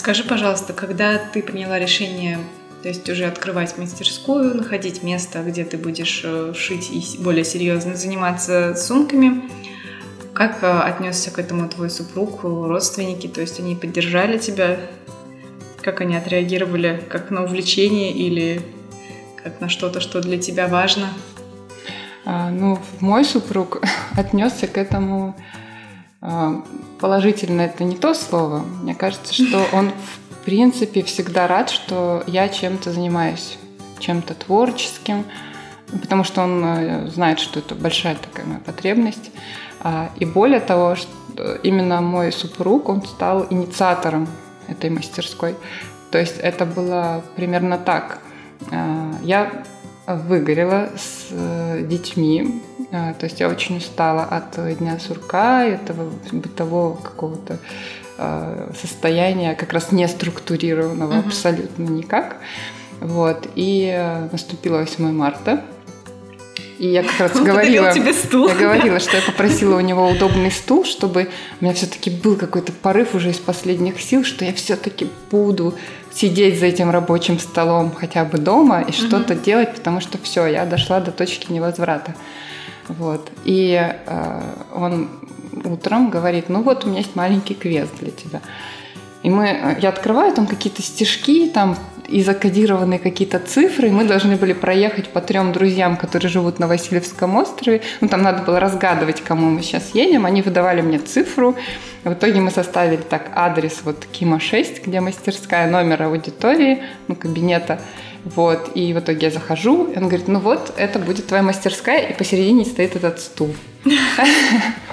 Скажи, 0.01 0.23
пожалуйста, 0.23 0.73
когда 0.73 1.19
ты 1.19 1.43
приняла 1.43 1.77
решение 1.77 2.39
то 2.81 2.87
есть 2.87 3.07
уже 3.07 3.25
открывать 3.25 3.77
мастерскую, 3.77 4.55
находить 4.55 5.03
место, 5.03 5.43
где 5.43 5.63
ты 5.63 5.77
будешь 5.77 6.21
э, 6.23 6.53
шить 6.55 6.89
и 6.89 7.21
более 7.21 7.45
серьезно 7.45 7.93
заниматься 7.93 8.73
сумками. 8.73 9.43
Как 10.33 10.63
э, 10.63 10.79
отнесся 10.79 11.29
к 11.29 11.37
этому 11.37 11.69
твой 11.69 11.91
супруг, 11.91 12.39
родственники? 12.41 13.27
То 13.27 13.41
есть 13.41 13.59
они 13.59 13.75
поддержали 13.75 14.39
тебя? 14.39 14.79
Как 15.83 16.01
они 16.01 16.15
отреагировали? 16.15 17.03
Как 17.07 17.29
на 17.29 17.43
увлечение 17.43 18.11
или 18.11 18.63
как 19.43 19.61
на 19.61 19.69
что-то, 19.69 20.01
что 20.01 20.19
для 20.19 20.39
тебя 20.39 20.67
важно? 20.67 21.09
А, 22.25 22.49
ну, 22.49 22.79
мой 23.01 23.23
супруг 23.23 23.83
отнесся 24.17 24.65
к 24.65 24.79
этому 24.79 25.35
положительно. 26.99 27.61
Это 27.61 27.83
не 27.83 27.95
то 27.95 28.13
слово. 28.13 28.59
Мне 28.59 28.95
кажется, 28.95 29.33
что 29.33 29.65
он 29.73 29.91
в 30.41 30.43
принципе, 30.43 31.03
всегда 31.03 31.47
рад, 31.47 31.69
что 31.69 32.23
я 32.25 32.49
чем-то 32.49 32.91
занимаюсь, 32.91 33.59
чем-то 33.99 34.33
творческим, 34.33 35.23
потому 35.91 36.23
что 36.23 36.41
он 36.41 36.65
э, 36.65 37.07
знает, 37.09 37.39
что 37.39 37.59
это 37.59 37.75
большая 37.75 38.15
такая 38.15 38.47
моя 38.47 38.59
потребность. 38.59 39.29
А, 39.81 40.09
и 40.17 40.25
более 40.25 40.59
того, 40.59 40.95
что 40.95 41.53
именно 41.61 42.01
мой 42.01 42.31
супруг, 42.31 42.89
он 42.89 43.03
стал 43.03 43.45
инициатором 43.51 44.27
этой 44.67 44.89
мастерской. 44.89 45.55
То 46.09 46.17
есть 46.17 46.37
это 46.39 46.65
было 46.65 47.23
примерно 47.35 47.77
так. 47.77 48.17
А, 48.71 49.13
я 49.21 49.63
выгорела 50.07 50.89
с 50.97 51.27
э, 51.31 51.83
детьми, 51.87 52.61
а, 52.91 53.13
то 53.13 53.25
есть 53.25 53.39
я 53.39 53.49
очень 53.49 53.77
устала 53.77 54.23
от 54.23 54.77
дня 54.77 54.99
сурка, 54.99 55.65
этого 55.65 56.11
бытового 56.31 56.95
какого-то 56.97 57.59
Э, 58.23 58.71
состояния 58.79 59.55
как 59.55 59.73
раз 59.73 59.91
не 59.91 60.07
структурированного 60.07 61.19
угу. 61.19 61.27
абсолютно 61.29 61.83
никак. 61.85 62.37
Вот. 62.99 63.47
И 63.55 63.91
э, 63.91 64.29
наступило 64.31 64.77
8 64.77 65.11
марта. 65.11 65.65
И 66.77 66.87
я 66.87 67.01
как 67.01 67.19
раз 67.19 67.31
говорила, 67.41 67.91
тебе 67.91 68.13
стул. 68.13 68.47
я 68.47 68.53
говорила, 68.53 68.99
что 68.99 69.17
я 69.17 69.23
попросила 69.23 69.75
у 69.75 69.79
него 69.79 70.07
удобный 70.07 70.51
стул, 70.51 70.85
чтобы 70.85 71.29
у 71.59 71.63
меня 71.63 71.73
все-таки 71.73 72.11
был 72.11 72.35
какой-то 72.35 72.71
порыв 72.71 73.15
уже 73.15 73.31
из 73.31 73.37
последних 73.37 73.99
сил, 73.99 74.23
что 74.23 74.45
я 74.45 74.53
все-таки 74.53 75.09
буду 75.31 75.73
сидеть 76.13 76.59
за 76.59 76.67
этим 76.67 76.89
рабочим 76.91 77.39
столом 77.39 77.91
хотя 77.91 78.25
бы 78.25 78.37
дома 78.37 78.81
и 78.81 78.91
что-то 78.91 79.35
делать, 79.35 79.75
потому 79.75 80.01
что 80.01 80.17
все, 80.17 80.45
я 80.47 80.65
дошла 80.65 80.99
до 80.99 81.11
точки 81.11 81.51
невозврата. 81.51 82.15
Вот. 82.87 83.31
И 83.45 83.79
э, 84.05 84.41
он 84.73 85.09
утром 85.63 86.09
говорит, 86.09 86.49
ну 86.49 86.61
вот 86.61 86.85
у 86.85 86.89
меня 86.89 86.99
есть 86.99 87.15
маленький 87.15 87.53
квест 87.53 87.91
для 87.99 88.11
тебя. 88.11 88.41
И 89.23 89.29
мы, 89.29 89.77
я 89.79 89.89
открываю 89.89 90.33
там 90.33 90.47
какие-то 90.47 90.81
стишки, 90.81 91.47
там 91.47 91.77
и 92.11 92.21
закодированные 92.21 92.99
какие-то 92.99 93.39
цифры, 93.39 93.87
и 93.87 93.91
мы 93.91 94.03
должны 94.03 94.35
были 94.35 94.53
проехать 94.53 95.09
по 95.09 95.21
трем 95.21 95.53
друзьям, 95.53 95.97
которые 95.97 96.29
живут 96.29 96.59
на 96.59 96.67
Васильевском 96.67 97.35
острове. 97.37 97.81
Ну, 98.01 98.07
там 98.07 98.21
надо 98.21 98.43
было 98.43 98.59
разгадывать, 98.59 99.21
кому 99.21 99.49
мы 99.49 99.61
сейчас 99.61 99.91
едем. 99.93 100.25
Они 100.25 100.41
выдавали 100.41 100.81
мне 100.81 100.99
цифру. 100.99 101.55
В 102.03 102.13
итоге 102.13 102.41
мы 102.41 102.51
составили 102.51 103.01
так 103.01 103.31
адрес 103.35 103.81
вот 103.83 104.05
Кима 104.11 104.39
6, 104.39 104.85
где 104.85 104.99
мастерская, 104.99 105.69
номер 105.69 106.03
аудитории, 106.03 106.83
ну, 107.07 107.15
кабинета. 107.15 107.79
Вот, 108.23 108.71
и 108.75 108.93
в 108.93 108.99
итоге 108.99 109.27
я 109.27 109.31
захожу, 109.31 109.85
и 109.85 109.97
он 109.97 110.07
говорит, 110.07 110.27
ну 110.27 110.39
вот, 110.39 110.73
это 110.77 110.99
будет 110.99 111.25
твоя 111.25 111.41
мастерская, 111.41 112.07
и 112.07 112.13
посередине 112.13 112.65
стоит 112.65 112.95
этот 112.95 113.19
стул. 113.19 113.55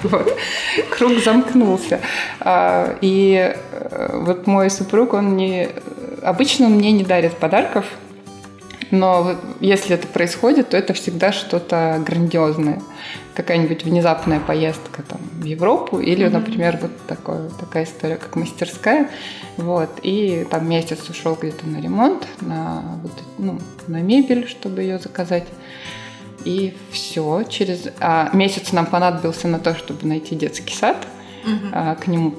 Вот. 0.01 0.33
Круг 0.97 1.19
замкнулся. 1.23 1.99
А, 2.39 2.97
и 3.01 3.53
э, 3.71 4.09
вот 4.13 4.47
мой 4.47 4.69
супруг, 4.69 5.13
он 5.13 5.35
не... 5.35 5.69
Обычно 6.21 6.69
мне 6.69 6.91
не 6.91 7.03
дарит 7.03 7.37
подарков, 7.37 7.85
но 8.91 9.35
если 9.59 9.95
это 9.95 10.07
происходит, 10.07 10.69
то 10.69 10.77
это 10.77 10.93
всегда 10.93 11.31
что-то 11.31 12.01
грандиозное. 12.05 12.81
Какая-нибудь 13.35 13.83
внезапная 13.83 14.39
поездка 14.39 15.03
там, 15.03 15.19
в 15.33 15.43
Европу 15.43 15.99
или, 15.99 16.25
mm-hmm. 16.25 16.31
например, 16.31 16.79
вот 16.81 16.91
такое, 17.07 17.49
такая 17.59 17.83
история, 17.83 18.15
как 18.15 18.35
мастерская. 18.35 19.09
Вот. 19.57 19.89
И 20.01 20.45
там 20.49 20.67
месяц 20.67 21.07
ушел 21.09 21.37
где-то 21.39 21.67
на 21.67 21.77
ремонт, 21.77 22.27
на, 22.41 22.83
вот, 23.03 23.11
ну, 23.37 23.59
на 23.87 24.01
мебель, 24.01 24.47
чтобы 24.47 24.81
ее 24.81 24.97
заказать. 24.97 25.45
И 26.43 26.75
все. 26.91 27.43
Через 27.43 27.89
а, 27.99 28.29
месяц 28.33 28.71
нам 28.71 28.85
понадобился 28.85 29.47
на 29.47 29.59
то, 29.59 29.75
чтобы 29.75 30.07
найти 30.07 30.35
детский 30.35 30.73
сад, 30.73 30.97
угу. 31.43 31.67
а, 31.73 31.95
к 31.95 32.07
нему 32.07 32.33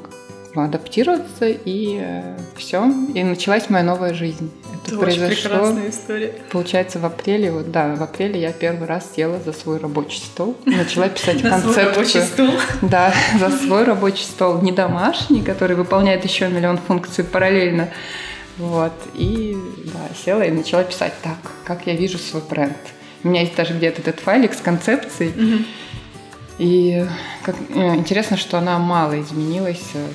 адаптироваться, 0.55 1.49
и 1.49 1.99
э, 2.01 2.37
все. 2.57 2.91
И 3.15 3.23
началась 3.23 3.71
моя 3.71 3.85
новая 3.85 4.15
жизнь. 4.15 4.51
Это, 4.73 4.95
Это 4.95 5.01
произошло, 5.01 5.29
очень 5.29 5.43
прекрасная 5.43 5.91
история. 5.91 6.35
Получается, 6.51 6.99
в 6.99 7.05
апреле, 7.05 7.53
вот 7.53 7.71
да, 7.71 7.95
в 7.95 8.03
апреле 8.03 8.41
я 8.41 8.53
первый 8.53 8.89
раз 8.89 9.07
села 9.15 9.39
за 9.45 9.53
свой 9.53 9.79
рабочий 9.79 10.21
стол, 10.21 10.57
начала 10.65 11.09
писать 11.11 11.43
концепцию. 11.43 11.73
свой 11.73 11.85
рабочий 11.85 12.21
стол? 12.21 12.51
Да, 12.83 13.15
за 13.39 13.51
свой 13.51 13.85
рабочий 13.85 14.25
стол. 14.25 14.61
Не 14.63 14.73
домашний, 14.73 15.43
который 15.43 15.77
выполняет 15.77 16.25
еще 16.25 16.49
миллион 16.49 16.79
функций 16.79 17.25
параллельно. 17.25 17.91
Вот. 18.59 18.93
И 19.15 19.57
да, 19.87 20.15
села 20.25 20.43
и 20.43 20.51
начала 20.51 20.85
писать 20.85 21.15
так, 21.23 21.39
как 21.65 21.87
я 21.87 21.95
вижу 21.95 22.19
свой 22.19 22.43
бренд 22.49 22.77
у 23.23 23.29
меня 23.29 23.43
есть 23.43 23.55
даже 23.55 23.75
где-то 23.75 24.01
этот 24.01 24.21
файлик 24.21 24.55
с 24.55 24.61
концепцией. 24.61 25.31
Угу. 25.31 25.65
И 26.59 27.07
как, 27.43 27.57
э, 27.71 27.97
интересно, 27.97 28.37
что 28.37 28.59
она 28.59 28.79
мало 28.79 29.21
изменилась. 29.21 29.83
Э, 29.95 30.07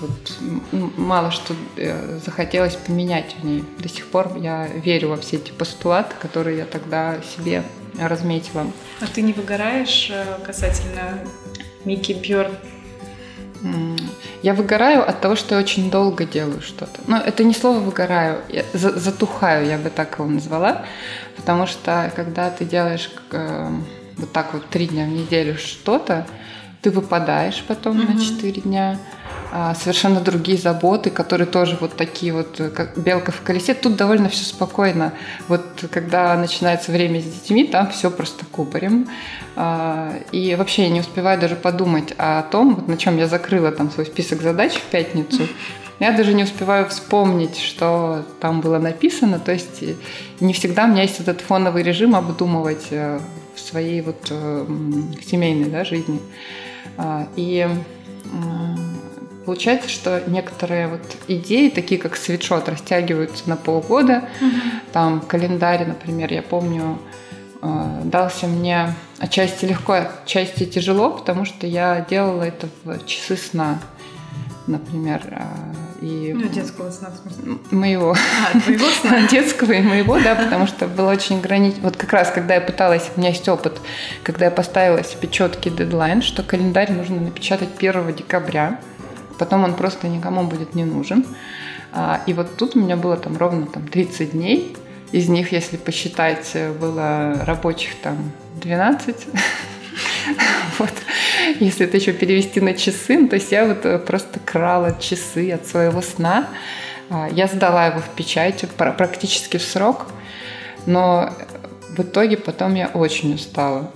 вот, 0.00 0.38
мало 0.96 1.30
что 1.30 1.54
э, 1.76 2.18
захотелось 2.24 2.76
поменять 2.76 3.36
в 3.40 3.44
ней. 3.44 3.64
До 3.78 3.88
сих 3.88 4.06
пор 4.06 4.36
я 4.36 4.66
верю 4.66 5.10
во 5.10 5.16
все 5.16 5.36
эти 5.36 5.50
постулаты, 5.50 6.14
которые 6.20 6.58
я 6.58 6.64
тогда 6.64 7.16
себе 7.22 7.62
разметила. 7.98 8.66
А 9.00 9.06
ты 9.06 9.22
не 9.22 9.32
выгораешь 9.32 10.12
касательно 10.44 11.18
Микки 11.84 12.12
Бьорн? 12.12 12.54
Я 14.42 14.54
выгораю 14.54 15.08
от 15.08 15.20
того, 15.20 15.34
что 15.34 15.54
я 15.54 15.60
очень 15.60 15.90
долго 15.90 16.24
делаю 16.24 16.60
что-то. 16.60 17.00
Но 17.06 17.16
это 17.16 17.42
не 17.42 17.54
слово 17.54 17.80
выгораю, 17.80 18.42
я 18.48 18.64
затухаю, 18.72 19.66
я 19.66 19.78
бы 19.78 19.90
так 19.90 20.18
его 20.18 20.28
назвала. 20.28 20.84
Потому 21.36 21.66
что 21.66 22.12
когда 22.14 22.50
ты 22.50 22.64
делаешь 22.64 23.10
э, 23.32 23.70
вот 24.16 24.32
так 24.32 24.52
вот 24.52 24.66
три 24.68 24.86
дня 24.86 25.04
в 25.04 25.08
неделю 25.08 25.56
что-то, 25.58 26.26
ты 26.82 26.90
выпадаешь 26.90 27.64
потом 27.66 28.00
mm-hmm. 28.00 28.14
на 28.14 28.20
четыре 28.20 28.62
дня. 28.62 28.98
А, 29.52 29.74
совершенно 29.74 30.20
другие 30.20 30.58
заботы, 30.58 31.10
которые 31.10 31.46
тоже 31.46 31.78
вот 31.80 31.96
такие 31.96 32.32
вот, 32.32 32.60
как 32.74 32.98
белка 32.98 33.32
в 33.32 33.42
колесе. 33.42 33.74
Тут 33.74 33.96
довольно 33.96 34.28
все 34.28 34.44
спокойно. 34.44 35.12
Вот 35.48 35.84
когда 35.90 36.36
начинается 36.36 36.92
время 36.92 37.20
с 37.20 37.24
детьми, 37.24 37.64
там 37.64 37.90
все 37.90 38.10
просто 38.10 38.44
кубарем. 38.44 39.08
А, 39.54 40.12
и 40.32 40.54
вообще 40.56 40.82
я 40.82 40.88
не 40.90 41.00
успеваю 41.00 41.40
даже 41.40 41.56
подумать 41.56 42.12
о 42.18 42.42
том, 42.42 42.74
вот 42.74 42.88
на 42.88 42.96
чем 42.96 43.16
я 43.18 43.28
закрыла 43.28 43.70
там 43.72 43.90
свой 43.90 44.06
список 44.06 44.42
задач 44.42 44.74
в 44.74 44.82
пятницу. 44.82 45.48
Я 46.00 46.12
даже 46.12 46.34
не 46.34 46.42
успеваю 46.42 46.88
вспомнить, 46.88 47.58
что 47.58 48.26
там 48.40 48.60
было 48.60 48.78
написано. 48.78 49.38
То 49.38 49.52
есть 49.52 49.82
не 50.40 50.52
всегда 50.52 50.84
у 50.84 50.88
меня 50.88 51.02
есть 51.02 51.20
этот 51.20 51.40
фоновый 51.40 51.82
режим 51.82 52.14
обдумывать 52.14 52.88
э, 52.90 53.18
в 53.54 53.60
своей 53.60 54.02
вот 54.02 54.26
э, 54.28 54.66
семейной 55.24 55.70
да, 55.70 55.84
жизни. 55.84 56.20
А, 56.98 57.26
и 57.36 57.68
получается, 59.46 59.88
что 59.88 60.22
некоторые 60.26 60.88
вот 60.88 61.16
идеи, 61.28 61.68
такие 61.68 62.00
как 62.00 62.16
свитшот, 62.16 62.68
растягиваются 62.68 63.48
на 63.48 63.56
полгода. 63.56 64.28
Угу. 64.40 64.60
Там 64.92 65.20
календарь, 65.20 65.86
например, 65.86 66.32
я 66.32 66.42
помню, 66.42 66.98
э, 67.62 68.00
дался 68.04 68.48
мне 68.48 68.94
отчасти 69.18 69.64
легко, 69.64 69.94
отчасти 70.24 70.64
тяжело, 70.64 71.10
потому 71.10 71.44
что 71.44 71.66
я 71.66 72.04
делала 72.10 72.42
это 72.42 72.68
в 72.84 73.06
часы 73.06 73.36
сна, 73.36 73.78
например. 74.66 75.22
И 76.00 76.32
ну, 76.34 76.48
детского 76.48 76.90
сна, 76.90 77.10
в 77.10 77.16
смысле? 77.16 77.58
Моего. 77.70 78.14
А, 78.14 78.60
твоего 78.60 78.86
сна? 78.88 79.26
детского 79.30 79.72
и 79.72 79.82
моего, 79.82 80.18
да, 80.18 80.34
потому 80.34 80.66
что 80.66 80.86
было 80.86 81.10
очень 81.10 81.38
ограничено. 81.38 81.82
Вот 81.82 81.96
как 81.96 82.12
раз, 82.12 82.30
когда 82.30 82.54
я 82.54 82.60
пыталась, 82.60 83.10
у 83.16 83.20
меня 83.20 83.30
есть 83.30 83.48
опыт, 83.48 83.80
когда 84.22 84.46
я 84.46 84.50
поставила 84.50 85.02
себе 85.02 85.28
четкий 85.28 85.70
дедлайн, 85.70 86.22
что 86.22 86.42
календарь 86.42 86.92
нужно 86.92 87.20
напечатать 87.20 87.70
1 87.78 88.14
декабря, 88.14 88.80
потом 89.38 89.64
он 89.64 89.74
просто 89.74 90.08
никому 90.08 90.44
будет 90.44 90.74
не 90.74 90.84
нужен. 90.84 91.24
А, 91.92 92.20
и 92.26 92.34
вот 92.34 92.56
тут 92.56 92.76
у 92.76 92.80
меня 92.80 92.96
было 92.96 93.16
там 93.16 93.36
ровно 93.36 93.66
там 93.66 93.88
30 93.88 94.32
дней, 94.32 94.76
из 95.12 95.28
них, 95.28 95.52
если 95.52 95.76
посчитать, 95.76 96.56
было 96.78 97.44
рабочих 97.44 97.94
там 98.02 98.32
12. 98.60 99.16
Вот. 100.78 100.92
Если 101.60 101.86
это 101.86 101.96
еще 101.96 102.12
перевести 102.12 102.60
на 102.60 102.74
часы, 102.74 103.18
ну, 103.18 103.28
то 103.28 103.36
есть 103.36 103.52
я 103.52 103.66
вот 103.66 103.84
э, 103.84 103.98
просто 103.98 104.40
крала 104.40 104.96
часы 105.00 105.52
от 105.52 105.66
своего 105.66 106.02
сна. 106.02 106.48
А, 107.08 107.28
я 107.30 107.46
сдала 107.46 107.86
его 107.86 108.00
в 108.00 108.08
печать 108.10 108.64
практически 108.76 109.56
в 109.56 109.62
срок, 109.62 110.06
но 110.86 111.32
в 111.96 112.00
итоге 112.00 112.36
потом 112.36 112.74
я 112.74 112.88
очень 112.88 113.34
устала. 113.34 113.90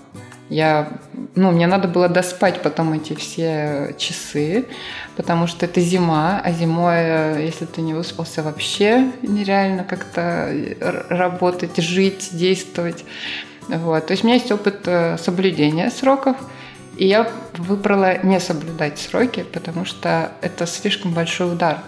Я, 0.48 0.88
ну, 1.36 1.52
мне 1.52 1.68
надо 1.68 1.86
было 1.86 2.08
доспать 2.08 2.60
потом 2.60 2.92
эти 2.94 3.14
все 3.14 3.94
часы, 3.98 4.66
потому 5.16 5.46
что 5.46 5.64
это 5.66 5.80
зима, 5.80 6.40
а 6.42 6.50
зимой, 6.50 6.96
э, 6.96 7.42
если 7.44 7.66
ты 7.66 7.82
не 7.82 7.94
выспался, 7.94 8.42
вообще 8.42 9.12
нереально 9.22 9.84
как-то 9.84 10.52
работать, 11.08 11.76
жить, 11.76 12.30
действовать. 12.32 13.04
Вот. 13.68 14.06
То 14.06 14.12
есть 14.12 14.24
у 14.24 14.26
меня 14.26 14.36
есть 14.36 14.50
опыт 14.50 14.80
э, 14.86 15.18
соблюдения 15.18 15.90
сроков, 15.90 16.36
и 17.00 17.06
я 17.06 17.26
выбрала 17.56 18.22
не 18.22 18.38
соблюдать 18.40 18.98
сроки, 18.98 19.42
потому 19.42 19.86
что 19.86 20.32
это 20.42 20.66
слишком 20.66 21.14
большой 21.14 21.54
удар. 21.54 21.78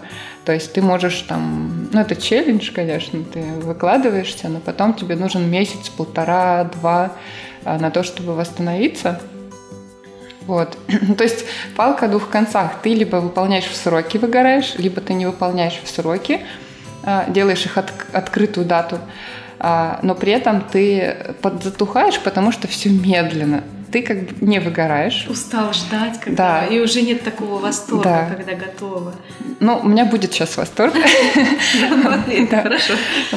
То 0.43 0.53
есть 0.53 0.73
ты 0.73 0.81
можешь 0.81 1.19
там, 1.21 1.87
ну 1.93 1.99
это 2.01 2.15
челлендж, 2.15 2.71
конечно, 2.73 3.23
ты 3.23 3.43
выкладываешься, 3.61 4.49
но 4.49 4.59
потом 4.59 4.95
тебе 4.95 5.15
нужен 5.15 5.47
месяц, 5.47 5.89
полтора, 5.89 6.63
два 6.63 7.11
а, 7.63 7.77
на 7.77 7.91
то, 7.91 8.01
чтобы 8.01 8.33
восстановиться. 8.33 9.21
Вот. 10.47 10.79
То 11.17 11.23
есть 11.23 11.45
палка 11.75 12.07
о 12.07 12.09
двух 12.09 12.29
концах. 12.29 12.81
Ты 12.81 12.95
либо 12.95 13.17
выполняешь 13.17 13.65
в 13.65 13.75
сроки, 13.75 14.17
выгораешь, 14.17 14.73
либо 14.79 14.99
ты 14.99 15.13
не 15.13 15.27
выполняешь 15.27 15.79
в 15.83 15.87
сроки, 15.87 16.41
а, 17.03 17.29
делаешь 17.29 17.67
их 17.67 17.77
от, 17.77 17.93
открытую 18.13 18.65
дату, 18.65 18.97
а, 19.59 19.99
но 20.01 20.15
при 20.15 20.31
этом 20.31 20.61
ты 20.61 21.35
подзатухаешь, 21.43 22.19
потому 22.19 22.51
что 22.51 22.67
все 22.67 22.89
медленно 22.89 23.63
ты 23.93 24.01
как 24.01 24.23
бы 24.23 24.45
не 24.45 24.59
выгораешь. 24.59 25.27
Устал 25.29 25.71
ждать, 25.71 26.19
когда 26.19 26.61
да. 26.61 26.65
и 26.65 26.79
уже 26.79 27.03
нет 27.03 27.23
такого 27.23 27.59
восторга, 27.59 28.03
да. 28.03 28.35
когда 28.35 28.53
готова. 28.53 29.13
Ну, 29.59 29.79
у 29.83 29.87
меня 29.87 30.05
будет 30.05 30.33
сейчас 30.33 30.57
восторг. 30.57 30.93
Хорошо. 32.49 32.93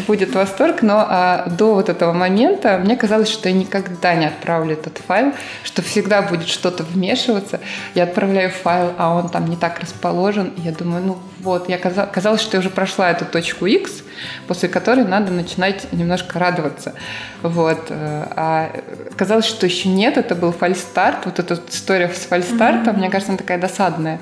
Будет 0.07 0.35
восторг, 0.35 0.81
но 0.81 1.05
а, 1.07 1.47
до 1.51 1.75
вот 1.75 1.91
этого 1.91 2.15
момента 2.15 2.79
мне 2.83 2.97
казалось, 2.97 3.29
что 3.29 3.51
я 3.51 3.55
никогда 3.55 4.15
не 4.15 4.25
отправлю 4.25 4.73
этот 4.73 4.99
файл, 5.07 5.35
что 5.63 5.83
всегда 5.83 6.23
будет 6.23 6.49
что-то 6.49 6.85
вмешиваться. 6.85 7.61
Я 7.95 8.05
отправляю 8.05 8.51
файл, 8.51 8.95
а 8.97 9.15
он 9.15 9.29
там 9.29 9.49
не 9.49 9.57
так 9.57 9.81
расположен. 9.81 10.55
Я 10.57 10.73
думаю, 10.73 11.05
ну 11.05 11.19
вот, 11.47 11.68
я 11.68 11.78
казалось, 11.78 12.40
что 12.40 12.57
я 12.57 12.59
уже 12.59 12.70
прошла 12.70 13.09
эту 13.09 13.24
точку 13.24 13.66
X, 13.66 14.03
после 14.49 14.68
которой 14.68 15.05
надо 15.05 15.30
начинать 15.30 15.92
немножко 15.92 16.40
радоваться. 16.40 16.94
Вот. 17.42 17.86
Э, 17.88 18.26
а 18.34 18.70
казалось, 19.16 19.44
что 19.44 19.64
еще 19.64 19.88
нет, 19.88 20.16
это 20.16 20.34
был 20.34 20.51
фальстарт, 20.51 21.24
вот 21.24 21.38
эта 21.38 21.55
история 21.68 22.09
с 22.09 22.26
фальстартом, 22.26 22.97
mm-hmm. 22.97 22.99
мне 22.99 23.11
кажется, 23.11 23.30
она 23.30 23.38
такая 23.38 23.61
досадная. 23.61 24.18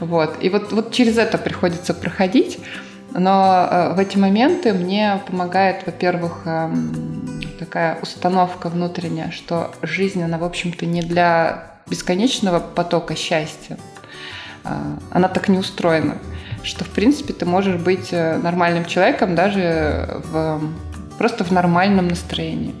Вот. 0.00 0.38
И 0.40 0.48
вот, 0.48 0.72
вот 0.72 0.92
через 0.92 1.18
это 1.18 1.36
приходится 1.36 1.92
проходить. 1.92 2.58
Но 3.10 3.68
э, 3.70 3.94
в 3.94 3.98
эти 3.98 4.16
моменты 4.16 4.72
мне 4.72 5.20
помогает, 5.26 5.84
во-первых, 5.84 6.40
эм, 6.46 7.42
такая 7.58 7.98
установка 8.00 8.70
внутренняя, 8.70 9.30
что 9.30 9.72
жизнь, 9.82 10.22
она, 10.22 10.38
в 10.38 10.44
общем-то, 10.44 10.86
не 10.86 11.02
для 11.02 11.64
бесконечного 11.86 12.60
потока 12.60 13.14
счастья. 13.14 13.76
Э, 14.64 14.70
она 15.10 15.28
так 15.28 15.48
не 15.48 15.58
устроена, 15.58 16.16
что, 16.62 16.84
в 16.84 16.88
принципе, 16.88 17.32
ты 17.32 17.44
можешь 17.44 17.76
быть 17.76 18.12
нормальным 18.12 18.84
человеком 18.84 19.34
даже 19.34 20.22
в 20.30 20.60
просто 21.18 21.44
в 21.44 21.50
нормальном 21.52 22.08
настроении. 22.08 22.74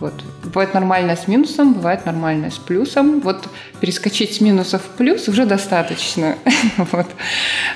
Вот. 0.00 0.14
Бывает 0.42 0.74
нормальное 0.74 1.14
с 1.14 1.28
минусом, 1.28 1.74
бывает 1.74 2.06
нормальное 2.06 2.50
с 2.50 2.58
плюсом. 2.58 3.20
Вот 3.20 3.48
перескочить 3.80 4.34
с 4.34 4.40
минуса 4.40 4.78
в 4.78 4.86
плюс 4.96 5.28
уже 5.28 5.46
достаточно. 5.46 6.36
вот. 6.76 7.06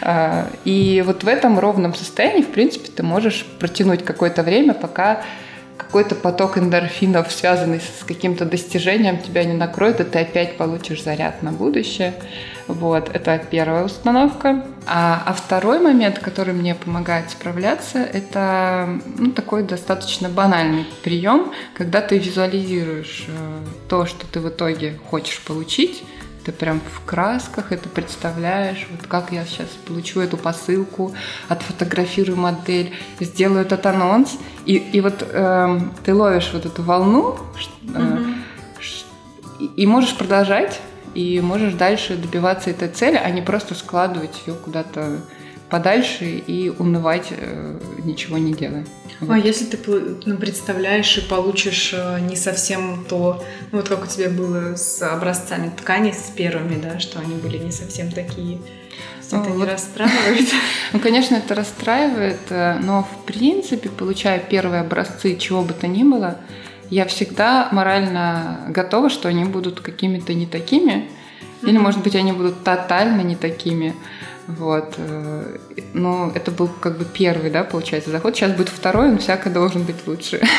А, 0.03 0.49
и 0.65 1.05
вот 1.07 1.23
в 1.23 1.29
этом 1.29 1.59
ровном 1.59 1.95
состоянии, 1.95 2.43
в 2.43 2.49
принципе, 2.49 2.89
ты 2.91 3.05
можешь 3.05 3.47
протянуть 3.61 4.05
какое-то 4.05 4.43
время, 4.43 4.75
пока 4.75 5.23
какой-то 5.77 6.17
поток 6.17 6.59
эндорфинов, 6.59 7.31
связанный 7.31 7.81
с 7.81 8.03
каким-то 8.05 8.45
достижением, 8.45 9.19
тебя 9.19 9.45
не 9.45 9.55
накроет, 9.55 10.01
и 10.01 10.05
ты 10.05 10.19
опять 10.19 10.57
получишь 10.57 11.05
заряд 11.05 11.45
на 11.45 11.53
будущее. 11.53 12.15
Вот, 12.69 13.11
это 13.15 13.41
первая 13.51 13.85
установка. 13.85 14.65
А, 14.87 15.23
а 15.25 15.33
второй 15.33 15.79
момент, 15.79 16.19
который 16.19 16.53
мне 16.53 16.75
помогает 16.75 17.31
справляться, 17.31 17.99
это 17.99 19.01
ну, 19.19 19.31
такой 19.31 19.63
достаточно 19.63 20.29
банальный 20.29 20.85
прием, 21.03 21.53
когда 21.75 22.01
ты 22.01 22.19
визуализируешь 22.19 23.27
э, 23.29 23.59
то, 23.89 24.07
что 24.07 24.27
ты 24.27 24.41
в 24.41 24.49
итоге 24.49 24.99
хочешь 25.11 25.41
получить, 25.43 26.03
ты 26.45 26.53
прям 26.53 26.81
в 26.81 27.05
красках 27.05 27.73
это 27.73 27.89
представляешь, 27.89 28.87
вот 28.91 29.09
как 29.09 29.33
я 29.33 29.45
сейчас 29.45 29.69
получу 29.87 30.21
эту 30.21 30.37
посылку, 30.37 31.13
отфотографирую 31.49 32.37
модель, 32.37 32.95
сделаю 33.21 33.63
этот 33.63 33.85
анонс, 33.87 34.39
и, 34.65 34.77
и 34.77 35.01
вот 35.01 35.27
э, 35.29 35.81
ты 36.05 36.15
ловишь 36.15 36.51
вот 36.53 36.67
эту 36.67 36.83
волну, 36.83 37.37
э, 37.95 38.01
угу. 38.01 38.25
и, 39.61 39.83
и 39.83 39.87
можешь 39.87 40.17
продолжать, 40.17 40.81
и 41.17 41.41
можешь 41.41 41.73
дальше 41.73 42.15
добиваться 42.15 42.69
этой 42.69 42.89
цели, 42.89 43.17
а 43.17 43.31
не 43.31 43.41
просто 43.41 43.75
складывать 43.75 44.43
ее 44.47 44.55
куда-то 44.55 45.23
подальше 45.71 46.27
и 46.27 46.69
унывать, 46.69 47.29
э, 47.31 47.79
ничего 48.05 48.37
не 48.37 48.53
делая. 48.53 48.87
Вот. 49.21 49.33
А 49.33 49.39
если 49.39 49.65
ты 49.65 49.79
ну, 50.27 50.37
представляешь 50.37 51.17
и 51.17 51.23
получишь 51.23 51.95
э, 51.95 52.21
не 52.21 52.37
совсем 52.37 53.07
то, 53.09 53.43
ну 53.73 53.79
вот 53.79 53.89
как 53.89 54.05
у 54.05 54.07
тебя 54.07 54.29
было 54.29 54.77
с 54.77 55.01
образцами 55.03 55.73
ткани, 55.75 56.13
с 56.13 56.31
первыми, 56.37 56.79
да, 56.81 56.99
что 56.99 57.19
они 57.19 57.35
были 57.35 57.57
не 57.57 57.73
совсем 57.73 58.13
такие, 58.13 58.59
это 59.27 59.39
вот. 59.39 59.57
не 59.57 59.65
расстраивает? 59.65 60.49
Ну, 60.93 61.01
конечно, 61.01 61.35
это 61.37 61.55
расстраивает, 61.55 62.41
э, 62.51 62.79
но 62.81 63.03
в 63.03 63.25
принципе, 63.25 63.89
получая 63.89 64.39
первые 64.39 64.83
образцы 64.83 65.37
чего 65.37 65.63
бы 65.63 65.73
то 65.73 65.87
ни 65.89 66.05
было, 66.05 66.37
я 66.91 67.07
всегда 67.07 67.69
морально 67.73 68.61
готова, 68.69 69.11
что 69.11 69.29
они 69.29 69.45
будут 69.45 69.81
какими-то 69.81 70.35
не 70.35 70.47
такими, 70.47 70.93
mm-hmm. 71.63 71.69
или, 71.69 71.79
может 71.79 72.03
быть, 72.03 72.15
они 72.15 72.33
будут 72.33 72.65
тотально 72.65 73.23
не 73.23 73.37
такими. 73.37 73.95
Вот. 74.47 74.95
Э, 74.99 75.59
ну, 75.93 76.31
это 76.31 76.51
был 76.51 76.69
как 76.69 76.99
бы 76.99 77.05
первый, 77.05 77.51
да, 77.51 77.65
получается, 77.65 78.11
заход. 78.11 78.37
Сейчас 78.37 78.53
будет 78.53 78.69
второй, 78.69 79.09
он 79.09 79.19
всяко 79.19 79.51
должен 79.51 79.83
быть 79.83 80.07
лучше. 80.07 80.41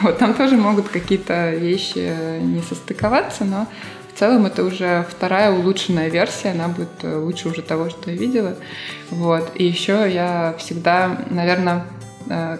Вот, 0.00 0.18
там 0.18 0.34
тоже 0.34 0.56
могут 0.56 0.88
какие-то 0.88 1.52
вещи 1.52 2.40
не 2.40 2.60
состыковаться, 2.60 3.44
но 3.44 3.68
в 4.12 4.18
целом 4.18 4.46
это 4.46 4.64
уже 4.64 5.06
вторая 5.08 5.50
улучшенная 5.52 6.08
версия, 6.08 6.50
она 6.50 6.68
будет 6.68 7.02
э, 7.02 7.16
лучше 7.16 7.48
уже 7.48 7.62
того, 7.62 7.88
что 7.88 8.10
я 8.10 8.16
видела. 8.16 8.56
Вот. 9.10 9.52
И 9.54 9.64
еще 9.64 10.10
я 10.12 10.54
всегда, 10.58 11.18
наверное, 11.30 11.76
э, 11.76 12.01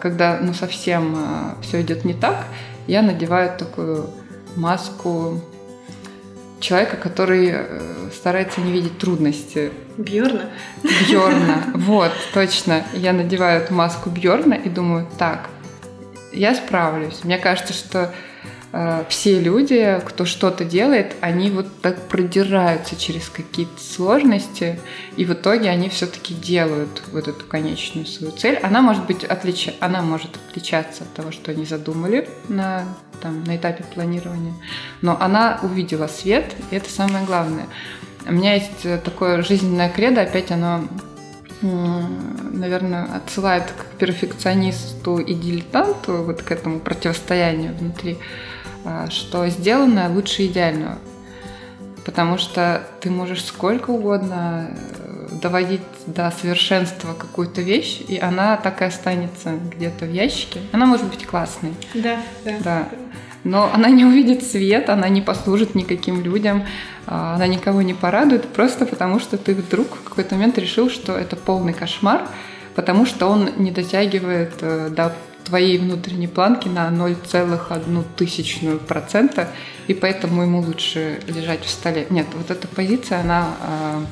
когда 0.00 0.38
ну 0.40 0.54
совсем 0.54 1.16
все 1.62 1.82
идет 1.82 2.04
не 2.04 2.14
так, 2.14 2.46
я 2.86 3.02
надеваю 3.02 3.56
такую 3.56 4.10
маску 4.56 5.40
человека, 6.62 6.96
который 6.96 7.50
э, 7.52 8.10
старается 8.14 8.60
не 8.60 8.72
видеть 8.72 8.98
трудности. 8.98 9.72
Бьорна? 9.98 10.50
Бьорна, 11.10 11.64
вот, 11.74 12.12
точно. 12.32 12.84
Я 12.94 13.12
надеваю 13.12 13.62
эту 13.62 13.74
маску 13.74 14.10
Бьорна 14.10 14.54
и 14.54 14.68
думаю, 14.68 15.06
так, 15.18 15.48
я 16.32 16.54
справлюсь. 16.54 17.24
Мне 17.24 17.38
кажется, 17.38 17.72
что 17.72 17.98
э, 18.00 18.08
все 19.10 19.38
люди, 19.38 20.00
кто 20.06 20.24
что-то 20.24 20.64
делает, 20.64 21.14
они 21.20 21.50
вот 21.50 21.66
так 21.82 22.08
продираются 22.08 22.96
через 22.96 23.28
какие-то 23.28 23.78
сложности, 23.78 24.80
и 25.16 25.26
в 25.26 25.32
итоге 25.34 25.68
они 25.68 25.90
все-таки 25.90 26.32
делают 26.32 27.02
вот 27.12 27.28
эту 27.28 27.44
конечную 27.44 28.06
свою 28.06 28.32
цель. 28.32 28.56
Она 28.62 28.80
может 28.80 29.06
быть 29.06 29.24
отлич... 29.24 29.68
она 29.80 30.00
может 30.00 30.38
отличаться 30.48 31.04
от 31.04 31.12
того, 31.12 31.32
что 31.32 31.50
они 31.50 31.66
задумали 31.66 32.28
на 32.48 32.86
там, 33.20 33.44
на 33.44 33.56
этапе 33.56 33.84
планирования. 33.94 34.54
Но 35.02 35.20
она 35.20 35.60
увидела 35.62 36.06
свет, 36.06 36.46
и 36.70 36.76
это 36.76 36.88
самое 36.88 37.26
главное. 37.26 37.66
У 38.26 38.32
меня 38.32 38.54
есть 38.54 38.86
такое 39.04 39.42
жизненное 39.42 39.90
кредо, 39.90 40.22
опять 40.22 40.50
оно 40.50 40.88
наверное, 41.62 43.04
отсылает 43.04 43.64
к 43.70 43.96
перфекционисту 43.98 45.18
и 45.18 45.32
дилетанту, 45.32 46.24
вот 46.24 46.42
к 46.42 46.50
этому 46.50 46.80
противостоянию 46.80 47.72
внутри, 47.74 48.18
что 49.10 49.48
сделанное 49.48 50.08
лучше 50.08 50.46
идеального. 50.46 50.98
Потому 52.04 52.36
что 52.36 52.82
ты 53.00 53.10
можешь 53.10 53.44
сколько 53.44 53.90
угодно 53.90 54.70
э, 54.70 55.28
доводить 55.40 55.82
до 56.06 56.32
совершенства 56.32 57.14
какую-то 57.14 57.60
вещь, 57.62 58.00
и 58.08 58.18
она 58.18 58.56
так 58.56 58.82
и 58.82 58.84
останется 58.84 59.52
где-то 59.52 60.06
в 60.06 60.12
ящике. 60.12 60.60
Она 60.72 60.86
может 60.86 61.06
быть 61.06 61.24
классной. 61.24 61.74
Да, 61.94 62.16
да. 62.44 62.52
да. 62.64 62.88
Но 63.44 63.70
она 63.72 63.88
не 63.88 64.04
увидит 64.04 64.44
свет, 64.44 64.88
она 64.88 65.08
не 65.08 65.20
послужит 65.20 65.74
никаким 65.74 66.22
людям, 66.22 66.64
а, 67.06 67.34
она 67.34 67.46
никого 67.46 67.82
не 67.82 67.94
порадует, 67.94 68.48
просто 68.48 68.86
потому 68.86 69.18
что 69.18 69.36
ты 69.36 69.54
вдруг 69.54 69.88
в 69.96 70.04
какой-то 70.04 70.36
момент 70.36 70.58
решил, 70.58 70.90
что 70.90 71.16
это 71.16 71.34
полный 71.34 71.72
кошмар, 71.72 72.28
потому 72.74 73.04
что 73.04 73.26
он 73.26 73.50
не 73.56 73.70
дотягивает 73.70 74.54
э, 74.60 74.90
до 74.90 75.14
твоей 75.44 75.78
внутренней 75.78 76.28
планки 76.28 76.68
на 76.68 76.88
0,1 76.88 78.04
тысячную 78.16 78.78
процента, 78.78 79.48
и 79.88 79.94
поэтому 79.94 80.42
ему 80.42 80.60
лучше 80.60 81.20
лежать 81.26 81.64
в 81.64 81.70
столе. 81.70 82.06
Нет, 82.10 82.26
вот 82.34 82.50
эта 82.50 82.68
позиция, 82.68 83.20
она... 83.20 83.54
А, 83.60 84.04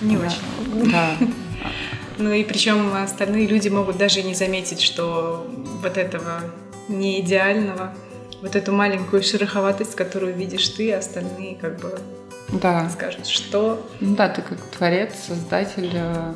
не 0.00 0.16
она, 0.16 0.26
очень. 0.26 0.90
Да. 0.90 1.16
Ну 2.16 2.32
и 2.32 2.44
причем 2.44 2.94
остальные 2.94 3.48
люди 3.48 3.68
могут 3.68 3.98
даже 3.98 4.22
не 4.22 4.34
заметить, 4.34 4.80
что 4.80 5.50
вот 5.82 5.98
этого 5.98 6.42
не 6.86 7.20
идеального 7.20 7.92
вот 8.40 8.54
эту 8.54 8.72
маленькую 8.72 9.22
шероховатость, 9.22 9.96
которую 9.96 10.34
видишь 10.34 10.68
ты, 10.68 10.92
остальные 10.92 11.56
как 11.56 11.80
бы 11.80 11.98
да. 12.52 12.88
скажут, 12.90 13.26
что... 13.26 13.84
Ну 14.00 14.14
да, 14.14 14.28
ты 14.28 14.42
как 14.42 14.58
творец, 14.76 15.12
создатель 15.26 15.90
э, 15.94 16.34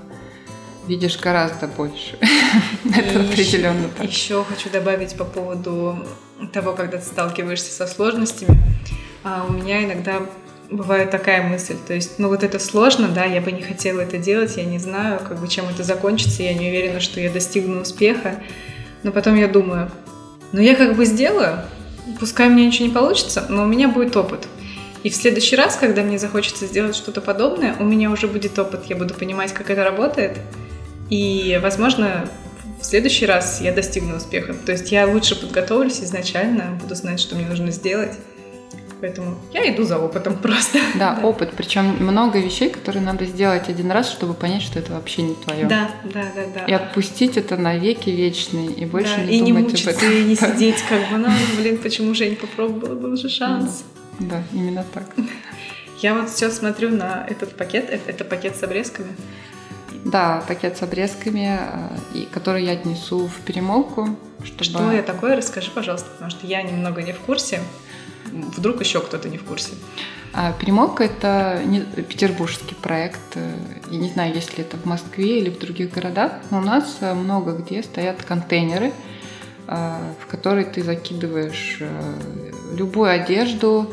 видишь 0.88 1.18
гораздо 1.18 1.68
больше. 1.68 2.18
Это 2.84 3.20
определенно 3.20 3.88
так. 3.96 4.06
Еще 4.06 4.42
хочу 4.44 4.70
добавить 4.70 5.16
по 5.16 5.24
поводу 5.24 5.98
того, 6.52 6.72
когда 6.72 6.96
ты 6.98 7.04
сталкиваешься 7.04 7.70
со 7.70 7.86
сложностями. 7.86 8.58
А 9.22 9.46
у 9.48 9.52
меня 9.52 9.84
иногда 9.84 10.22
бывает 10.70 11.10
такая 11.10 11.48
мысль, 11.48 11.76
то 11.86 11.94
есть, 11.94 12.18
ну 12.18 12.28
вот 12.28 12.42
это 12.42 12.58
сложно, 12.58 13.08
да, 13.08 13.24
я 13.24 13.40
бы 13.40 13.52
не 13.52 13.62
хотела 13.62 14.00
это 14.00 14.18
делать, 14.18 14.58
я 14.58 14.64
не 14.64 14.78
знаю, 14.78 15.18
как 15.26 15.40
бы 15.40 15.48
чем 15.48 15.66
это 15.66 15.82
закончится, 15.82 16.42
я 16.42 16.52
не 16.52 16.68
уверена, 16.68 17.00
что 17.00 17.20
я 17.20 17.30
достигну 17.30 17.80
успеха, 17.80 18.42
но 19.02 19.10
потом 19.10 19.34
я 19.36 19.48
думаю, 19.48 19.90
ну 20.52 20.60
я 20.60 20.76
как 20.76 20.94
бы 20.94 21.06
сделаю, 21.06 21.60
пускай 22.20 22.48
у 22.48 22.52
меня 22.52 22.66
ничего 22.66 22.86
не 22.86 22.92
получится, 22.92 23.46
но 23.48 23.62
у 23.62 23.66
меня 23.66 23.88
будет 23.88 24.14
опыт. 24.14 24.46
И 25.02 25.10
в 25.10 25.14
следующий 25.14 25.56
раз, 25.56 25.76
когда 25.76 26.02
мне 26.02 26.18
захочется 26.18 26.66
сделать 26.66 26.96
что-то 26.96 27.22
подобное, 27.22 27.74
у 27.78 27.84
меня 27.84 28.10
уже 28.10 28.28
будет 28.28 28.58
опыт, 28.58 28.84
я 28.86 28.96
буду 28.96 29.14
понимать, 29.14 29.54
как 29.54 29.70
это 29.70 29.84
работает. 29.84 30.38
И, 31.10 31.58
возможно, 31.62 32.28
в 32.80 32.84
следующий 32.84 33.26
раз 33.26 33.60
я 33.60 33.72
достигну 33.72 34.16
успеха. 34.16 34.54
То 34.54 34.72
есть 34.72 34.92
я 34.92 35.06
лучше 35.06 35.34
подготовлюсь 35.36 36.00
изначально, 36.00 36.78
буду 36.80 36.94
знать, 36.94 37.20
что 37.20 37.34
мне 37.34 37.46
нужно 37.46 37.70
сделать. 37.70 38.12
Поэтому 39.00 39.38
я 39.52 39.72
иду 39.72 39.84
за 39.84 39.98
опытом 39.98 40.36
просто. 40.42 40.78
Да, 40.94 41.14
да. 41.14 41.26
опыт. 41.26 41.52
Причем 41.56 42.04
много 42.04 42.40
вещей, 42.40 42.68
которые 42.68 43.02
надо 43.02 43.26
сделать 43.26 43.68
один 43.68 43.90
раз, 43.90 44.10
чтобы 44.10 44.34
понять, 44.34 44.62
что 44.62 44.78
это 44.78 44.92
вообще 44.92 45.22
не 45.22 45.34
твое. 45.34 45.66
Да, 45.66 45.90
да, 46.04 46.24
да, 46.34 46.42
да. 46.54 46.64
И 46.66 46.72
отпустить 46.72 47.36
это 47.36 47.56
на 47.56 47.76
веки 47.76 48.10
вечные 48.10 48.72
и 48.72 48.84
больше 48.84 49.16
да, 49.16 49.24
не 49.24 49.36
и 49.36 49.38
думать 49.40 49.54
не 49.54 49.62
мучиться, 49.62 49.90
об 49.90 49.96
этом. 49.96 50.12
И 50.12 50.24
не 50.24 50.34
сидеть 50.34 50.82
как 50.88 51.10
бы, 51.10 51.18
ну, 51.18 51.28
блин, 51.58 51.78
почему 51.78 52.14
же 52.14 52.24
я 52.24 52.30
не 52.30 52.36
попробовала, 52.36 52.94
был 52.94 53.16
же 53.16 53.28
шанс. 53.28 53.84
Да, 54.18 54.42
именно 54.52 54.84
так. 54.92 55.04
Я 56.00 56.14
вот 56.14 56.28
сейчас 56.30 56.58
смотрю 56.58 56.90
на 56.90 57.24
этот 57.28 57.56
пакет. 57.56 57.90
Это, 57.90 58.10
это 58.10 58.24
пакет 58.24 58.56
с 58.56 58.62
обрезками. 58.62 59.10
Да, 60.08 60.42
пакет 60.48 60.78
с 60.78 60.82
обрезками, 60.82 61.58
э, 61.60 61.88
и, 62.14 62.24
который 62.24 62.64
я 62.64 62.72
отнесу 62.72 63.26
в 63.26 63.40
перемолку. 63.40 64.16
Чтобы... 64.42 64.64
Что 64.64 64.92
я 64.92 65.02
такое? 65.02 65.36
Расскажи, 65.36 65.70
пожалуйста, 65.70 66.08
потому 66.10 66.30
что 66.30 66.46
я 66.46 66.62
немного 66.62 67.02
не 67.02 67.12
в 67.12 67.20
курсе. 67.20 67.60
Вдруг 68.56 68.80
еще 68.80 69.00
кто-то 69.00 69.28
не 69.28 69.36
в 69.36 69.44
курсе. 69.44 69.72
А 70.32 70.52
перемолка– 70.52 71.04
это 71.04 71.60
не, 71.64 71.80
петербургский 71.80 72.74
проект. 72.74 73.36
Я 73.90 73.98
не 73.98 74.08
знаю, 74.08 74.34
есть 74.34 74.56
ли 74.56 74.64
это 74.64 74.78
в 74.78 74.86
Москве 74.86 75.40
или 75.40 75.50
в 75.50 75.58
других 75.58 75.92
городах, 75.92 76.32
но 76.50 76.58
у 76.58 76.62
нас 76.62 76.98
много 77.00 77.52
где 77.52 77.82
стоят 77.82 78.22
контейнеры, 78.22 78.92
в 79.66 80.26
которые 80.30 80.64
ты 80.64 80.82
закидываешь 80.82 81.78
э, 81.80 82.20
любую 82.74 83.10
одежду, 83.10 83.92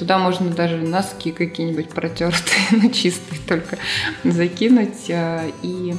Туда 0.00 0.16
можно 0.16 0.48
даже 0.48 0.78
носки 0.78 1.30
какие-нибудь 1.30 1.90
протертые, 1.90 2.62
но 2.70 2.88
чистые 2.90 3.38
только 3.46 3.76
закинуть. 4.24 5.10
Э, 5.10 5.50
и 5.62 5.94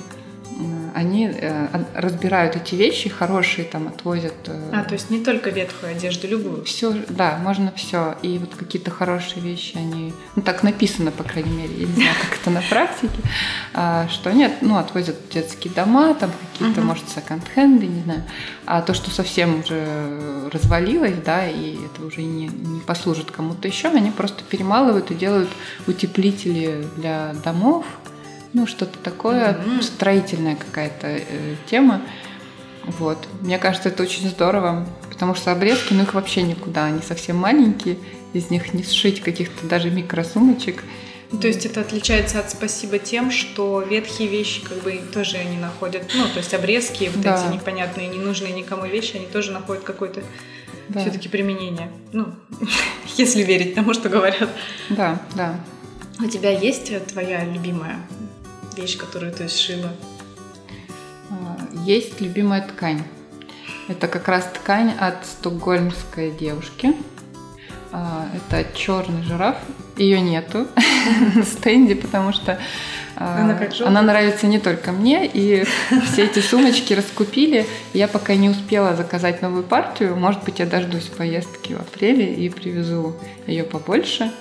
они 0.93 1.29
э, 1.31 1.67
разбирают 1.95 2.55
эти 2.55 2.75
вещи, 2.75 3.09
хорошие 3.09 3.65
там 3.65 3.87
отвозят. 3.87 4.33
Э, 4.47 4.71
а, 4.73 4.83
то 4.83 4.93
есть 4.93 5.09
не 5.09 5.23
только 5.23 5.49
ветхую 5.49 5.91
одежду, 5.91 6.27
любую? 6.27 6.63
Все, 6.65 6.93
да, 7.09 7.37
можно 7.41 7.71
все. 7.75 8.15
И 8.21 8.37
вот 8.37 8.55
какие-то 8.55 8.91
хорошие 8.91 9.41
вещи, 9.41 9.77
они, 9.77 10.13
ну 10.35 10.41
так 10.41 10.63
написано, 10.63 11.11
по 11.11 11.23
крайней 11.23 11.51
мере, 11.51 11.73
я 11.73 11.87
не 11.87 11.93
знаю, 11.93 12.15
как 12.21 12.39
это 12.39 12.49
на 12.49 12.61
практике, 12.61 13.21
а, 13.73 14.07
что 14.09 14.31
нет, 14.31 14.57
ну 14.61 14.77
отвозят 14.77 15.15
детские 15.31 15.73
дома, 15.73 16.13
там 16.13 16.31
какие-то, 16.51 16.81
может, 16.81 17.09
секонд-хенды, 17.09 17.87
не 17.87 18.03
знаю. 18.03 18.23
А 18.65 18.81
то, 18.81 18.93
что 18.93 19.09
совсем 19.11 19.61
уже 19.61 20.49
развалилось, 20.51 21.15
да, 21.25 21.47
и 21.47 21.77
это 21.85 22.05
уже 22.05 22.21
не, 22.23 22.47
не 22.47 22.81
послужит 22.81 23.31
кому-то 23.31 23.67
еще, 23.67 23.87
они 23.89 24.11
просто 24.11 24.43
перемалывают 24.43 25.11
и 25.11 25.15
делают 25.15 25.49
утеплители 25.87 26.85
для 26.97 27.33
домов, 27.43 27.85
ну, 28.53 28.67
что-то 28.67 28.99
такое, 28.99 29.53
mm-hmm. 29.53 29.81
строительная 29.81 30.55
какая-то 30.55 31.07
э, 31.07 31.55
тема. 31.69 32.01
Вот. 32.83 33.27
Мне 33.41 33.57
кажется, 33.57 33.89
это 33.89 34.03
очень 34.03 34.27
здорово, 34.29 34.87
потому 35.09 35.35
что 35.35 35.51
обрезки, 35.51 35.93
ну, 35.93 36.03
их 36.03 36.13
вообще 36.13 36.41
никуда, 36.41 36.85
они 36.85 37.01
совсем 37.01 37.37
маленькие, 37.37 37.97
из 38.33 38.49
них 38.49 38.73
не 38.73 38.83
сшить 38.83 39.21
каких-то 39.21 39.67
даже 39.67 39.89
микросумочек. 39.89 40.83
То 41.39 41.47
есть 41.47 41.65
это 41.65 41.79
отличается 41.79 42.39
от 42.39 42.49
спасибо 42.51 42.99
тем, 42.99 43.31
что 43.31 43.81
ветхие 43.81 44.27
вещи 44.27 44.61
как 44.65 44.79
бы 44.83 44.99
тоже 45.13 45.37
они 45.37 45.57
находят, 45.57 46.03
ну, 46.13 46.25
то 46.25 46.39
есть 46.39 46.53
обрезки, 46.53 47.09
вот 47.13 47.23
да. 47.23 47.41
эти 47.41 47.53
непонятные, 47.53 48.07
ненужные 48.07 48.51
никому 48.51 48.85
вещи, 48.85 49.15
они 49.15 49.27
тоже 49.27 49.51
находят 49.51 49.83
какое-то 49.83 50.23
да. 50.89 50.99
все-таки 50.99 51.29
применение. 51.29 51.89
Ну, 52.11 52.33
если 53.17 53.43
верить 53.43 53.75
тому, 53.75 53.93
что 53.93 54.09
говорят. 54.09 54.49
Да, 54.89 55.21
да. 55.35 55.57
У 56.19 56.27
тебя 56.27 56.51
есть 56.51 56.91
твоя 57.07 57.45
любимая 57.45 57.97
вещь, 58.75 58.97
которую 58.97 59.31
ты 59.31 59.47
сшила? 59.47 59.91
А, 61.29 61.57
есть 61.85 62.21
любимая 62.21 62.61
ткань. 62.61 63.03
Это 63.87 64.07
как 64.07 64.27
раз 64.27 64.45
ткань 64.53 64.93
от 64.99 65.25
стокгольмской 65.25 66.31
девушки. 66.31 66.93
А, 67.91 68.27
это 68.33 68.65
черный 68.75 69.23
жираф. 69.23 69.57
Ее 69.97 70.21
нету 70.21 70.67
на 71.35 71.43
стенде, 71.43 71.95
потому 71.95 72.31
что 72.31 72.59
а, 73.17 73.41
она, 73.41 73.59
она 73.85 74.01
нравится 74.01 74.47
не 74.47 74.59
только 74.59 74.91
мне, 74.91 75.27
и 75.27 75.65
все 76.05 76.23
эти 76.25 76.39
сумочки 76.39 76.93
раскупили. 76.93 77.65
Я 77.93 78.07
пока 78.07 78.35
не 78.35 78.49
успела 78.49 78.95
заказать 78.95 79.41
новую 79.41 79.63
партию. 79.63 80.15
Может 80.15 80.43
быть, 80.43 80.59
я 80.59 80.65
дождусь 80.65 81.05
поездки 81.05 81.73
в 81.73 81.81
апреле 81.81 82.33
и 82.33 82.49
привезу 82.49 83.15
ее 83.45 83.63
побольше. 83.63 84.31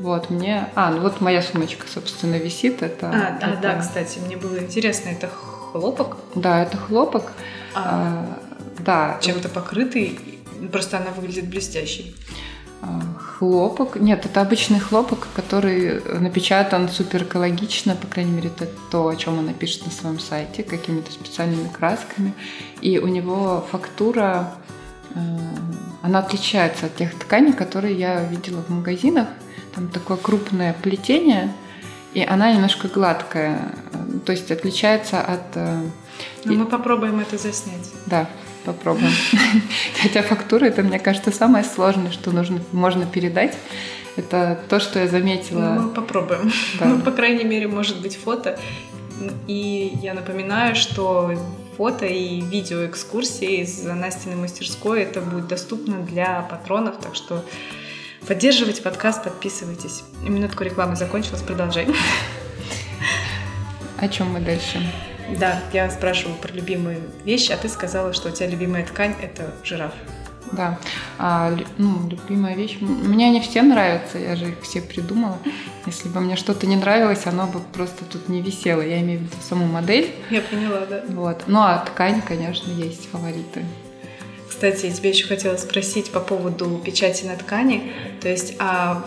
Вот, 0.00 0.30
мне... 0.30 0.66
А, 0.74 0.90
ну 0.90 1.02
вот 1.02 1.20
моя 1.20 1.42
сумочка, 1.42 1.86
собственно, 1.86 2.36
висит. 2.36 2.82
Это, 2.82 3.10
а, 3.10 3.36
это... 3.36 3.52
А, 3.52 3.56
да, 3.56 3.78
кстати, 3.78 4.18
мне 4.18 4.38
было 4.38 4.58
интересно, 4.58 5.10
это 5.10 5.28
хлопок? 5.28 6.16
Да, 6.34 6.62
это 6.62 6.78
хлопок. 6.78 7.32
А, 7.74 8.26
а, 8.26 8.38
да. 8.78 9.18
Чем-то 9.20 9.50
покрытый, 9.50 10.18
просто 10.72 10.96
она 10.96 11.10
выглядит 11.10 11.50
блестящей. 11.50 12.16
А, 12.80 12.98
хлопок. 13.18 13.96
Нет, 13.96 14.24
это 14.24 14.40
обычный 14.40 14.80
хлопок, 14.80 15.28
который 15.34 16.00
напечатан 16.18 16.88
супер 16.88 17.24
экологично, 17.24 17.94
по 17.94 18.06
крайней 18.06 18.32
мере, 18.32 18.48
это 18.48 18.70
то, 18.90 19.06
о 19.06 19.16
чем 19.16 19.38
она 19.38 19.52
пишет 19.52 19.84
на 19.84 19.92
своем 19.92 20.18
сайте, 20.18 20.62
какими-то 20.62 21.12
специальными 21.12 21.68
красками. 21.68 22.32
И 22.80 22.98
у 22.98 23.06
него 23.06 23.66
фактура, 23.70 24.54
э, 25.14 25.18
она 26.00 26.20
отличается 26.20 26.86
от 26.86 26.96
тех 26.96 27.14
тканей, 27.18 27.52
которые 27.52 27.94
я 27.98 28.24
видела 28.24 28.62
в 28.62 28.70
магазинах 28.70 29.28
там 29.74 29.88
такое 29.88 30.16
крупное 30.16 30.74
плетение, 30.82 31.52
и 32.14 32.22
она 32.22 32.52
немножко 32.52 32.88
гладкая, 32.88 33.72
то 34.24 34.32
есть 34.32 34.50
отличается 34.50 35.20
от... 35.20 35.56
Э, 35.56 35.82
ну, 36.44 36.54
мы 36.54 36.66
попробуем 36.66 37.20
это 37.20 37.38
заснять. 37.38 37.88
Да, 38.06 38.28
попробуем. 38.64 39.12
Хотя 40.02 40.22
фактура 40.22 40.64
это, 40.64 40.82
мне 40.82 40.98
кажется, 40.98 41.30
самое 41.30 41.64
сложное, 41.64 42.10
что 42.10 42.32
нужно, 42.32 42.60
можно 42.72 43.06
передать. 43.06 43.56
Это 44.16 44.60
то, 44.68 44.80
что 44.80 44.98
я 44.98 45.08
заметила. 45.08 45.60
Ну, 45.60 45.82
мы 45.82 45.88
попробуем. 45.90 46.50
Да. 46.78 46.86
Ну, 46.86 47.00
по 47.00 47.12
крайней 47.12 47.44
мере, 47.44 47.68
может 47.68 48.00
быть 48.00 48.16
фото. 48.16 48.58
И 49.46 49.98
я 50.02 50.14
напоминаю, 50.14 50.74
что 50.74 51.32
фото 51.76 52.06
и 52.06 52.40
видео 52.40 52.86
экскурсии 52.86 53.62
из 53.62 53.84
Настиной 53.84 54.36
мастерской 54.36 55.02
это 55.02 55.20
будет 55.20 55.46
доступно 55.46 56.00
для 56.00 56.42
патронов, 56.42 56.96
так 57.00 57.14
что 57.14 57.44
Поддерживайте 58.26 58.82
подкаст, 58.82 59.24
подписывайтесь. 59.24 60.02
Минутку 60.22 60.62
рекламы 60.62 60.96
закончилась, 60.96 61.42
продолжай. 61.42 61.86
о 63.98 64.08
чем 64.08 64.32
мы 64.32 64.40
дальше? 64.40 64.80
Да, 65.38 65.60
я 65.72 65.90
спрашивала 65.90 66.34
про 66.34 66.52
любимые 66.52 67.00
вещи, 67.24 67.52
а 67.52 67.56
ты 67.56 67.68
сказала, 67.68 68.12
что 68.12 68.28
у 68.28 68.32
тебя 68.32 68.48
любимая 68.48 68.84
ткань– 68.84 69.14
это 69.22 69.54
жираф. 69.64 69.92
Да. 70.52 70.78
А, 71.18 71.56
ну, 71.78 72.08
любимая 72.08 72.56
вещь. 72.56 72.78
Мне 72.80 73.28
они 73.28 73.40
все 73.40 73.62
нравятся, 73.62 74.18
я 74.18 74.36
же 74.36 74.50
их 74.50 74.62
все 74.62 74.80
придумала. 74.80 75.38
Если 75.86 76.08
бы 76.08 76.20
мне 76.20 76.36
что-то 76.36 76.66
не 76.66 76.76
нравилось, 76.76 77.26
оно 77.26 77.46
бы 77.46 77.60
просто 77.60 78.04
тут 78.04 78.28
не 78.28 78.42
висело. 78.42 78.80
Я 78.80 79.00
имею 79.00 79.20
в 79.20 79.22
виду 79.22 79.36
саму 79.48 79.66
модель. 79.66 80.12
Я 80.30 80.40
поняла, 80.40 80.86
да. 80.86 81.02
Вот. 81.08 81.44
Ну 81.46 81.60
а 81.60 81.78
ткань, 81.78 82.20
конечно, 82.22 82.70
есть 82.70 83.08
фавориты. 83.10 83.64
Кстати, 84.60 84.84
я 84.84 84.92
тебя 84.92 85.08
еще 85.08 85.26
хотела 85.26 85.56
спросить 85.56 86.10
по 86.10 86.20
поводу 86.20 86.82
печати 86.84 87.24
на 87.24 87.34
ткани. 87.34 87.94
То 88.20 88.28
есть, 88.28 88.56
а 88.58 89.02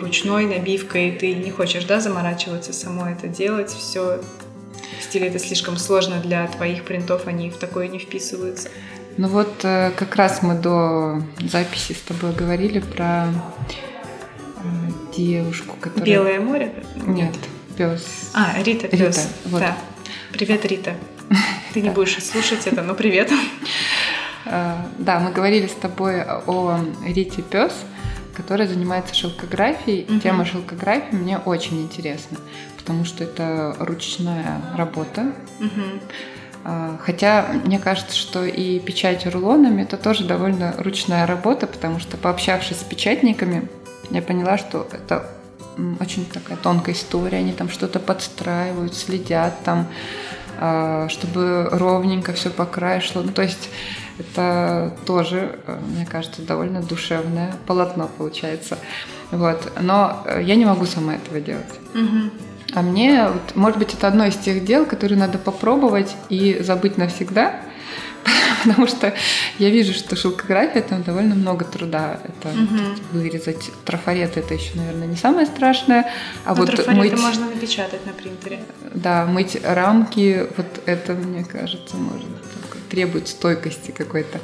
ручной 0.00 0.46
набивкой 0.46 1.10
ты 1.10 1.34
не 1.34 1.50
хочешь, 1.50 1.82
да, 1.86 1.98
заморачиваться 1.98 2.72
самой 2.72 3.14
это 3.14 3.26
делать? 3.26 3.70
Все 3.70 4.20
в 5.00 5.02
стиле 5.02 5.26
это 5.26 5.40
слишком 5.40 5.76
сложно 5.76 6.20
для 6.20 6.46
твоих 6.46 6.84
принтов, 6.84 7.26
они 7.26 7.50
в 7.50 7.56
такое 7.56 7.88
не 7.88 7.98
вписываются. 7.98 8.68
Ну 9.16 9.26
вот 9.26 9.64
э, 9.64 9.90
как 9.96 10.14
раз 10.14 10.40
мы 10.40 10.54
до 10.54 11.20
записи 11.50 11.94
с 11.94 12.00
тобой 12.02 12.32
говорили 12.32 12.78
про 12.78 13.26
э, 13.26 14.62
девушку, 15.16 15.76
которая... 15.80 16.06
Белое 16.06 16.38
море? 16.38 16.72
Нет, 16.94 17.34
пес. 17.76 18.30
А, 18.34 18.54
Рита, 18.62 18.86
пес. 18.86 19.00
Рита, 19.00 19.28
вот. 19.46 19.60
Да. 19.62 19.76
Привет, 20.32 20.64
Рита. 20.64 20.94
Ты 21.74 21.80
не 21.80 21.90
будешь 21.90 22.22
слушать 22.22 22.68
это, 22.68 22.82
но 22.82 22.94
привет. 22.94 23.32
Э, 24.44 24.76
да, 24.98 25.20
мы 25.20 25.32
говорили 25.32 25.66
с 25.66 25.74
тобой 25.74 26.22
о 26.22 26.78
Рите 27.04 27.42
Пес, 27.42 27.72
которая 28.34 28.66
занимается 28.66 29.14
шелкографией. 29.14 30.04
Угу. 30.04 30.20
Тема 30.20 30.44
шелкографии 30.44 31.14
мне 31.14 31.38
очень 31.38 31.82
интересна, 31.82 32.38
потому 32.76 33.04
что 33.04 33.24
это 33.24 33.76
ручная 33.78 34.60
работа. 34.76 35.32
Угу 35.60 36.00
хотя 37.04 37.46
мне 37.64 37.78
кажется, 37.78 38.16
что 38.16 38.44
и 38.44 38.78
печать 38.78 39.26
рулонами 39.26 39.82
это 39.82 39.96
тоже 39.96 40.24
довольно 40.24 40.74
ручная 40.78 41.26
работа, 41.26 41.66
потому 41.66 41.98
что 41.98 42.16
пообщавшись 42.16 42.78
с 42.78 42.84
печатниками, 42.84 43.68
я 44.10 44.22
поняла, 44.22 44.58
что 44.58 44.86
это 44.92 45.26
очень 46.00 46.26
такая 46.26 46.56
тонкая 46.56 46.94
история. 46.94 47.38
Они 47.38 47.52
там 47.52 47.68
что-то 47.68 47.98
подстраивают, 47.98 48.94
следят 48.94 49.54
там, 49.64 49.88
а, 50.60 51.08
чтобы 51.08 51.68
ровненько 51.70 52.32
все 52.34 52.50
по 52.50 52.66
краю 52.66 53.00
шло. 53.00 53.22
Ну, 53.22 53.32
то 53.32 53.42
есть 53.42 53.70
это 54.22 54.96
тоже, 55.06 55.58
э, 55.66 55.78
мне 55.88 56.06
кажется, 56.06 56.42
довольно 56.42 56.82
душевное 56.82 57.54
полотно 57.66 58.08
получается. 58.18 58.78
Вот. 59.30 59.72
Но 59.80 60.22
э, 60.26 60.42
я 60.42 60.54
не 60.56 60.64
могу 60.64 60.86
сама 60.86 61.14
этого 61.14 61.40
делать. 61.40 61.80
Угу. 61.94 62.30
А 62.74 62.82
мне, 62.82 63.28
вот, 63.28 63.54
может 63.54 63.78
быть, 63.78 63.94
это 63.94 64.08
одно 64.08 64.26
из 64.26 64.36
тех 64.36 64.64
дел, 64.64 64.86
которые 64.86 65.18
надо 65.18 65.38
попробовать 65.38 66.16
и 66.30 66.58
забыть 66.62 66.96
навсегда, 66.96 67.60
потому 68.64 68.86
что 68.86 69.12
я 69.58 69.70
вижу, 69.70 69.92
что 69.92 70.16
шелкография 70.16 70.82
там 70.82 71.02
довольно 71.02 71.34
много 71.34 71.64
труда. 71.64 72.18
Это 72.24 72.48
угу. 72.48 73.18
вырезать 73.18 73.70
трафареты, 73.84 74.40
это 74.40 74.54
еще, 74.54 74.70
наверное, 74.76 75.06
не 75.06 75.16
самое 75.16 75.46
страшное. 75.46 76.10
А 76.44 76.50
Но 76.50 76.56
вот 76.56 76.70
трафареты 76.70 77.16
мыть... 77.16 77.20
можно 77.20 77.46
напечатать 77.46 78.06
на 78.06 78.12
принтере. 78.12 78.60
Да, 78.94 79.26
мыть 79.26 79.58
рамки, 79.62 80.46
вот 80.56 80.66
это, 80.86 81.12
мне 81.14 81.44
кажется, 81.44 81.96
может 81.96 82.26
требует 82.92 83.26
стойкости 83.26 83.90
какой-то. 83.90 84.38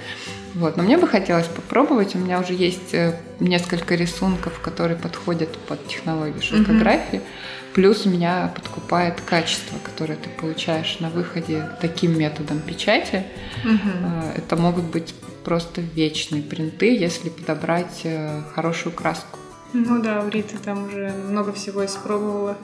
Вот. 0.54 0.78
Но 0.78 0.82
мне 0.82 0.96
бы 0.96 1.06
хотелось 1.06 1.46
попробовать. 1.46 2.14
У 2.14 2.18
меня 2.18 2.40
уже 2.40 2.54
есть 2.54 2.94
э, 2.94 3.20
несколько 3.40 3.94
рисунков, 3.94 4.58
которые 4.60 4.96
подходят 4.96 5.56
под 5.58 5.86
технологию 5.86 6.42
шелкографии. 6.42 7.18
Mm-hmm. 7.18 7.74
Плюс 7.74 8.06
меня 8.06 8.50
подкупает 8.54 9.20
качество, 9.20 9.76
которое 9.84 10.16
ты 10.16 10.30
получаешь 10.30 10.98
на 11.00 11.10
выходе 11.10 11.68
таким 11.80 12.18
методом 12.18 12.60
печати. 12.60 13.24
Угу. 13.62 14.36
Это 14.36 14.56
могут 14.56 14.84
быть 14.84 15.14
просто 15.44 15.80
вечные 15.80 16.42
принты, 16.42 16.96
если 16.96 17.28
подобрать 17.28 18.00
э, 18.04 18.42
хорошую 18.54 18.94
краску. 18.94 19.38
Ну 19.74 20.02
да, 20.02 20.24
у 20.24 20.28
Риты 20.28 20.56
там 20.56 20.86
уже 20.86 21.10
много 21.10 21.52
всего 21.52 21.84
испробовала. 21.84 22.56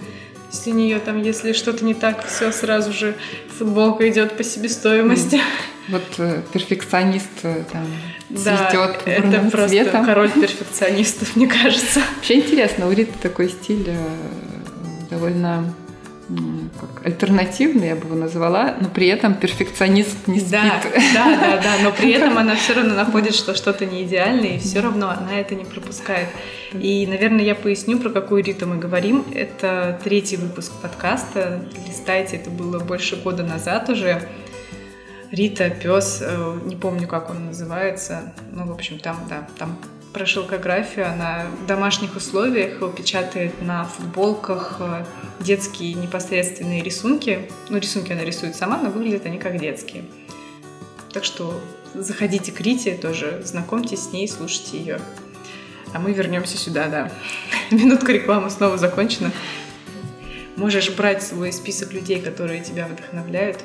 Если 0.55 0.71
у 0.71 0.75
нее 0.75 1.01
там, 1.01 1.21
если 1.21 1.53
что-то 1.53 1.85
не 1.85 1.95
так, 1.95 2.25
все 2.29 2.53
сразу 2.53 2.93
же 2.93 3.17
футболка 3.59 4.09
идет 4.09 4.37
по 4.37 4.45
себестоимости. 4.45 5.41
Вот 5.89 6.05
э, 6.19 6.43
перфекционист 6.53 7.43
там 7.43 7.85
да, 8.31 8.69
цветет 8.69 9.01
это 9.05 9.51
просто 9.51 9.69
цветом. 9.69 10.07
король 10.07 10.31
перфекционистов, 10.31 11.35
мне 11.35 11.49
кажется. 11.49 12.03
Вообще 12.15 12.37
интересно, 12.37 12.87
у 12.87 12.93
Риты 12.93 13.13
такой 13.21 13.49
стиль 13.49 13.91
довольно 15.11 15.75
как, 16.81 17.05
альтернативный, 17.05 17.89
я 17.89 17.97
бы 17.97 18.07
его 18.07 18.15
назвала, 18.15 18.77
но 18.81 18.89
при 18.89 19.09
этом 19.09 19.35
перфекционист 19.35 20.29
не 20.29 20.39
спит. 20.39 20.53
Да, 20.53 20.81
да, 21.15 21.37
да, 21.37 21.57
да, 21.57 21.73
но 21.83 21.91
при 21.91 22.13
этом 22.15 22.39
она 22.39 22.55
все 22.55 22.75
равно 22.75 22.95
находит, 22.95 23.35
что 23.35 23.57
что-то 23.57 23.87
не 23.87 24.05
идеальное, 24.05 24.57
и 24.57 24.59
все 24.61 24.79
равно 24.79 25.11
она 25.11 25.41
это 25.41 25.57
не 25.57 25.65
пропускает. 25.65 26.29
И, 26.81 27.07
наверное, 27.07 27.45
я 27.45 27.55
поясню, 27.55 27.99
про 28.01 28.11
какую 28.11 28.43
Риту 28.43 28.67
мы 28.67 28.79
говорим. 28.79 29.25
Это 29.33 30.01
третий 30.03 30.37
выпуск 30.37 30.73
подкаста. 30.83 31.65
Листайте, 31.87 32.37
это 32.37 32.51
было 32.51 32.81
больше 32.81 33.17
года 33.17 33.45
назад 33.45 33.89
уже. 33.89 34.29
Рита, 35.31 35.71
пес, 35.71 36.21
э, 36.21 36.59
не 36.65 36.77
помню, 36.77 37.07
как 37.07 37.31
он 37.31 37.47
называется. 37.47 38.35
Ну, 38.53 38.67
в 38.67 38.73
общем, 38.73 38.99
там, 38.99 39.19
да, 39.29 39.49
там 39.59 39.79
про 40.13 40.27
шелкографию. 40.27 41.07
Она 41.07 41.47
в 41.63 41.67
домашних 41.67 42.17
условиях 42.17 42.79
печатает 42.95 43.63
на 43.63 43.85
футболках 43.85 44.77
э, 44.81 45.05
детские 45.41 45.95
непосредственные 45.95 46.83
рисунки. 46.83 47.49
Ну, 47.69 47.79
рисунки 47.79 48.13
она 48.13 48.25
рисует 48.25 48.57
сама, 48.57 48.79
но 48.79 48.91
выглядят 48.91 49.27
они 49.27 49.39
как 49.39 49.61
детские. 49.61 50.05
Так 51.13 51.25
что 51.25 51.61
заходите 51.95 52.51
к 52.51 52.61
Рите 52.61 52.97
тоже, 52.97 53.43
знакомьтесь 53.45 54.05
с 54.05 54.13
ней, 54.13 54.29
слушайте 54.29 54.79
ее. 54.79 55.01
А 55.95 56.01
мы 56.01 56.13
вернемся 56.13 56.59
сюда, 56.59 56.89
да. 56.89 57.13
Минутка 57.71 58.13
рекламы 58.13 58.51
снова 58.51 58.77
закончена. 58.77 59.31
Можешь 60.57 60.91
брать 60.91 61.23
свой 61.23 61.53
список 61.53 61.93
людей, 61.93 62.21
которые 62.21 62.63
тебя 62.63 62.87
вдохновляют, 62.87 63.61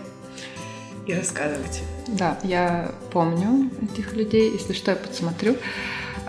и 1.08 1.14
рассказывать. 1.14 1.82
Да, 2.08 2.38
я 2.44 2.92
помню 3.12 3.72
этих 3.82 4.14
людей. 4.14 4.52
Если 4.52 4.74
что, 4.74 4.92
я 4.92 4.98
подсмотрю. 4.98 5.58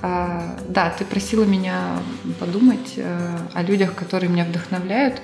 А, 0.01 0.57
да, 0.69 0.89
ты 0.91 1.05
просила 1.05 1.45
меня 1.45 1.99
подумать 2.39 2.95
э, 2.97 3.37
о 3.53 3.63
людях, 3.63 3.95
которые 3.95 4.31
меня 4.31 4.47
вдохновляют. 4.47 5.21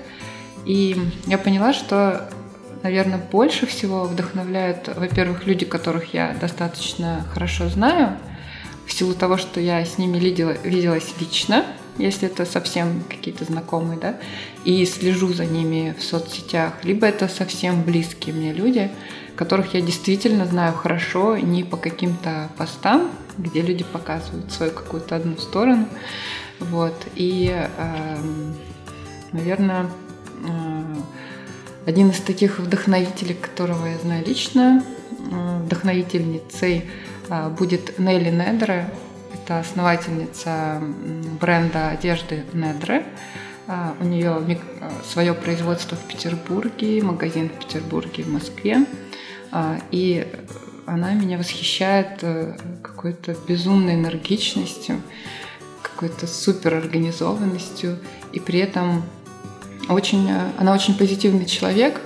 И 0.66 0.97
я 1.27 1.39
поняла, 1.39 1.72
что, 1.72 2.29
наверное, 2.83 3.18
больше 3.18 3.64
всего 3.66 4.05
вдохновляют, 4.05 4.91
во-первых, 4.95 5.47
люди, 5.47 5.64
которых 5.64 6.12
я 6.12 6.37
достаточно 6.39 7.24
хорошо 7.33 7.70
знаю, 7.70 8.18
в 8.87 8.93
силу 8.93 9.14
того, 9.14 9.37
что 9.37 9.61
я 9.61 9.84
с 9.84 9.99
ними 9.99 10.18
видела, 10.18 10.57
виделась 10.62 11.12
лично, 11.20 11.66
если 11.99 12.28
это 12.28 12.45
совсем 12.45 13.03
какие-то 13.09 13.45
знакомые, 13.45 13.99
да, 13.99 14.16
и 14.64 14.84
слежу 14.84 15.32
за 15.32 15.45
ними 15.45 15.95
в 15.99 16.03
соцсетях, 16.03 16.84
либо 16.84 17.07
это 17.07 17.28
совсем 17.28 17.82
близкие 17.82 18.34
мне 18.34 18.53
люди, 18.53 18.91
которых 19.34 19.74
я 19.74 19.80
действительно 19.80 20.47
знаю 20.47 20.74
хорошо, 20.74 21.37
не 21.37 21.64
по 21.64 21.76
каким-то 21.76 22.51
постам, 22.57 23.11
где 23.39 23.61
люди 23.61 23.84
показывают 23.84 24.51
свою 24.53 24.72
какую-то 24.72 25.16
одну 25.16 25.37
сторону. 25.37 25.89
Вот. 26.59 26.95
И, 27.14 27.53
эм, 27.53 28.55
наверное, 29.32 29.91
э, 30.47 30.97
один 31.84 32.11
из 32.11 32.20
таких 32.20 32.59
вдохновителей, 32.59 33.34
которого 33.34 33.87
я 33.87 33.99
знаю 33.99 34.24
лично, 34.26 34.82
э, 35.30 35.59
вдохновительницей 35.64 36.87
будет 37.59 37.99
Нелли 37.99 38.31
Недре. 38.31 38.89
Это 39.35 39.61
основательница 39.61 40.83
бренда 41.41 41.91
одежды 41.91 42.45
Недре. 42.53 43.05
У 44.01 44.05
нее 44.05 44.59
свое 45.05 45.35
производство 45.35 45.97
в 45.97 46.05
Петербурге, 46.07 47.03
магазин 47.03 47.49
в 47.49 47.59
Петербурге, 47.59 48.22
в 48.22 48.29
Москве. 48.29 48.87
А, 49.51 49.79
и 49.91 50.27
она 50.87 51.14
меня 51.14 51.39
восхищает 51.39 52.18
э, 52.22 52.57
какой-то 52.83 53.35
безумной 53.49 53.95
энергичностью, 53.95 55.03
какой-то 55.83 56.27
супер 56.27 56.74
организованностью, 56.74 57.99
и 58.33 58.41
при 58.41 58.61
этом 58.61 59.03
очень, 59.89 60.31
э, 60.31 60.51
она 60.59 60.72
очень 60.72 60.97
позитивный 60.97 61.47
человек, 61.47 62.01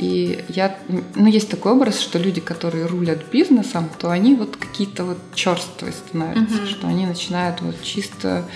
и 0.00 0.42
я, 0.48 0.78
ну, 1.14 1.26
есть 1.26 1.50
такой 1.50 1.72
образ, 1.72 2.00
что 2.00 2.18
люди, 2.18 2.40
которые 2.40 2.86
рулят 2.86 3.26
бизнесом, 3.30 3.90
то 3.98 4.10
они 4.10 4.34
вот 4.34 4.56
какие-то 4.56 5.04
вот 5.04 5.18
черствые 5.34 5.92
становятся, 5.92 6.56
mm-hmm. 6.56 6.68
что 6.70 6.86
они 6.86 7.04
начинают 7.04 7.60
вот 7.60 7.82
чисто 7.82 8.46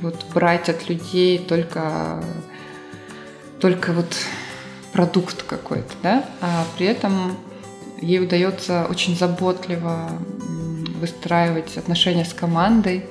вот 0.00 0.24
брать 0.32 0.70
от 0.70 0.88
людей 0.88 1.38
только, 1.38 2.24
только 3.60 3.92
вот 3.92 4.16
продукт 4.94 5.42
какой-то, 5.42 5.92
да, 6.02 6.24
а 6.40 6.64
при 6.78 6.86
этом 6.86 7.36
ей 8.00 8.18
удается 8.18 8.86
очень 8.88 9.14
заботливо 9.14 10.08
выстраивать 10.98 11.76
отношения 11.76 12.24
с 12.24 12.32
командой. 12.32 13.04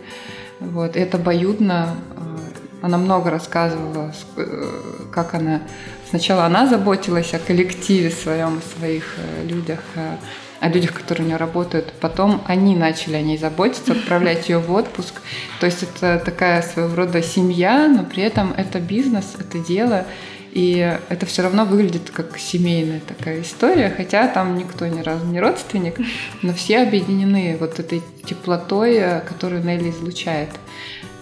Вот. 0.60 0.96
И 0.96 1.00
это 1.00 1.18
обоюдно. 1.18 1.96
Э, 2.16 2.38
она 2.82 2.98
много 2.98 3.30
рассказывала, 3.30 4.12
э, 4.38 4.72
как 5.12 5.36
она 5.36 5.62
сначала 6.10 6.46
она 6.46 6.68
заботилась 6.68 7.34
о 7.34 7.40
коллективе 7.40 8.10
своем, 8.10 8.60
о 8.60 8.80
своих 8.80 9.16
э, 9.18 9.48
людях, 9.48 9.80
э, 9.96 10.18
о 10.60 10.70
людях, 10.70 10.94
которые 10.94 11.26
у 11.26 11.28
нее 11.28 11.38
работают. 11.38 11.94
Потом 12.02 12.42
они 12.46 12.76
начали 12.76 13.16
о 13.16 13.22
ней 13.22 13.38
заботиться, 13.38 13.94
отправлять 13.94 14.50
ее 14.50 14.60
в 14.60 14.72
отпуск. 14.72 15.22
То 15.60 15.66
есть 15.66 15.84
это 15.84 16.22
такая 16.24 16.62
своего 16.62 16.96
рода 16.96 17.22
семья, 17.22 17.88
но 17.88 18.04
при 18.04 18.24
этом 18.24 18.54
это 18.58 18.80
бизнес, 18.80 19.36
это 19.40 19.60
дело. 19.60 20.06
И 20.52 20.98
это 21.10 21.26
все 21.26 21.44
равно 21.44 21.64
выглядит 21.64 22.10
как 22.10 22.38
семейная 22.40 23.02
такая 23.02 23.42
история, 23.42 23.94
хотя 23.96 24.28
там 24.28 24.58
никто 24.58 24.88
ни 24.88 25.02
разу 25.02 25.26
не 25.26 25.40
родственник, 25.40 26.00
но 26.42 26.54
все 26.54 26.80
объединены 26.80 27.56
вот 27.60 27.80
этой 27.80 28.02
теплотой, 28.26 28.96
э, 28.96 29.20
которую 29.22 29.64
Нелли 29.64 29.92
излучает. 29.92 30.50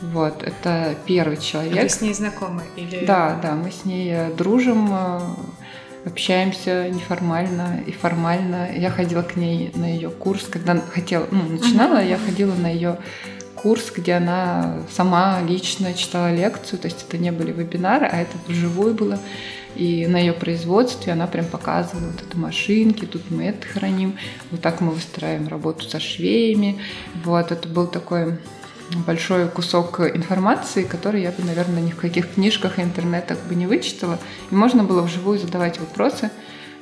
Вот, 0.02 0.44
это 0.44 0.96
первый 1.06 1.38
человек. 1.38 1.78
А 1.78 1.82
ты 1.82 1.90
с 1.90 2.02
ней 2.02 2.14
знакомы? 2.14 2.64
Или... 2.76 3.06
Да, 3.06 3.40
да, 3.42 3.56
мы 3.56 3.72
с 3.72 3.84
ней 3.84 4.12
э, 4.14 4.32
дружим, 4.32 4.90
э, 4.92 5.20
общаемся 6.06 6.90
неформально 6.90 7.82
и 7.86 7.92
формально. 7.92 8.70
Я 8.76 8.92
ходила 8.92 9.24
к 9.24 9.36
ней 9.36 9.72
на 9.76 9.86
ее 9.86 10.10
курс, 10.10 10.46
когда 10.50 10.80
хотела, 10.80 11.28
ну, 11.32 11.44
начинала, 11.44 11.98
uh-huh. 11.98 12.10
я 12.10 12.18
ходила 12.18 12.54
на 12.54 12.70
ее 12.70 13.00
курс, 13.56 13.92
где 13.96 14.14
она 14.14 14.84
сама 14.92 15.42
лично 15.42 15.94
читала 15.94 16.34
лекцию, 16.34 16.80
то 16.80 16.88
есть 16.88 17.06
это 17.08 17.18
не 17.18 17.32
были 17.32 17.52
вебинары, 17.52 18.06
а 18.06 18.22
это 18.22 18.38
вживую 18.48 18.94
было. 18.94 19.20
И 19.76 20.08
на 20.08 20.18
ее 20.18 20.34
производстве 20.34 21.14
она 21.14 21.28
прям 21.28 21.46
показывала 21.46 22.08
вот 22.08 22.22
это 22.22 22.38
машинки, 22.38 23.06
тут 23.06 23.30
мы 23.30 23.46
это 23.46 23.68
храним, 23.68 24.18
вот 24.50 24.62
так 24.62 24.82
мы 24.82 24.92
выстраиваем 24.92 25.48
работу 25.48 25.88
со 25.88 26.00
швеями. 26.00 26.80
Вот, 27.24 27.52
это 27.52 27.68
был 27.68 27.88
такой 27.88 28.40
большой 29.06 29.48
кусок 29.50 30.00
информации, 30.00 30.84
который 30.84 31.22
я 31.22 31.32
бы, 31.32 31.44
наверное, 31.44 31.82
ни 31.82 31.92
в 31.92 31.98
каких 31.98 32.34
книжках 32.34 32.80
и 32.80 32.82
интернетах 32.82 33.38
бы 33.50 33.56
не 33.56 33.68
вычитала. 33.68 34.20
И 34.52 34.56
можно 34.56 34.84
было 34.84 35.02
вживую 35.02 35.40
задавать 35.40 35.80
вопросы. 35.80 36.30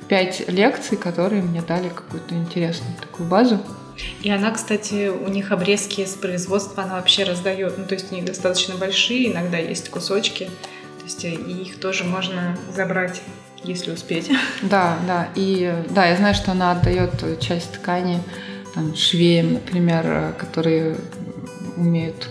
Пять 0.08 0.48
лекций, 0.48 0.96
которые 0.96 1.42
мне 1.42 1.62
дали 1.62 1.88
какую-то 1.88 2.34
интересную 2.34 2.94
такую 3.00 3.28
базу. 3.28 3.60
И 4.22 4.30
она, 4.30 4.50
кстати, 4.52 5.08
у 5.08 5.28
них 5.28 5.50
обрезки 5.50 6.04
с 6.04 6.14
производства 6.14 6.84
она 6.84 6.94
вообще 6.94 7.24
раздает. 7.24 7.76
Ну, 7.78 7.84
то 7.84 7.94
есть 7.94 8.12
они 8.12 8.22
достаточно 8.22 8.76
большие, 8.76 9.32
иногда 9.32 9.58
есть 9.58 9.88
кусочки. 9.88 10.44
То 10.98 11.04
есть 11.04 11.24
и 11.24 11.30
их 11.30 11.80
тоже 11.80 12.04
можно 12.04 12.56
забрать 12.74 13.22
если 13.64 13.90
успеть. 13.90 14.30
Да, 14.62 14.98
да. 15.06 15.28
И 15.34 15.72
да, 15.90 16.06
я 16.06 16.16
знаю, 16.16 16.34
что 16.34 16.52
она 16.52 16.72
отдает 16.72 17.40
часть 17.40 17.72
ткани 17.72 18.20
там, 18.74 18.94
швеям, 18.94 19.54
например, 19.54 20.34
которые 20.38 20.96
умеют 21.76 22.28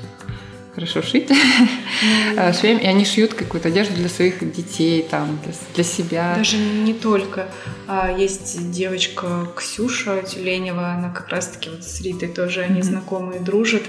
хорошо 0.75 1.01
шить 1.01 1.29
mm. 2.35 2.59
швеям, 2.59 2.79
и 2.79 2.85
они 2.85 3.05
шьют 3.05 3.33
какую-то 3.33 3.69
одежду 3.69 3.95
для 3.95 4.09
своих 4.09 4.39
детей, 4.51 5.07
там, 5.09 5.39
для, 5.43 5.53
для 5.73 5.83
себя. 5.83 6.35
Даже 6.35 6.57
не 6.57 6.93
только. 6.93 7.47
А 7.87 8.11
есть 8.11 8.71
девочка 8.71 9.47
Ксюша 9.55 10.21
Тюленева, 10.21 10.91
она 10.91 11.09
как 11.09 11.29
раз-таки 11.29 11.69
вот 11.69 11.83
с 11.83 12.01
Ритой 12.01 12.27
тоже, 12.27 12.61
они 12.61 12.81
mm-hmm. 12.81 12.83
знакомые, 12.83 13.39
дружат, 13.39 13.83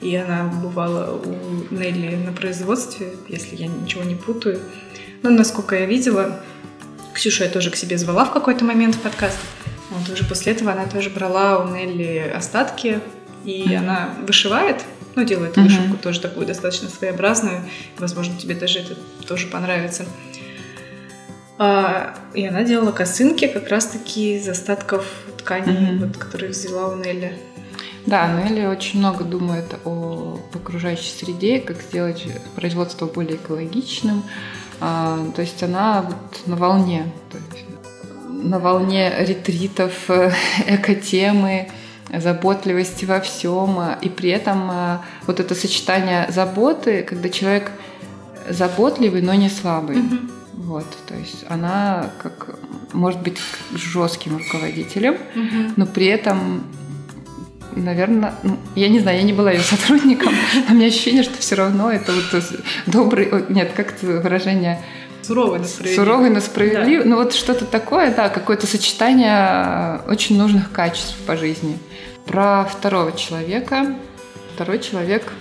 и 0.00 0.14
она 0.14 0.44
бывала 0.44 1.20
у 1.20 1.74
Нелли 1.74 2.14
на 2.14 2.32
производстве, 2.32 3.14
если 3.28 3.56
я 3.56 3.66
ничего 3.66 4.04
не 4.04 4.14
путаю. 4.14 4.60
Но 5.22 5.30
насколько 5.30 5.74
я 5.76 5.86
видела, 5.86 6.40
Ксюша 7.14 7.44
я 7.44 7.50
тоже 7.50 7.72
к 7.72 7.76
себе 7.76 7.98
звала 7.98 8.24
в 8.24 8.32
какой-то 8.32 8.64
момент 8.64 8.94
в 8.94 9.00
подкаст. 9.00 9.38
Вот 9.90 10.08
уже 10.08 10.24
после 10.24 10.52
этого 10.52 10.70
она 10.70 10.86
тоже 10.86 11.10
брала 11.10 11.58
у 11.58 11.74
Нелли 11.74 12.32
остатки, 12.32 13.00
и 13.44 13.64
mm-hmm. 13.64 13.76
она 13.76 14.14
вышивает 14.24 14.84
ну, 15.14 15.24
делает 15.24 15.56
mm-hmm. 15.56 15.62
вышивку 15.62 15.96
тоже 15.96 16.20
такую 16.20 16.46
достаточно 16.46 16.88
своеобразную. 16.88 17.62
Возможно, 17.98 18.36
тебе 18.38 18.54
даже 18.54 18.80
это 18.80 18.96
тоже 19.26 19.46
понравится. 19.46 20.06
А, 21.58 22.14
и 22.34 22.46
она 22.46 22.62
делала 22.62 22.92
косынки 22.92 23.48
как 23.48 23.68
раз-таки 23.68 24.36
из 24.36 24.48
остатков 24.48 25.06
тканей, 25.38 25.72
mm-hmm. 25.72 26.06
вот, 26.06 26.16
которые 26.16 26.50
взяла 26.50 26.88
у 26.88 26.96
Нелли. 26.96 27.32
Да, 28.06 28.32
Нелли 28.32 28.64
очень 28.66 29.00
много 29.00 29.24
думает 29.24 29.74
о 29.84 30.40
окружающей 30.54 31.10
среде, 31.10 31.58
как 31.58 31.82
сделать 31.82 32.24
производство 32.54 33.06
более 33.06 33.36
экологичным. 33.36 34.22
А, 34.80 35.18
то 35.34 35.42
есть 35.42 35.62
она 35.62 36.02
вот 36.02 36.46
на 36.46 36.56
волне, 36.56 37.12
то 37.30 37.38
есть 37.38 37.66
на 38.28 38.58
волне 38.58 39.12
ретритов, 39.18 40.08
э, 40.08 40.32
эко-темы, 40.66 41.68
заботливости 42.12 43.04
во 43.04 43.20
всем, 43.20 43.78
э, 43.80 43.98
и 44.02 44.08
при 44.08 44.30
этом 44.30 44.70
э, 44.70 44.98
вот 45.26 45.40
это 45.40 45.54
сочетание 45.54 46.26
заботы, 46.30 47.02
когда 47.02 47.28
человек 47.28 47.70
заботливый, 48.48 49.22
но 49.22 49.34
не 49.34 49.48
слабый. 49.48 49.96
Mm-hmm. 49.96 50.30
Вот, 50.54 50.86
то 51.06 51.14
есть 51.14 51.44
она 51.48 52.10
как 52.22 52.58
может 52.92 53.20
быть 53.22 53.38
жестким 53.74 54.38
руководителем, 54.38 55.14
mm-hmm. 55.14 55.72
но 55.76 55.86
при 55.86 56.06
этом 56.06 56.64
наверное, 57.76 58.34
ну, 58.42 58.58
я 58.74 58.88
не 58.88 58.98
знаю, 58.98 59.18
я 59.18 59.22
не 59.22 59.32
была 59.32 59.52
ее 59.52 59.60
сотрудником, 59.60 60.32
но 60.54 60.62
у 60.74 60.76
меня 60.76 60.88
ощущение, 60.88 61.22
что 61.22 61.38
все 61.38 61.54
равно 61.54 61.92
это 61.92 62.12
вот 62.12 62.44
добрый, 62.86 63.30
нет, 63.50 63.72
как 63.76 63.92
это 63.92 64.06
выражение, 64.06 64.82
Суровый, 65.22 65.58
но 65.58 65.66
справедливый. 65.66 66.06
Суровый, 66.06 66.30
но 66.30 66.40
справедливый. 66.40 67.04
Да. 67.04 67.10
Ну 67.10 67.16
вот 67.16 67.34
что-то 67.34 67.66
такое, 67.66 68.14
да, 68.14 68.30
какое-то 68.30 68.66
сочетание 68.66 70.00
очень 70.08 70.38
нужных 70.38 70.72
качеств 70.72 71.16
по 71.26 71.36
жизни. 71.36 71.78
Про 72.28 72.66
второго 72.66 73.12
человека. 73.12 73.96
Второй 74.54 74.80
человек 74.80 75.32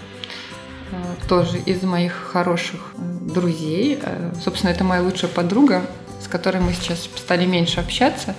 э, 0.91 0.95
тоже 1.27 1.57
из 1.57 1.83
моих 1.83 2.13
хороших 2.13 2.93
э, 2.95 3.01
друзей. 3.33 3.99
Э, 4.01 4.31
собственно, 4.41 4.71
это 4.71 4.85
моя 4.85 5.01
лучшая 5.01 5.29
подруга, 5.29 5.81
с 6.21 6.29
которой 6.29 6.61
мы 6.61 6.71
сейчас 6.71 7.09
стали 7.17 7.45
меньше 7.45 7.81
общаться. 7.81 8.35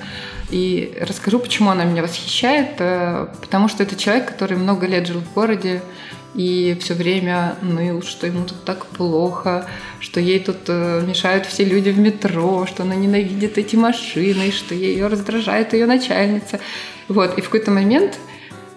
И 0.49 0.97
расскажу, 0.99 1.41
почему 1.41 1.69
она 1.69 1.85
меня 1.85 2.03
восхищает. 2.03 2.79
Потому 2.79 3.69
что 3.69 3.83
это 3.83 3.97
человек, 3.97 4.29
который 4.29 4.57
много 4.57 4.87
лет 4.87 5.07
жил 5.07 5.21
в 5.21 5.35
городе, 5.35 5.83
и 6.35 6.75
все 6.81 6.95
время 6.95 7.57
ныл, 7.61 8.01
что 8.01 8.27
ему 8.27 8.47
тут 8.47 8.65
так 8.65 8.87
плохо, 8.87 9.67
что 10.01 10.21
ей 10.21 10.41
тут 10.41 10.69
мешают 10.69 11.45
все 11.45 11.65
люди 11.65 11.91
в 11.91 11.99
метро, 11.99 12.65
что 12.65 12.85
она 12.85 12.95
ненавидит 12.95 13.59
эти 13.59 13.77
машины, 13.77 14.51
что 14.53 14.75
ее 14.75 15.09
раздражает 15.09 15.75
ее 15.75 15.85
начальница. 15.85 16.61
Вот. 17.09 17.37
И 17.37 17.43
в 17.43 17.45
какой-то 17.47 17.71
момент 17.71 18.19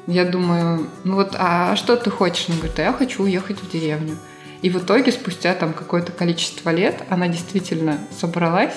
я 0.07 0.25
думаю, 0.25 0.87
ну 1.03 1.15
вот, 1.15 1.35
а 1.37 1.75
что 1.75 1.95
ты 1.95 2.09
хочешь? 2.09 2.47
Он 2.49 2.55
говорит, 2.55 2.79
а 2.79 2.83
я 2.83 2.93
хочу 2.93 3.23
уехать 3.23 3.59
в 3.61 3.69
деревню. 3.69 4.17
И 4.61 4.69
в 4.69 4.77
итоге, 4.77 5.11
спустя 5.11 5.53
там 5.53 5.73
какое-то 5.73 6.11
количество 6.11 6.69
лет, 6.69 7.03
она 7.09 7.27
действительно 7.27 7.97
собралась, 8.19 8.75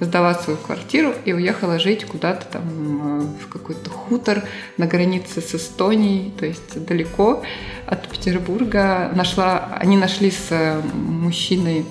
сдала 0.00 0.34
свою 0.34 0.58
квартиру 0.58 1.12
и 1.24 1.32
уехала 1.32 1.78
жить 1.78 2.04
куда-то 2.04 2.46
там 2.46 2.62
э, 2.62 3.44
в 3.44 3.48
какой-то 3.48 3.90
хутор 3.90 4.42
на 4.76 4.86
границе 4.86 5.40
с 5.40 5.54
Эстонией, 5.54 6.32
то 6.38 6.44
есть 6.44 6.84
далеко 6.84 7.42
от 7.86 8.08
Петербурга. 8.08 9.10
Нашла, 9.14 9.68
они 9.78 9.96
нашли 9.96 10.30
с 10.30 10.48
э, 10.50 10.80
мужчиной 10.94 11.86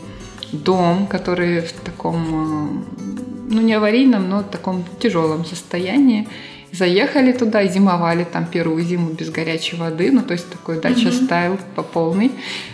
дом, 0.52 1.08
который 1.08 1.62
в 1.62 1.72
таком, 1.74 2.84
э, 2.98 3.54
ну 3.54 3.62
не 3.62 3.74
аварийном, 3.74 4.30
но 4.30 4.40
в 4.40 4.50
таком 4.50 4.86
тяжелом 5.00 5.46
состоянии. 5.46 6.28
Заехали 6.78 7.32
туда 7.32 7.62
и 7.62 7.70
зимовали 7.70 8.24
там 8.24 8.46
первую 8.46 8.84
зиму 8.84 9.12
без 9.12 9.30
горячей 9.30 9.78
воды, 9.78 10.12
ну 10.12 10.22
то 10.22 10.34
есть 10.34 10.50
такой 10.50 10.82
дача 10.82 11.08
угу. 11.08 11.12
стайл 11.12 11.60
по 11.76 11.84
полной. 11.84 12.32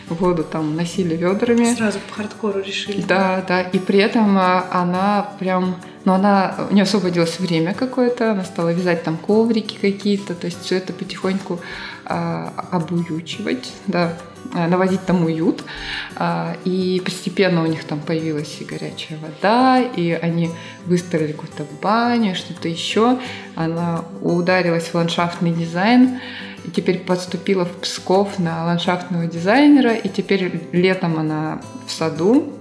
Воду 0.10 0.44
там 0.44 0.76
носили 0.76 1.16
ведрами. 1.16 1.74
Сразу 1.76 2.00
по 2.10 2.16
хардкору 2.16 2.62
решили. 2.62 3.02
Да, 3.02 3.44
да. 3.48 3.62
И 3.62 3.80
при 3.80 4.00
этом 4.00 4.38
а, 4.38 4.66
она 4.72 5.30
прям, 5.40 5.76
ну 6.06 6.14
она, 6.14 6.56
у 6.70 6.74
нее 6.74 6.84
освободилось 6.84 7.40
время 7.40 7.74
какое-то, 7.74 8.32
она 8.32 8.44
стала 8.44 8.74
вязать 8.74 9.04
там 9.04 9.18
коврики 9.18 9.78
какие-то, 9.80 10.34
то 10.34 10.46
есть 10.46 10.64
все 10.64 10.78
это 10.78 10.94
потихоньку 10.94 11.60
а, 12.06 12.54
обуючивать, 12.72 13.72
да, 13.88 14.18
наводить 14.54 15.06
там 15.06 15.26
уют. 15.26 15.64
А, 16.16 16.56
и 16.66 17.02
постепенно 17.04 17.64
у 17.64 17.66
них 17.66 17.84
там 17.84 18.00
появилась 18.00 18.58
и 18.60 18.66
горячая 18.66 19.18
вода, 19.20 19.82
и 19.82 20.12
они 20.12 20.50
выстроили 20.86 21.32
какую-то 21.32 21.66
баню, 21.82 22.36
что-то 22.36 22.68
еще. 22.68 23.20
Она 23.56 24.04
ударилась 24.22 24.88
в 24.88 24.96
ландшафтный 24.96 25.52
дизайн, 25.52 26.20
и 26.64 26.70
теперь 26.70 27.00
поступила 27.00 27.66
в 27.66 27.72
Псков 27.78 28.40
на 28.40 28.66
ландшафтного 28.66 29.26
дизайнера, 29.26 29.94
и 29.94 30.10
теперь 30.10 30.62
летом 30.72 31.18
она 31.18 31.62
в 31.88 31.92
саду 31.92 32.54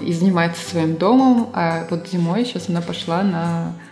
и 0.00 0.12
занимается 0.12 0.68
своим 0.68 0.96
домом, 0.96 1.50
а 1.54 1.86
вот 1.90 2.08
зимой 2.08 2.44
сейчас 2.44 2.68
она 2.68 2.82
пошла 2.82 3.22
на 3.22 3.72
Э, 3.72 3.85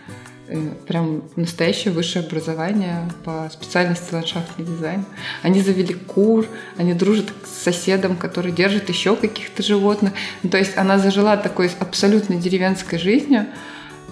прям 0.87 1.23
настоящее 1.35 1.93
высшее 1.93 2.25
образование 2.25 3.09
по 3.23 3.49
специальности 3.51 4.13
ландшафтный 4.13 4.65
дизайн. 4.65 5.05
Они 5.41 5.61
завели 5.61 5.93
кур, 5.93 6.45
они 6.77 6.93
дружат 6.93 7.31
с 7.43 7.63
соседом, 7.63 8.15
который 8.15 8.51
держит 8.51 8.89
еще 8.89 9.15
каких-то 9.15 9.63
животных. 9.63 10.13
Ну, 10.43 10.49
то 10.49 10.57
есть 10.57 10.77
она 10.77 10.99
зажила 10.99 11.35
такой 11.37 11.71
абсолютно 11.79 12.35
деревенской 12.35 12.99
жизнью, 12.99 13.47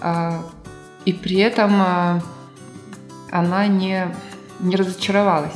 а, 0.02 0.44
и 1.06 1.14
при 1.14 1.38
этом 1.38 1.72
а, 1.82 2.24
она 3.32 3.68
не, 3.68 4.08
не 4.60 4.76
разочаровалась. 4.76 5.54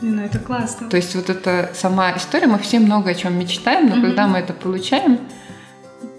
Ну, 0.00 0.22
это 0.22 0.38
классно. 0.38 0.88
То 0.88 0.96
есть 0.96 1.14
вот 1.14 1.28
эта 1.28 1.70
сама 1.74 2.16
история, 2.16 2.46
мы 2.46 2.58
все 2.58 2.78
много 2.78 3.10
о 3.10 3.14
чем 3.14 3.38
мечтаем, 3.38 3.88
но 3.88 3.96
mm 3.96 4.00
когда 4.00 4.26
мы 4.26 4.38
это 4.38 4.54
получаем, 4.54 5.20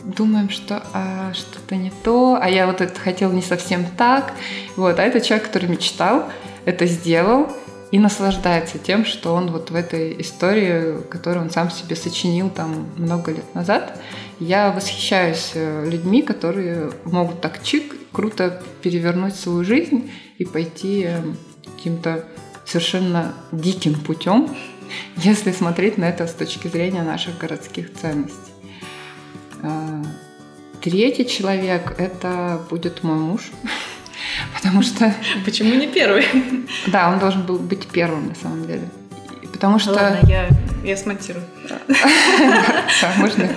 думаем, 0.04 0.50
что 0.50 0.84
а, 0.94 1.34
что-то 1.34 1.76
не 1.76 1.92
то, 2.04 2.38
а 2.42 2.50
я 2.50 2.68
вот 2.68 2.82
это 2.82 3.00
хотел 3.00 3.32
не 3.32 3.42
совсем 3.42 3.86
так. 3.98 4.34
Вот, 4.76 5.00
а 5.00 5.04
это 5.04 5.22
человек, 5.22 5.48
который 5.48 5.70
мечтал, 5.70 6.30
это 6.66 6.86
сделал 6.86 7.48
и 7.92 8.00
наслаждается 8.00 8.80
тем, 8.80 9.06
что 9.06 9.34
он 9.34 9.52
вот 9.52 9.70
в 9.70 9.76
этой 9.76 10.20
истории, 10.22 11.02
которую 11.10 11.46
он 11.46 11.52
сам 11.52 11.70
себе 11.70 11.96
сочинил 11.96 12.50
там 12.50 12.90
много 12.96 13.32
лет 13.32 13.54
назад. 13.54 14.00
Я 14.40 14.72
восхищаюсь 14.72 15.52
э, 15.56 15.90
людьми, 15.90 16.22
которые 16.22 16.92
могут 17.04 17.42
так 17.42 17.62
чик, 17.62 17.96
круто 18.12 18.62
перевернуть 18.82 19.36
свою 19.36 19.64
жизнь 19.64 20.10
и 20.38 20.46
пойти 20.46 21.06
э, 21.08 21.22
каким-то 21.66 22.26
совершенно 22.66 23.34
диким 23.52 23.96
путем, 23.96 24.50
если 25.18 25.52
смотреть 25.52 25.98
на 25.98 26.06
это 26.06 26.28
с 26.28 26.34
точки 26.34 26.70
зрения 26.70 27.04
наших 27.04 27.38
городских 27.38 27.94
ценностей. 27.94 28.51
Э, 29.62 30.04
третий 30.82 31.28
человек– 31.28 31.96
это 31.98 32.62
будет 32.70 33.04
мой 33.04 33.18
муж, 33.18 33.52
потому 34.56 34.82
что... 34.82 35.14
Почему 35.46 35.76
не 35.76 35.88
первый? 35.88 36.26
Да, 36.88 37.10
он 37.10 37.20
должен 37.20 37.44
был 37.44 37.60
быть 37.60 37.88
первым 37.88 38.30
на 38.30 38.36
самом 38.36 38.68
деле. 38.68 38.90
Потому 39.52 39.80
что... 39.80 39.92
Ладно, 39.92 40.20
я, 40.28 40.50
я 40.84 40.98
смонтирую. 40.98 41.46
Да, 41.70 41.80
можно, 43.18 43.48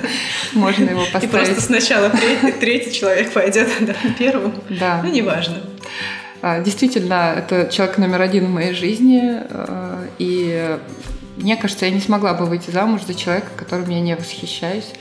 можно 0.52 0.90
его 0.90 1.04
поставить. 1.04 1.24
И 1.24 1.28
просто 1.28 1.60
сначала 1.60 2.10
третий, 2.10 2.52
третий 2.52 2.92
человек 2.92 3.32
пойдет 3.32 3.70
да, 3.80 3.94
первым. 4.18 4.54
Да. 4.68 5.00
Ну, 5.02 5.10
неважно. 5.10 5.62
А, 6.42 6.60
действительно, 6.60 7.34
это 7.38 7.72
человек 7.72 7.96
номер 7.96 8.20
один 8.20 8.46
в 8.46 8.50
моей 8.50 8.74
жизни. 8.74 9.22
Э, 9.48 10.08
и 10.18 10.78
мне 11.36 11.56
кажется, 11.56 11.86
я 11.86 11.90
не 11.90 12.00
смогла 12.00 12.34
бы 12.34 12.44
выйти 12.44 12.70
замуж 12.70 13.02
за 13.06 13.14
человека, 13.14 13.48
которым 13.56 13.88
я 13.88 14.00
не 14.00 14.14
восхищаюсь. 14.14 14.92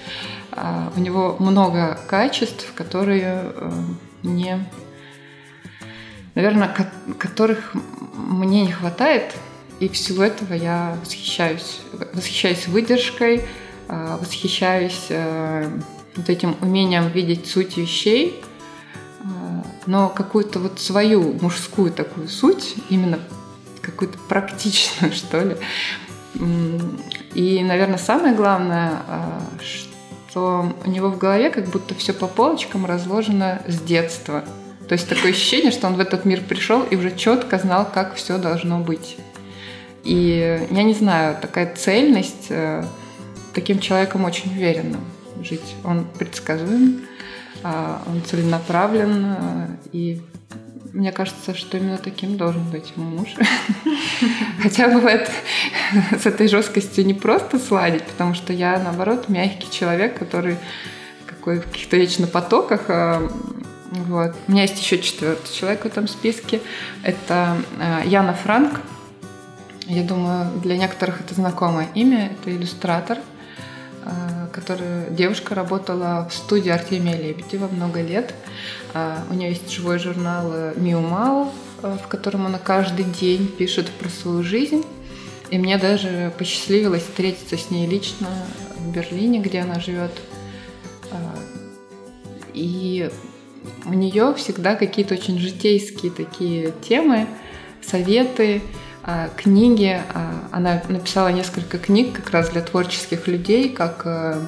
А, 0.55 0.91
у 0.95 0.99
него 0.99 1.35
много 1.39 1.99
качеств, 2.07 2.71
которые 2.75 3.43
э, 3.55 3.71
мне, 4.21 4.65
наверное, 6.35 6.75
которых 7.17 7.73
мне 8.15 8.65
не 8.65 8.71
хватает. 8.71 9.33
И 9.79 9.89
всего 9.89 10.23
этого 10.23 10.53
я 10.53 10.95
восхищаюсь. 11.03 11.81
Восхищаюсь 12.13 12.67
выдержкой, 12.67 13.43
а, 13.87 14.17
восхищаюсь 14.17 15.07
э, 15.09 15.69
вот 16.15 16.29
этим 16.29 16.55
умением 16.61 17.09
видеть 17.09 17.47
суть 17.47 17.77
вещей, 17.77 18.43
но 19.87 20.09
какую-то 20.09 20.59
вот 20.59 20.79
свою 20.79 21.33
мужскую 21.41 21.91
такую 21.91 22.27
суть, 22.27 22.75
именно 22.89 23.19
какую-то 23.81 24.19
практичную, 24.29 25.11
что 25.13 25.41
ли. 25.41 25.57
И, 27.33 27.63
наверное, 27.63 27.97
самое 27.97 28.35
главное, 28.35 29.01
что 29.59 29.92
что 30.34 30.73
у 30.84 30.89
него 30.89 31.09
в 31.09 31.19
голове 31.19 31.51
как 31.51 31.67
будто 31.67 31.93
все 31.93 32.11
по 32.11 32.25
полочкам 32.25 32.88
разложено 32.88 33.61
с 33.67 33.79
детства. 33.79 34.43
То 34.89 34.93
есть 34.93 35.07
такое 35.07 35.29
ощущение, 35.29 35.71
что 35.71 35.86
он 35.86 35.93
в 35.93 35.99
этот 35.99 36.25
мир 36.25 36.41
пришел 36.41 36.81
и 36.81 36.95
уже 36.95 37.15
четко 37.15 37.59
знал, 37.59 37.88
как 37.88 38.15
все 38.15 38.39
должно 38.39 38.79
быть. 38.79 39.17
И 40.03 40.65
я 40.71 40.84
не 40.84 40.95
знаю, 40.95 41.38
такая 41.39 41.75
цельность, 41.75 42.47
э, 42.49 42.84
таким 43.53 43.77
человеком 43.77 44.25
очень 44.25 44.51
уверенно 44.51 44.97
жить. 45.43 45.75
Он 45.84 46.07
предсказуем, 46.17 47.01
а, 47.61 48.01
он 48.07 48.23
целенаправлен, 48.23 49.25
э, 49.25 49.67
и 49.91 50.21
мне 50.93 51.11
кажется, 51.11 51.55
что 51.55 51.77
именно 51.77 51.97
таким 51.97 52.37
должен 52.37 52.63
быть 52.69 52.95
мой 52.95 53.07
муж. 53.07 53.29
Хотя 54.61 54.89
бывает 54.89 55.29
с 56.11 56.25
этой 56.25 56.47
жесткостью 56.47 57.05
не 57.05 57.15
просто 57.15 57.57
сладить, 57.57 58.03
потому 58.03 58.35
что 58.35 58.53
я, 58.53 58.79
наоборот, 58.79 59.27
мягкий 59.27 59.71
человек, 59.71 60.17
который 60.17 60.57
какой 61.25 61.59
в 61.59 61.65
каких-то 61.65 61.97
вечно 61.97 62.27
потоках. 62.27 62.83
А, 62.89 63.27
вот. 63.91 64.35
У 64.47 64.51
меня 64.51 64.61
есть 64.61 64.79
еще 64.79 64.99
четвертый 64.99 65.51
человек 65.51 65.81
в 65.81 65.87
этом 65.87 66.07
списке. 66.07 66.61
Это 67.01 67.57
а, 67.79 68.03
Яна 68.05 68.33
Франк. 68.33 68.79
Я 69.87 70.03
думаю, 70.03 70.47
для 70.59 70.77
некоторых 70.77 71.21
это 71.21 71.33
знакомое 71.33 71.87
имя. 71.95 72.33
Это 72.33 72.55
иллюстратор, 72.55 73.17
а, 74.05 74.47
который 74.51 75.09
девушка 75.11 75.55
работала 75.55 76.27
в 76.29 76.33
студии 76.33 76.69
Артемия 76.69 77.17
Лебедева 77.17 77.67
много 77.67 78.01
лет. 78.01 78.33
А, 78.93 79.23
у 79.29 79.33
нее 79.33 79.51
есть 79.51 79.71
живой 79.71 79.99
журнал 79.99 80.51
э, 80.51 80.73
Миу 80.75 81.01
Мау, 81.01 81.51
э, 81.81 81.97
в 82.03 82.07
котором 82.07 82.45
она 82.45 82.59
каждый 82.59 83.05
день 83.05 83.47
пишет 83.47 83.89
про 83.91 84.09
свою 84.09 84.43
жизнь. 84.43 84.83
И 85.49 85.57
мне 85.57 85.77
даже 85.77 86.33
посчастливилось 86.37 87.03
встретиться 87.03 87.57
с 87.57 87.69
ней 87.69 87.87
лично 87.87 88.27
в 88.77 88.91
Берлине, 88.91 89.39
где 89.39 89.59
она 89.59 89.79
живет. 89.79 90.11
И 92.53 93.09
у 93.85 93.93
нее 93.93 94.33
всегда 94.35 94.75
какие-то 94.75 95.15
очень 95.15 95.39
житейские 95.39 96.11
такие 96.11 96.73
темы, 96.87 97.27
советы, 97.81 98.61
книги. 99.35 100.01
Она 100.51 100.81
написала 100.87 101.27
несколько 101.29 101.77
книг 101.77 102.13
как 102.13 102.29
раз 102.29 102.49
для 102.49 102.61
творческих 102.61 103.27
людей, 103.27 103.69
как 103.69 104.03
э, 104.05 104.39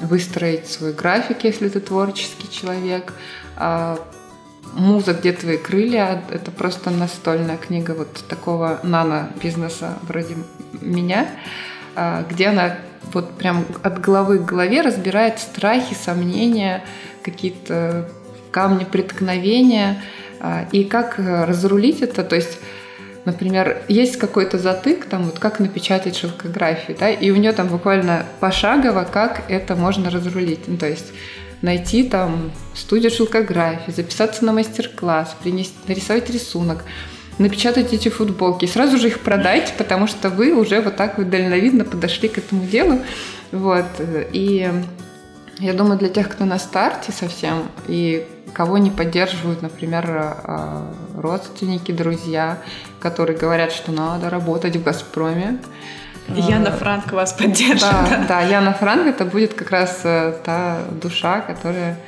выстроить 0.00 0.66
свой 0.66 0.92
график, 0.92 1.44
если 1.44 1.68
ты 1.68 1.80
творческий 1.80 2.50
человек, 2.50 3.12
а, 3.56 3.98
«Муза, 4.74 5.14
где 5.14 5.32
твои 5.32 5.56
крылья»— 5.56 6.22
это 6.30 6.50
просто 6.50 6.90
настольная 6.90 7.56
книга 7.56 7.92
вот 7.92 8.12
такого 8.28 8.80
нано-бизнеса 8.82 9.98
вроде 10.02 10.36
меня, 10.80 11.28
а, 11.96 12.24
где 12.28 12.48
она 12.48 12.76
вот 13.12 13.36
прям 13.38 13.64
от 13.82 14.00
головы 14.00 14.38
к 14.38 14.44
голове 14.44 14.82
разбирает 14.82 15.38
страхи, 15.38 15.94
сомнения, 15.94 16.84
какие-то 17.24 18.10
камни 18.50 18.84
преткновения 18.84 20.02
а, 20.40 20.66
и 20.70 20.84
как 20.84 21.18
разрулить 21.18 22.02
это. 22.02 22.22
То 22.22 22.36
есть 22.36 22.58
Например, 23.28 23.82
есть 23.88 24.16
какой-то 24.16 24.56
затык, 24.58 25.04
там 25.04 25.24
вот 25.24 25.38
как 25.38 25.60
напечатать 25.60 26.16
шелкографию, 26.16 26.96
да, 26.98 27.10
и 27.10 27.30
у 27.30 27.36
нее 27.36 27.52
там 27.52 27.68
буквально 27.68 28.24
пошагово, 28.40 29.04
как 29.04 29.42
это 29.50 29.76
можно 29.76 30.08
разрулить. 30.08 30.66
Ну, 30.66 30.78
то 30.78 30.88
есть 30.88 31.12
найти 31.60 32.04
там 32.04 32.50
студию 32.74 33.10
шелкографии, 33.10 33.90
записаться 33.90 34.46
на 34.46 34.54
мастер-класс, 34.54 35.36
принести, 35.42 35.76
нарисовать 35.86 36.30
рисунок, 36.30 36.84
напечатать 37.36 37.92
эти 37.92 38.08
футболки 38.08 38.64
сразу 38.64 38.96
же 38.96 39.08
их 39.08 39.20
продать, 39.20 39.74
потому 39.76 40.06
что 40.06 40.30
вы 40.30 40.54
уже 40.54 40.80
вот 40.80 40.96
так 40.96 41.18
вот 41.18 41.28
дальновидно 41.28 41.84
подошли 41.84 42.30
к 42.30 42.38
этому 42.38 42.64
делу. 42.64 43.02
Вот. 43.52 43.84
И 44.32 44.72
я 45.58 45.72
думаю, 45.74 45.98
для 45.98 46.08
тех, 46.08 46.30
кто 46.30 46.46
на 46.46 46.58
старте 46.58 47.12
совсем 47.12 47.64
и 47.88 48.26
кого 48.52 48.78
не 48.78 48.90
поддерживают, 48.90 49.62
например, 49.62 50.04
а, 50.08 50.92
родственники, 51.16 51.92
друзья, 51.92 52.58
которые 53.00 53.38
говорят, 53.38 53.72
что 53.72 53.92
надо 53.92 54.30
работать 54.30 54.76
в 54.76 54.82
«Газпроме», 54.82 55.58
Яна 56.34 56.72
Франк 56.72 57.12
вас 57.12 57.32
поддержит. 57.32 57.80
Да, 57.80 58.06
да, 58.10 58.24
да, 58.28 58.40
Яна 58.42 58.74
Франк 58.74 59.06
это 59.06 59.24
будет 59.24 59.54
как 59.54 59.70
раз 59.70 60.00
э, 60.04 60.34
та 60.44 60.82
душа, 61.00 61.40
которая 61.40 61.98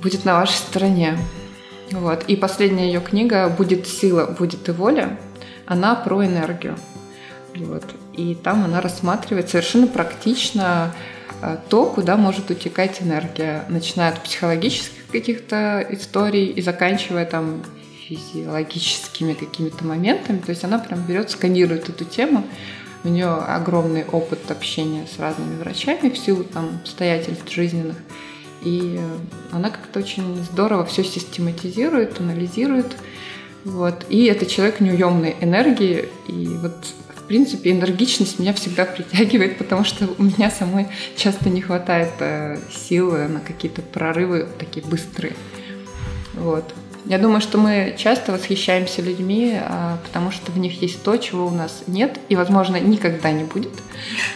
будет 0.00 0.24
на 0.24 0.34
вашей 0.34 0.56
стороне. 0.56 1.18
Вот. 1.90 2.24
И 2.24 2.36
последняя 2.36 2.86
ее 2.86 3.00
книга 3.00 3.48
«Будет 3.48 3.86
сила, 3.86 4.26
будет 4.26 4.68
и 4.68 4.72
воля». 4.72 5.18
Она 5.66 5.94
про 5.94 6.24
энергию. 6.24 6.76
Вот. 7.54 7.84
И 8.14 8.34
там 8.34 8.64
она 8.64 8.80
рассматривает 8.80 9.50
совершенно 9.50 9.86
практично 9.86 10.94
э, 11.42 11.58
то, 11.68 11.86
куда 11.86 12.16
может 12.16 12.50
утекать 12.50 13.02
энергия, 13.02 13.64
начиная 13.68 14.12
от 14.12 14.22
психологических 14.22 15.01
каких-то 15.12 15.86
историй 15.90 16.46
и 16.46 16.62
заканчивая 16.62 17.26
там 17.26 17.62
физиологическими 18.08 19.34
какими-то 19.34 19.84
моментами. 19.84 20.38
То 20.38 20.50
есть 20.50 20.64
она 20.64 20.78
прям 20.78 21.02
берет, 21.02 21.30
сканирует 21.30 21.88
эту 21.88 22.04
тему, 22.04 22.44
у 23.04 23.08
нее 23.08 23.26
огромный 23.28 24.04
опыт 24.04 24.50
общения 24.50 25.06
с 25.06 25.18
разными 25.18 25.58
врачами 25.58 26.08
в 26.08 26.18
силу 26.18 26.44
там 26.44 26.80
обстоятельств 26.82 27.50
жизненных. 27.50 27.96
И 28.62 29.00
она 29.50 29.70
как-то 29.70 29.98
очень 29.98 30.36
здорово 30.44 30.84
все 30.84 31.02
систематизирует, 31.02 32.20
анализирует. 32.20 32.96
Вот. 33.64 34.06
И 34.08 34.26
это 34.26 34.46
человек 34.46 34.80
неуемной 34.80 35.36
энергии. 35.40 36.08
И 36.28 36.46
вот, 36.46 36.76
в 37.22 37.26
принципе, 37.28 37.70
энергичность 37.70 38.38
меня 38.38 38.52
всегда 38.52 38.84
притягивает, 38.84 39.58
потому 39.58 39.84
что 39.84 40.08
у 40.18 40.22
меня 40.22 40.50
самой 40.50 40.88
часто 41.16 41.50
не 41.50 41.60
хватает 41.60 42.12
э, 42.18 42.58
силы 42.70 43.28
на 43.28 43.40
какие-то 43.40 43.82
прорывы 43.82 44.48
такие 44.58 44.84
быстрые. 44.84 45.34
Вот. 46.34 46.74
Я 47.04 47.18
думаю, 47.18 47.40
что 47.40 47.58
мы 47.58 47.94
часто 47.98 48.30
восхищаемся 48.32 49.02
людьми, 49.02 49.58
а, 49.60 49.98
потому 50.04 50.30
что 50.30 50.52
в 50.52 50.58
них 50.58 50.80
есть 50.82 51.02
то, 51.02 51.16
чего 51.16 51.46
у 51.46 51.50
нас 51.50 51.82
нет, 51.88 52.18
и, 52.28 52.36
возможно, 52.36 52.76
никогда 52.76 53.32
не 53.32 53.44
будет. 53.44 53.72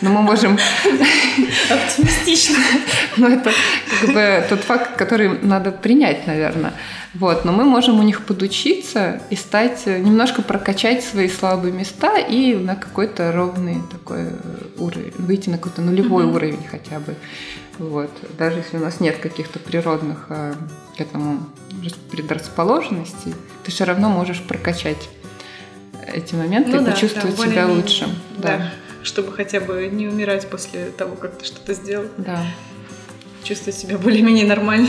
Но 0.01 0.11
мы 0.11 0.23
можем... 0.23 0.59
Оптимистично. 1.71 2.57
Но 3.17 3.29
это 3.29 3.53
как 4.01 4.13
бы 4.13 4.45
тот 4.49 4.61
факт, 4.61 4.97
который 4.97 5.39
надо 5.43 5.71
принять, 5.71 6.27
наверное. 6.27 6.73
Вот, 7.15 7.47
но 7.47 7.53
мы 7.53 7.65
можем 7.65 7.99
у 7.99 8.03
них 8.03 8.27
подучиться 8.27 9.23
и 9.31 9.37
стать, 9.37 9.87
немножко 9.87 10.43
прокачать 10.43 11.03
свои 11.03 11.31
слабые 11.31 11.73
места 11.73 12.19
и 12.19 12.55
на 12.55 12.77
какой-то 12.77 13.33
ровный 13.33 13.79
такой 13.91 14.33
уровень, 14.77 15.13
выйти 15.17 15.49
на 15.49 15.57
какой-то 15.57 15.81
нулевой 15.81 16.27
уровень 16.27 16.67
хотя 16.71 17.01
бы. 17.01 17.15
Вот. 17.79 18.11
Даже 18.39 18.59
если 18.59 18.79
у 18.79 18.81
нас 18.81 19.01
нет 19.01 19.19
каких-то 19.19 19.59
природных 19.59 20.27
э, 20.29 20.55
к 20.97 21.01
этому 21.01 21.41
предрасположенностей, 22.11 23.35
ты 23.65 23.71
все 23.71 23.85
равно 23.85 24.09
можешь 24.09 24.43
прокачать 24.43 25.09
эти 26.07 26.35
моменты 26.35 26.71
ну, 26.71 26.83
и 26.83 26.85
да, 26.85 26.93
почувствовать 26.93 27.37
да, 27.37 27.47
себя 27.47 27.67
лучше. 27.67 28.09
Да. 28.39 28.59
да. 28.59 28.73
Чтобы 29.03 29.33
хотя 29.33 29.61
бы 29.61 29.89
не 29.93 30.09
умирать 30.09 30.49
после 30.49 30.87
того, 30.87 31.17
как 31.17 31.39
ты 31.39 31.45
что-то 31.45 31.75
сделал. 31.75 32.07
Да. 32.17 32.45
Чувствовать 33.45 33.79
себя 33.79 33.99
более-менее 33.99 34.47
нормально. 34.47 34.89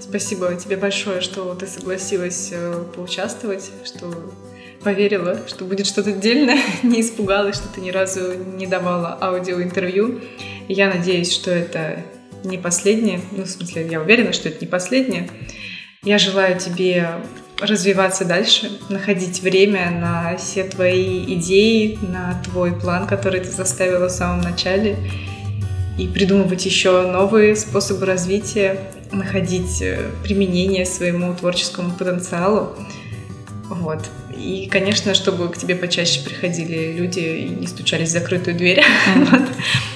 Спасибо 0.00 0.54
тебе 0.56 0.76
большое, 0.76 1.20
что 1.20 1.54
ты 1.54 1.66
согласилась 1.66 2.50
э, 2.52 2.84
поучаствовать, 2.94 3.70
что 3.84 4.12
поверила, 4.82 5.38
что 5.46 5.64
будет 5.64 5.86
что-то 5.86 6.10
отдельное, 6.10 6.58
не 6.82 7.00
испугалась, 7.00 7.56
что 7.56 7.68
ты 7.68 7.80
ни 7.80 7.90
разу 7.90 8.34
не 8.34 8.66
давала 8.66 9.16
аудиоинтервью. 9.20 10.20
Я 10.72 10.88
надеюсь, 10.88 11.30
что 11.30 11.50
это 11.50 12.02
не 12.44 12.56
последнее. 12.56 13.20
Ну, 13.30 13.44
в 13.44 13.46
смысле, 13.46 13.86
я 13.90 14.00
уверена, 14.00 14.32
что 14.32 14.48
это 14.48 14.64
не 14.64 14.66
последнее. 14.66 15.28
Я 16.02 16.16
желаю 16.16 16.58
тебе 16.58 17.08
развиваться 17.60 18.24
дальше, 18.24 18.70
находить 18.88 19.42
время 19.42 19.90
на 19.90 20.36
все 20.38 20.64
твои 20.64 21.24
идеи, 21.34 21.98
на 22.00 22.42
твой 22.42 22.72
план, 22.72 23.06
который 23.06 23.40
ты 23.40 23.50
заставила 23.50 24.08
в 24.08 24.12
самом 24.12 24.40
начале, 24.40 24.96
и 25.98 26.08
придумывать 26.08 26.64
еще 26.64 27.02
новые 27.02 27.54
способы 27.54 28.06
развития, 28.06 28.80
находить 29.12 29.82
э, 29.82 30.10
применение 30.24 30.86
своему 30.86 31.34
творческому 31.34 31.92
потенциалу. 31.92 32.74
Вот. 33.68 34.00
И, 34.34 34.68
конечно, 34.72 35.12
чтобы 35.12 35.50
к 35.50 35.58
тебе 35.58 35.76
почаще 35.76 36.24
приходили 36.24 36.92
люди 36.92 37.20
и 37.20 37.48
не 37.50 37.66
стучались 37.66 38.08
в 38.08 38.12
закрытую 38.12 38.56
дверь. 38.56 38.82
Mm-hmm. 39.14 39.48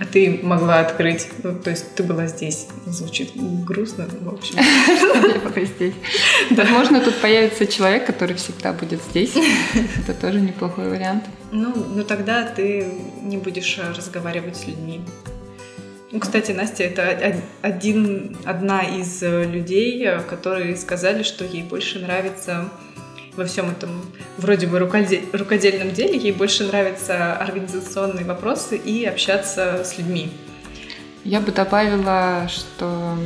А 0.00 0.04
ты 0.04 0.40
могла 0.42 0.80
открыть. 0.80 1.28
Ну, 1.42 1.58
то 1.58 1.70
есть 1.70 1.94
ты 1.94 2.02
была 2.02 2.26
здесь. 2.26 2.68
Звучит 2.86 3.32
грустно, 3.64 4.06
в 4.20 4.28
общем. 4.28 4.56
Я 4.56 5.40
пока 5.40 5.64
здесь. 5.64 5.94
Возможно, 6.50 7.00
тут 7.00 7.16
появится 7.16 7.66
человек, 7.66 8.06
который 8.06 8.36
всегда 8.36 8.72
будет 8.72 9.00
здесь. 9.10 9.34
Это 9.74 10.14
тоже 10.14 10.40
неплохой 10.40 10.88
вариант. 10.88 11.24
Ну, 11.50 11.74
ну 11.94 12.04
тогда 12.04 12.44
ты 12.44 12.86
не 13.22 13.38
будешь 13.38 13.78
разговаривать 13.96 14.56
с 14.56 14.66
людьми. 14.66 15.00
Ну, 16.10 16.20
кстати, 16.20 16.52
Настя 16.52 16.84
это 16.84 17.42
один, 17.60 18.36
одна 18.44 18.82
из 18.82 19.20
людей, 19.20 20.08
которые 20.28 20.76
сказали, 20.76 21.22
что 21.22 21.44
ей 21.44 21.62
больше 21.62 21.98
нравится 21.98 22.70
во 23.38 23.44
всем 23.46 23.70
этом 23.70 24.04
вроде 24.36 24.66
бы 24.66 24.78
рукодельном 24.80 25.92
деле, 25.92 26.18
ей 26.18 26.32
больше 26.32 26.64
нравятся 26.64 27.34
организационные 27.36 28.24
вопросы 28.24 28.76
и 28.76 29.04
общаться 29.04 29.84
с 29.84 29.96
людьми. 29.96 30.32
Я 31.24 31.40
бы 31.40 31.52
добавила, 31.52 32.48
что 32.48 33.16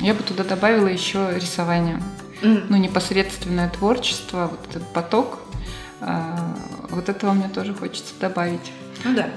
я 0.00 0.14
бы 0.14 0.22
туда 0.22 0.44
добавила 0.44 0.86
еще 0.86 1.32
рисование. 1.34 2.00
Mm. 2.42 2.66
Ну, 2.68 2.76
непосредственное 2.76 3.68
творчество, 3.70 4.50
вот 4.50 4.70
этот 4.70 4.92
поток. 4.92 5.40
А, 6.00 6.54
вот 6.90 7.08
этого 7.08 7.32
мне 7.32 7.48
тоже 7.48 7.74
хочется 7.74 8.12
добавить. 8.20 8.72
Ну 9.04 9.14
да. 9.14 9.30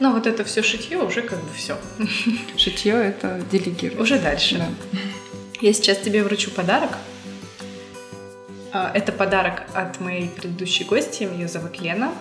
Но 0.00 0.12
вот 0.12 0.26
это 0.26 0.44
все 0.44 0.62
шитье 0.62 0.98
уже 0.98 1.22
как 1.22 1.38
бы 1.38 1.48
все. 1.56 1.78
Шитье 2.56 2.92
это 2.92 3.40
делегировать. 3.50 4.00
Уже 4.00 4.18
дальше. 4.18 4.58
Да. 4.58 4.98
Я 5.60 5.72
сейчас 5.72 5.98
тебе 5.98 6.22
вручу 6.24 6.50
подарок. 6.50 6.90
А, 8.72 8.90
это 8.94 9.12
подарок 9.12 9.62
от 9.74 10.00
моей 10.00 10.28
предыдущей 10.28 10.84
гости, 10.84 11.24
ее 11.24 11.48
зовут 11.48 11.80
Лена, 11.80 12.12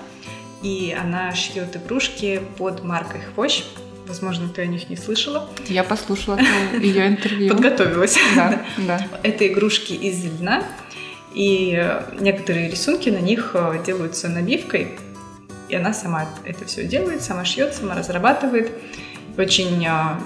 и 0.64 0.95
она 1.00 1.34
шьет 1.36 1.76
игрушки 1.76 2.41
под 2.58 2.84
маркой 2.84 3.22
Хвощ. 3.22 3.64
Возможно, 4.08 4.50
ты 4.50 4.64
о 4.64 4.66
них 4.66 4.89
не 4.89 4.97
слышала. 4.97 5.47
Я 5.68 5.84
послушала 5.84 6.39
ее 6.82 7.08
интервью. 7.08 7.50
Подготовилась. 7.54 8.18
Да, 8.36 8.62
да. 8.78 9.08
Это 9.22 9.47
игрушки 9.47 9.93
из 9.93 10.24
льна, 10.26 10.64
и 11.34 12.02
некоторые 12.20 12.70
рисунки 12.70 13.10
на 13.10 13.20
них 13.20 13.52
э, 13.54 13.84
делаются 13.86 14.28
набивкой, 14.30 14.97
и 15.70 15.76
она 15.76 15.93
сама 15.93 16.28
это 16.43 16.66
все 16.66 16.86
делает, 16.86 17.22
сама 17.22 17.45
шьет, 17.45 17.76
сама 17.76 17.95
разрабатывает. 17.95 18.72
Очень 19.38 19.86
э, 19.86 20.20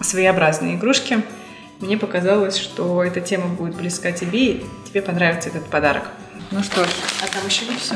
своеобразные 0.00 0.76
игрушки. 0.76 1.22
Мне 1.80 1.96
показалось, 1.96 2.56
что 2.56 3.04
эта 3.04 3.20
тема 3.20 3.46
будет 3.48 3.76
близка 3.76 4.10
тебе, 4.12 4.52
и 4.52 4.66
тебе 4.88 5.00
понравится 5.00 5.48
этот 5.48 5.66
подарок. 5.66 6.10
Ну 6.50 6.62
что 6.62 6.84
ж. 6.84 6.88
А 7.22 7.26
там 7.28 7.46
еще 7.46 7.66
не 7.66 7.76
все. 7.76 7.94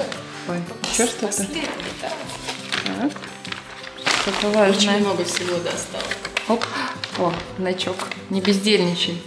Ой, 0.48 0.58
еще 0.90 1.06
что-то? 1.06 1.42
Да. 2.00 2.08
Так. 3.00 3.12
Что-то 4.22 4.48
важное. 4.48 4.76
Очень 4.76 4.98
много 5.00 5.24
всего 5.24 5.56
достала. 5.58 6.04
Оп. 6.48 6.64
О, 7.18 7.32
значок. 7.58 7.96
Не 8.30 8.40
бездельничай. 8.40 9.20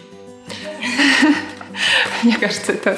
Мне 2.23 2.37
кажется, 2.37 2.73
это, 2.73 2.97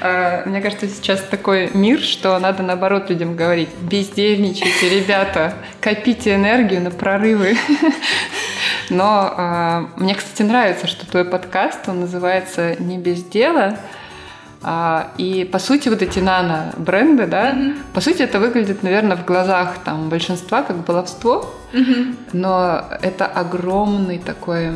э, 0.00 0.48
мне 0.48 0.60
кажется, 0.60 0.88
сейчас 0.88 1.20
такой 1.22 1.70
мир, 1.74 2.00
что 2.00 2.38
надо 2.38 2.62
наоборот 2.62 3.10
людям 3.10 3.36
говорить: 3.36 3.70
бездельничайте, 3.80 4.88
ребята, 4.88 5.54
копите 5.80 6.34
энергию 6.34 6.80
на 6.80 6.90
прорывы. 6.90 7.56
Но 8.90 9.34
э, 9.36 9.86
мне, 9.96 10.14
кстати, 10.14 10.42
нравится, 10.42 10.86
что 10.86 11.06
твой 11.06 11.24
подкаст, 11.24 11.88
он 11.88 12.00
называется 12.00 12.76
«Не 12.78 12.98
без 12.98 13.22
дела», 13.24 13.78
а, 14.66 15.12
и 15.18 15.44
по 15.44 15.58
сути 15.58 15.90
вот 15.90 16.00
эти 16.00 16.20
нано-бренды, 16.20 17.26
да, 17.26 17.52
mm-hmm. 17.52 17.76
по 17.92 18.00
сути 18.00 18.22
это 18.22 18.40
выглядит, 18.40 18.82
наверное, 18.82 19.14
в 19.14 19.24
глазах 19.26 19.76
там 19.84 20.08
большинства 20.08 20.62
как 20.62 20.78
баловство, 20.86 21.54
mm-hmm. 21.74 22.16
но 22.32 22.82
это 23.02 23.26
огромный 23.26 24.18
такой 24.18 24.70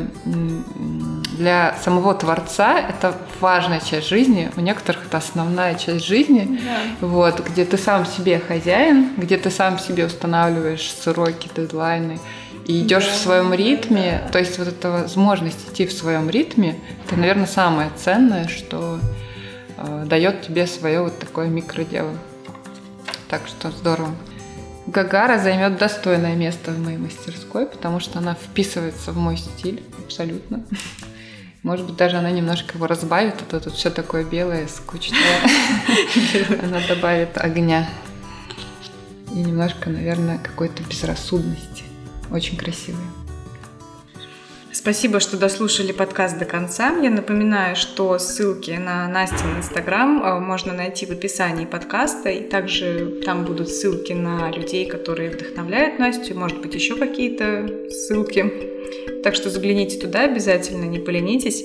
для 1.39 1.76
самого 1.82 2.14
творца 2.14 2.78
это 2.78 3.14
важная 3.41 3.80
часть 3.80 4.09
жизни, 4.09 4.51
у 4.57 4.61
некоторых 4.61 5.07
это 5.07 5.18
основная 5.18 5.76
часть 5.76 6.05
жизни, 6.05 6.61
yeah. 6.61 6.95
вот, 7.01 7.41
где 7.41 7.64
ты 7.64 7.78
сам 7.78 8.05
себе 8.05 8.39
хозяин, 8.41 9.14
где 9.16 9.39
ты 9.39 9.51
сам 9.51 9.78
себе 9.78 10.07
устанавливаешь 10.07 10.91
сроки, 10.91 11.49
дедлайны, 11.55 12.18
и 12.66 12.82
идешь 12.82 13.07
да, 13.07 13.12
в 13.12 13.16
своем 13.16 13.55
ритме, 13.55 14.20
да. 14.24 14.32
то 14.32 14.39
есть 14.39 14.59
вот 14.59 14.68
эта 14.68 14.91
возможность 14.91 15.70
идти 15.70 15.86
в 15.86 15.93
своем 15.93 16.28
ритме, 16.28 16.78
это, 17.07 17.16
наверное, 17.16 17.47
самое 17.47 17.91
ценное, 17.97 18.47
что 18.49 18.99
э, 19.78 20.05
дает 20.07 20.43
тебе 20.43 20.66
свое 20.66 21.01
вот 21.01 21.18
такое 21.18 21.47
микродело. 21.47 22.12
Так 23.28 23.43
что 23.47 23.70
здорово. 23.70 24.11
Гагара 24.86 25.39
займет 25.39 25.76
достойное 25.78 26.34
место 26.34 26.70
в 26.70 26.78
моей 26.78 26.97
мастерской, 26.97 27.66
потому 27.66 28.01
что 28.01 28.18
она 28.18 28.34
вписывается 28.34 29.12
в 29.12 29.18
мой 29.18 29.36
стиль 29.36 29.82
абсолютно. 30.05 30.62
Может 31.68 31.84
быть, 31.84 31.96
даже 31.96 32.16
она 32.16 32.30
немножко 32.30 32.76
его 32.78 32.86
разбавит, 32.86 33.34
а 33.42 33.44
то 33.44 33.60
тут 33.60 33.74
все 33.74 33.90
такое 33.90 34.24
белое, 34.24 34.66
скучное. 34.68 35.20
Она 36.62 36.80
добавит 36.88 37.36
огня. 37.36 37.86
И 39.34 39.40
немножко, 39.40 39.90
наверное, 39.90 40.38
какой-то 40.38 40.82
безрассудности. 40.84 41.84
Очень 42.30 42.56
красивые. 42.56 43.04
Спасибо, 44.70 45.18
что 45.18 45.38
дослушали 45.38 45.92
подкаст 45.92 46.38
до 46.38 46.44
конца. 46.44 46.94
Я 47.02 47.08
напоминаю, 47.10 47.74
что 47.74 48.18
ссылки 48.18 48.72
на 48.72 49.08
Настин 49.08 49.56
Инстаграм 49.56 50.22
э, 50.22 50.40
можно 50.40 50.74
найти 50.74 51.06
в 51.06 51.10
описании 51.10 51.64
подкаста, 51.64 52.28
и 52.28 52.46
также 52.46 53.20
там 53.24 53.44
будут 53.44 53.70
ссылки 53.70 54.12
на 54.12 54.51
людей, 54.51 54.86
которые 54.86 55.30
вдохновляют 55.30 55.98
Настю, 55.98 56.38
может 56.38 56.60
быть, 56.60 56.74
еще 56.74 56.97
какие-то 56.97 57.88
ссылки. 57.90 58.52
Так 59.24 59.34
что 59.34 59.48
загляните 59.48 59.98
туда 59.98 60.24
обязательно, 60.24 60.84
не 60.84 60.98
поленитесь. 60.98 61.64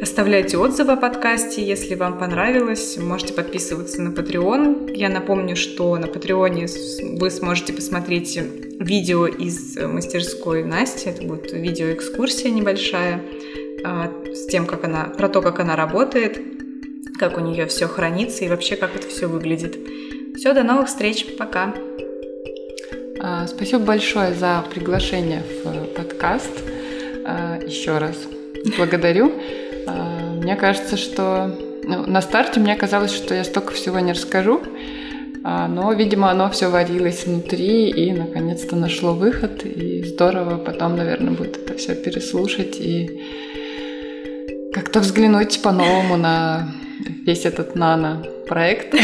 Оставляйте 0.00 0.56
отзывы 0.58 0.92
о 0.92 0.96
подкасте, 0.96 1.60
если 1.66 1.96
вам 1.96 2.18
понравилось. 2.18 2.96
Можете 2.98 3.34
подписываться 3.34 4.00
на 4.00 4.10
Patreon. 4.10 4.94
Я 4.94 5.08
напомню, 5.08 5.56
что 5.56 5.96
на 5.96 6.06
Патреоне 6.06 6.66
вы 7.18 7.30
сможете 7.30 7.72
посмотреть 7.72 8.36
видео 8.36 9.26
из 9.26 9.76
мастерской 9.76 10.62
Насти. 10.62 11.08
Это 11.08 11.22
будет 11.22 11.52
видеоэкскурсия 11.52 12.50
небольшая 12.50 13.22
а, 13.84 14.12
с 14.32 14.46
тем, 14.46 14.66
как 14.66 14.84
она, 14.84 15.04
про 15.04 15.28
то, 15.28 15.42
как 15.42 15.58
она 15.58 15.74
работает, 15.74 16.40
как 17.18 17.36
у 17.36 17.40
нее 17.40 17.66
все 17.66 17.88
хранится 17.88 18.44
и 18.44 18.48
вообще, 18.48 18.76
как 18.76 18.94
это 18.94 19.08
все 19.08 19.26
выглядит. 19.26 19.76
Все, 20.36 20.54
до 20.54 20.62
новых 20.62 20.86
встреч. 20.86 21.26
Пока. 21.36 21.74
А, 23.20 23.48
спасибо 23.48 23.80
большое 23.80 24.32
за 24.32 24.64
приглашение 24.72 25.42
в 25.64 25.86
подкаст. 25.96 26.52
А, 27.24 27.58
Еще 27.66 27.98
раз 27.98 28.16
благодарю. 28.76 29.32
Мне 30.42 30.56
кажется, 30.56 30.96
что 30.96 31.54
ну, 31.84 32.06
на 32.06 32.20
старте 32.20 32.60
мне 32.60 32.76
казалось, 32.76 33.12
что 33.12 33.34
я 33.34 33.44
столько 33.44 33.72
всего 33.72 33.98
не 33.98 34.12
расскажу, 34.12 34.62
а, 35.44 35.68
но, 35.68 35.92
видимо, 35.92 36.30
оно 36.30 36.50
все 36.50 36.68
варилось 36.68 37.24
внутри 37.26 37.90
и 37.90 38.12
наконец-то 38.12 38.76
нашло 38.76 39.14
выход. 39.14 39.64
И 39.64 40.02
здорово 40.04 40.58
потом, 40.58 40.96
наверное, 40.96 41.32
будет 41.32 41.56
это 41.56 41.74
все 41.78 41.94
переслушать 41.94 42.76
и 42.80 43.20
как-то 44.72 45.00
взглянуть 45.00 45.62
по-новому 45.62 46.16
на 46.16 46.68
весь 47.24 47.44
этот 47.46 47.74
нано 47.76 48.24
проект. 48.46 48.94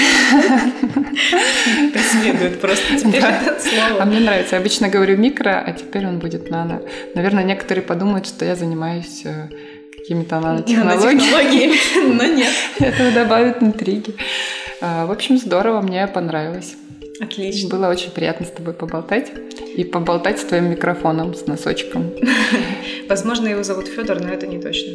Следует 2.11 2.61
просто 2.61 2.99
теперь 2.99 3.23
это 3.23 3.61
слово. 3.61 4.03
А 4.03 4.05
мне 4.05 4.21
нравится. 4.21 4.57
Я 4.57 4.61
обычно 4.61 4.89
говорю 4.89 5.17
микро, 5.17 5.63
а 5.65 5.73
теперь 5.73 6.07
он 6.07 6.19
будет 6.19 6.51
нано. 6.51 6.83
Наверное, 7.15 7.45
некоторые 7.45 7.83
подумают, 7.83 8.27
что 8.27 8.45
я 8.45 8.57
занимаюсь 8.57 9.23
э, 9.25 9.49
какими-то 10.05 10.39
нанотехнологиями. 10.39 11.77
но 12.15 12.25
нет. 12.25 12.53
Это 12.79 13.11
добавит 13.13 13.63
интриги. 13.63 14.15
А, 14.83 15.07
в 15.07 15.11
общем, 15.11 15.39
здорово, 15.39 15.81
мне 15.81 16.07
понравилось. 16.07 16.77
Отлично. 17.21 17.71
Было 17.71 17.89
очень 17.89 18.11
приятно 18.11 18.45
с 18.45 18.51
тобой 18.51 18.75
поболтать. 18.75 19.33
И 19.77 19.83
поболтать 19.83 20.39
с 20.39 20.45
твоим 20.45 20.71
микрофоном, 20.71 21.35
с 21.35 21.47
носочком. 21.47 22.13
Возможно, 23.09 23.49
его 23.49 23.63
зовут 23.63 23.89
Федор, 23.89 24.21
но 24.21 24.29
это 24.29 24.47
не 24.47 24.61
точно. 24.61 24.93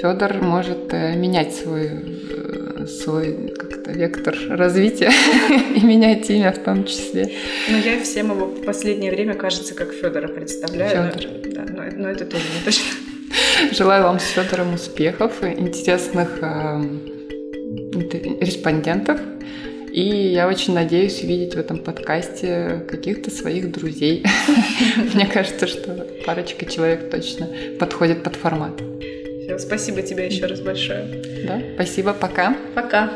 Федор 0.00 0.40
может 0.40 0.92
э, 0.92 1.14
менять 1.16 1.54
свой, 1.54 1.90
э, 1.90 2.86
свой 2.86 3.52
как-то 3.58 3.92
вектор 3.92 4.34
развития 4.48 5.10
и 5.76 5.84
менять 5.84 6.30
имя 6.30 6.52
в 6.52 6.58
том 6.58 6.84
числе. 6.86 7.30
Ну, 7.68 7.76
я 7.76 8.00
всем 8.02 8.30
его 8.30 8.46
в 8.46 8.64
последнее 8.64 9.10
время, 9.10 9.34
кажется, 9.34 9.74
как 9.74 9.92
Федора 9.92 10.28
представляю. 10.28 11.12
Федор. 11.12 11.30
Но, 11.44 11.52
да, 11.52 11.72
но, 11.72 12.02
но 12.04 12.08
это 12.08 12.24
тоже 12.24 12.44
не 12.58 12.64
точно. 12.64 13.07
Желаю 13.72 14.04
вам 14.04 14.18
с 14.18 14.24
Федором 14.24 14.74
успехов, 14.74 15.42
интересных 15.42 16.38
э, 16.42 16.82
респондентов. 18.40 19.20
И 19.92 20.02
я 20.02 20.46
очень 20.48 20.74
надеюсь 20.74 21.22
увидеть 21.22 21.54
в 21.54 21.58
этом 21.58 21.78
подкасте 21.78 22.84
каких-то 22.88 23.30
своих 23.30 23.70
друзей. 23.72 24.24
Мне 25.14 25.26
кажется, 25.26 25.66
что 25.66 26.06
парочка 26.26 26.66
человек 26.66 27.10
точно 27.10 27.48
подходит 27.80 28.22
под 28.22 28.36
формат. 28.36 28.80
Все, 29.42 29.58
спасибо 29.58 30.02
тебе 30.02 30.26
еще 30.26 30.46
раз 30.46 30.60
большое. 30.60 31.22
Да, 31.46 31.60
спасибо, 31.74 32.12
пока. 32.12 32.56
Пока. 32.74 33.10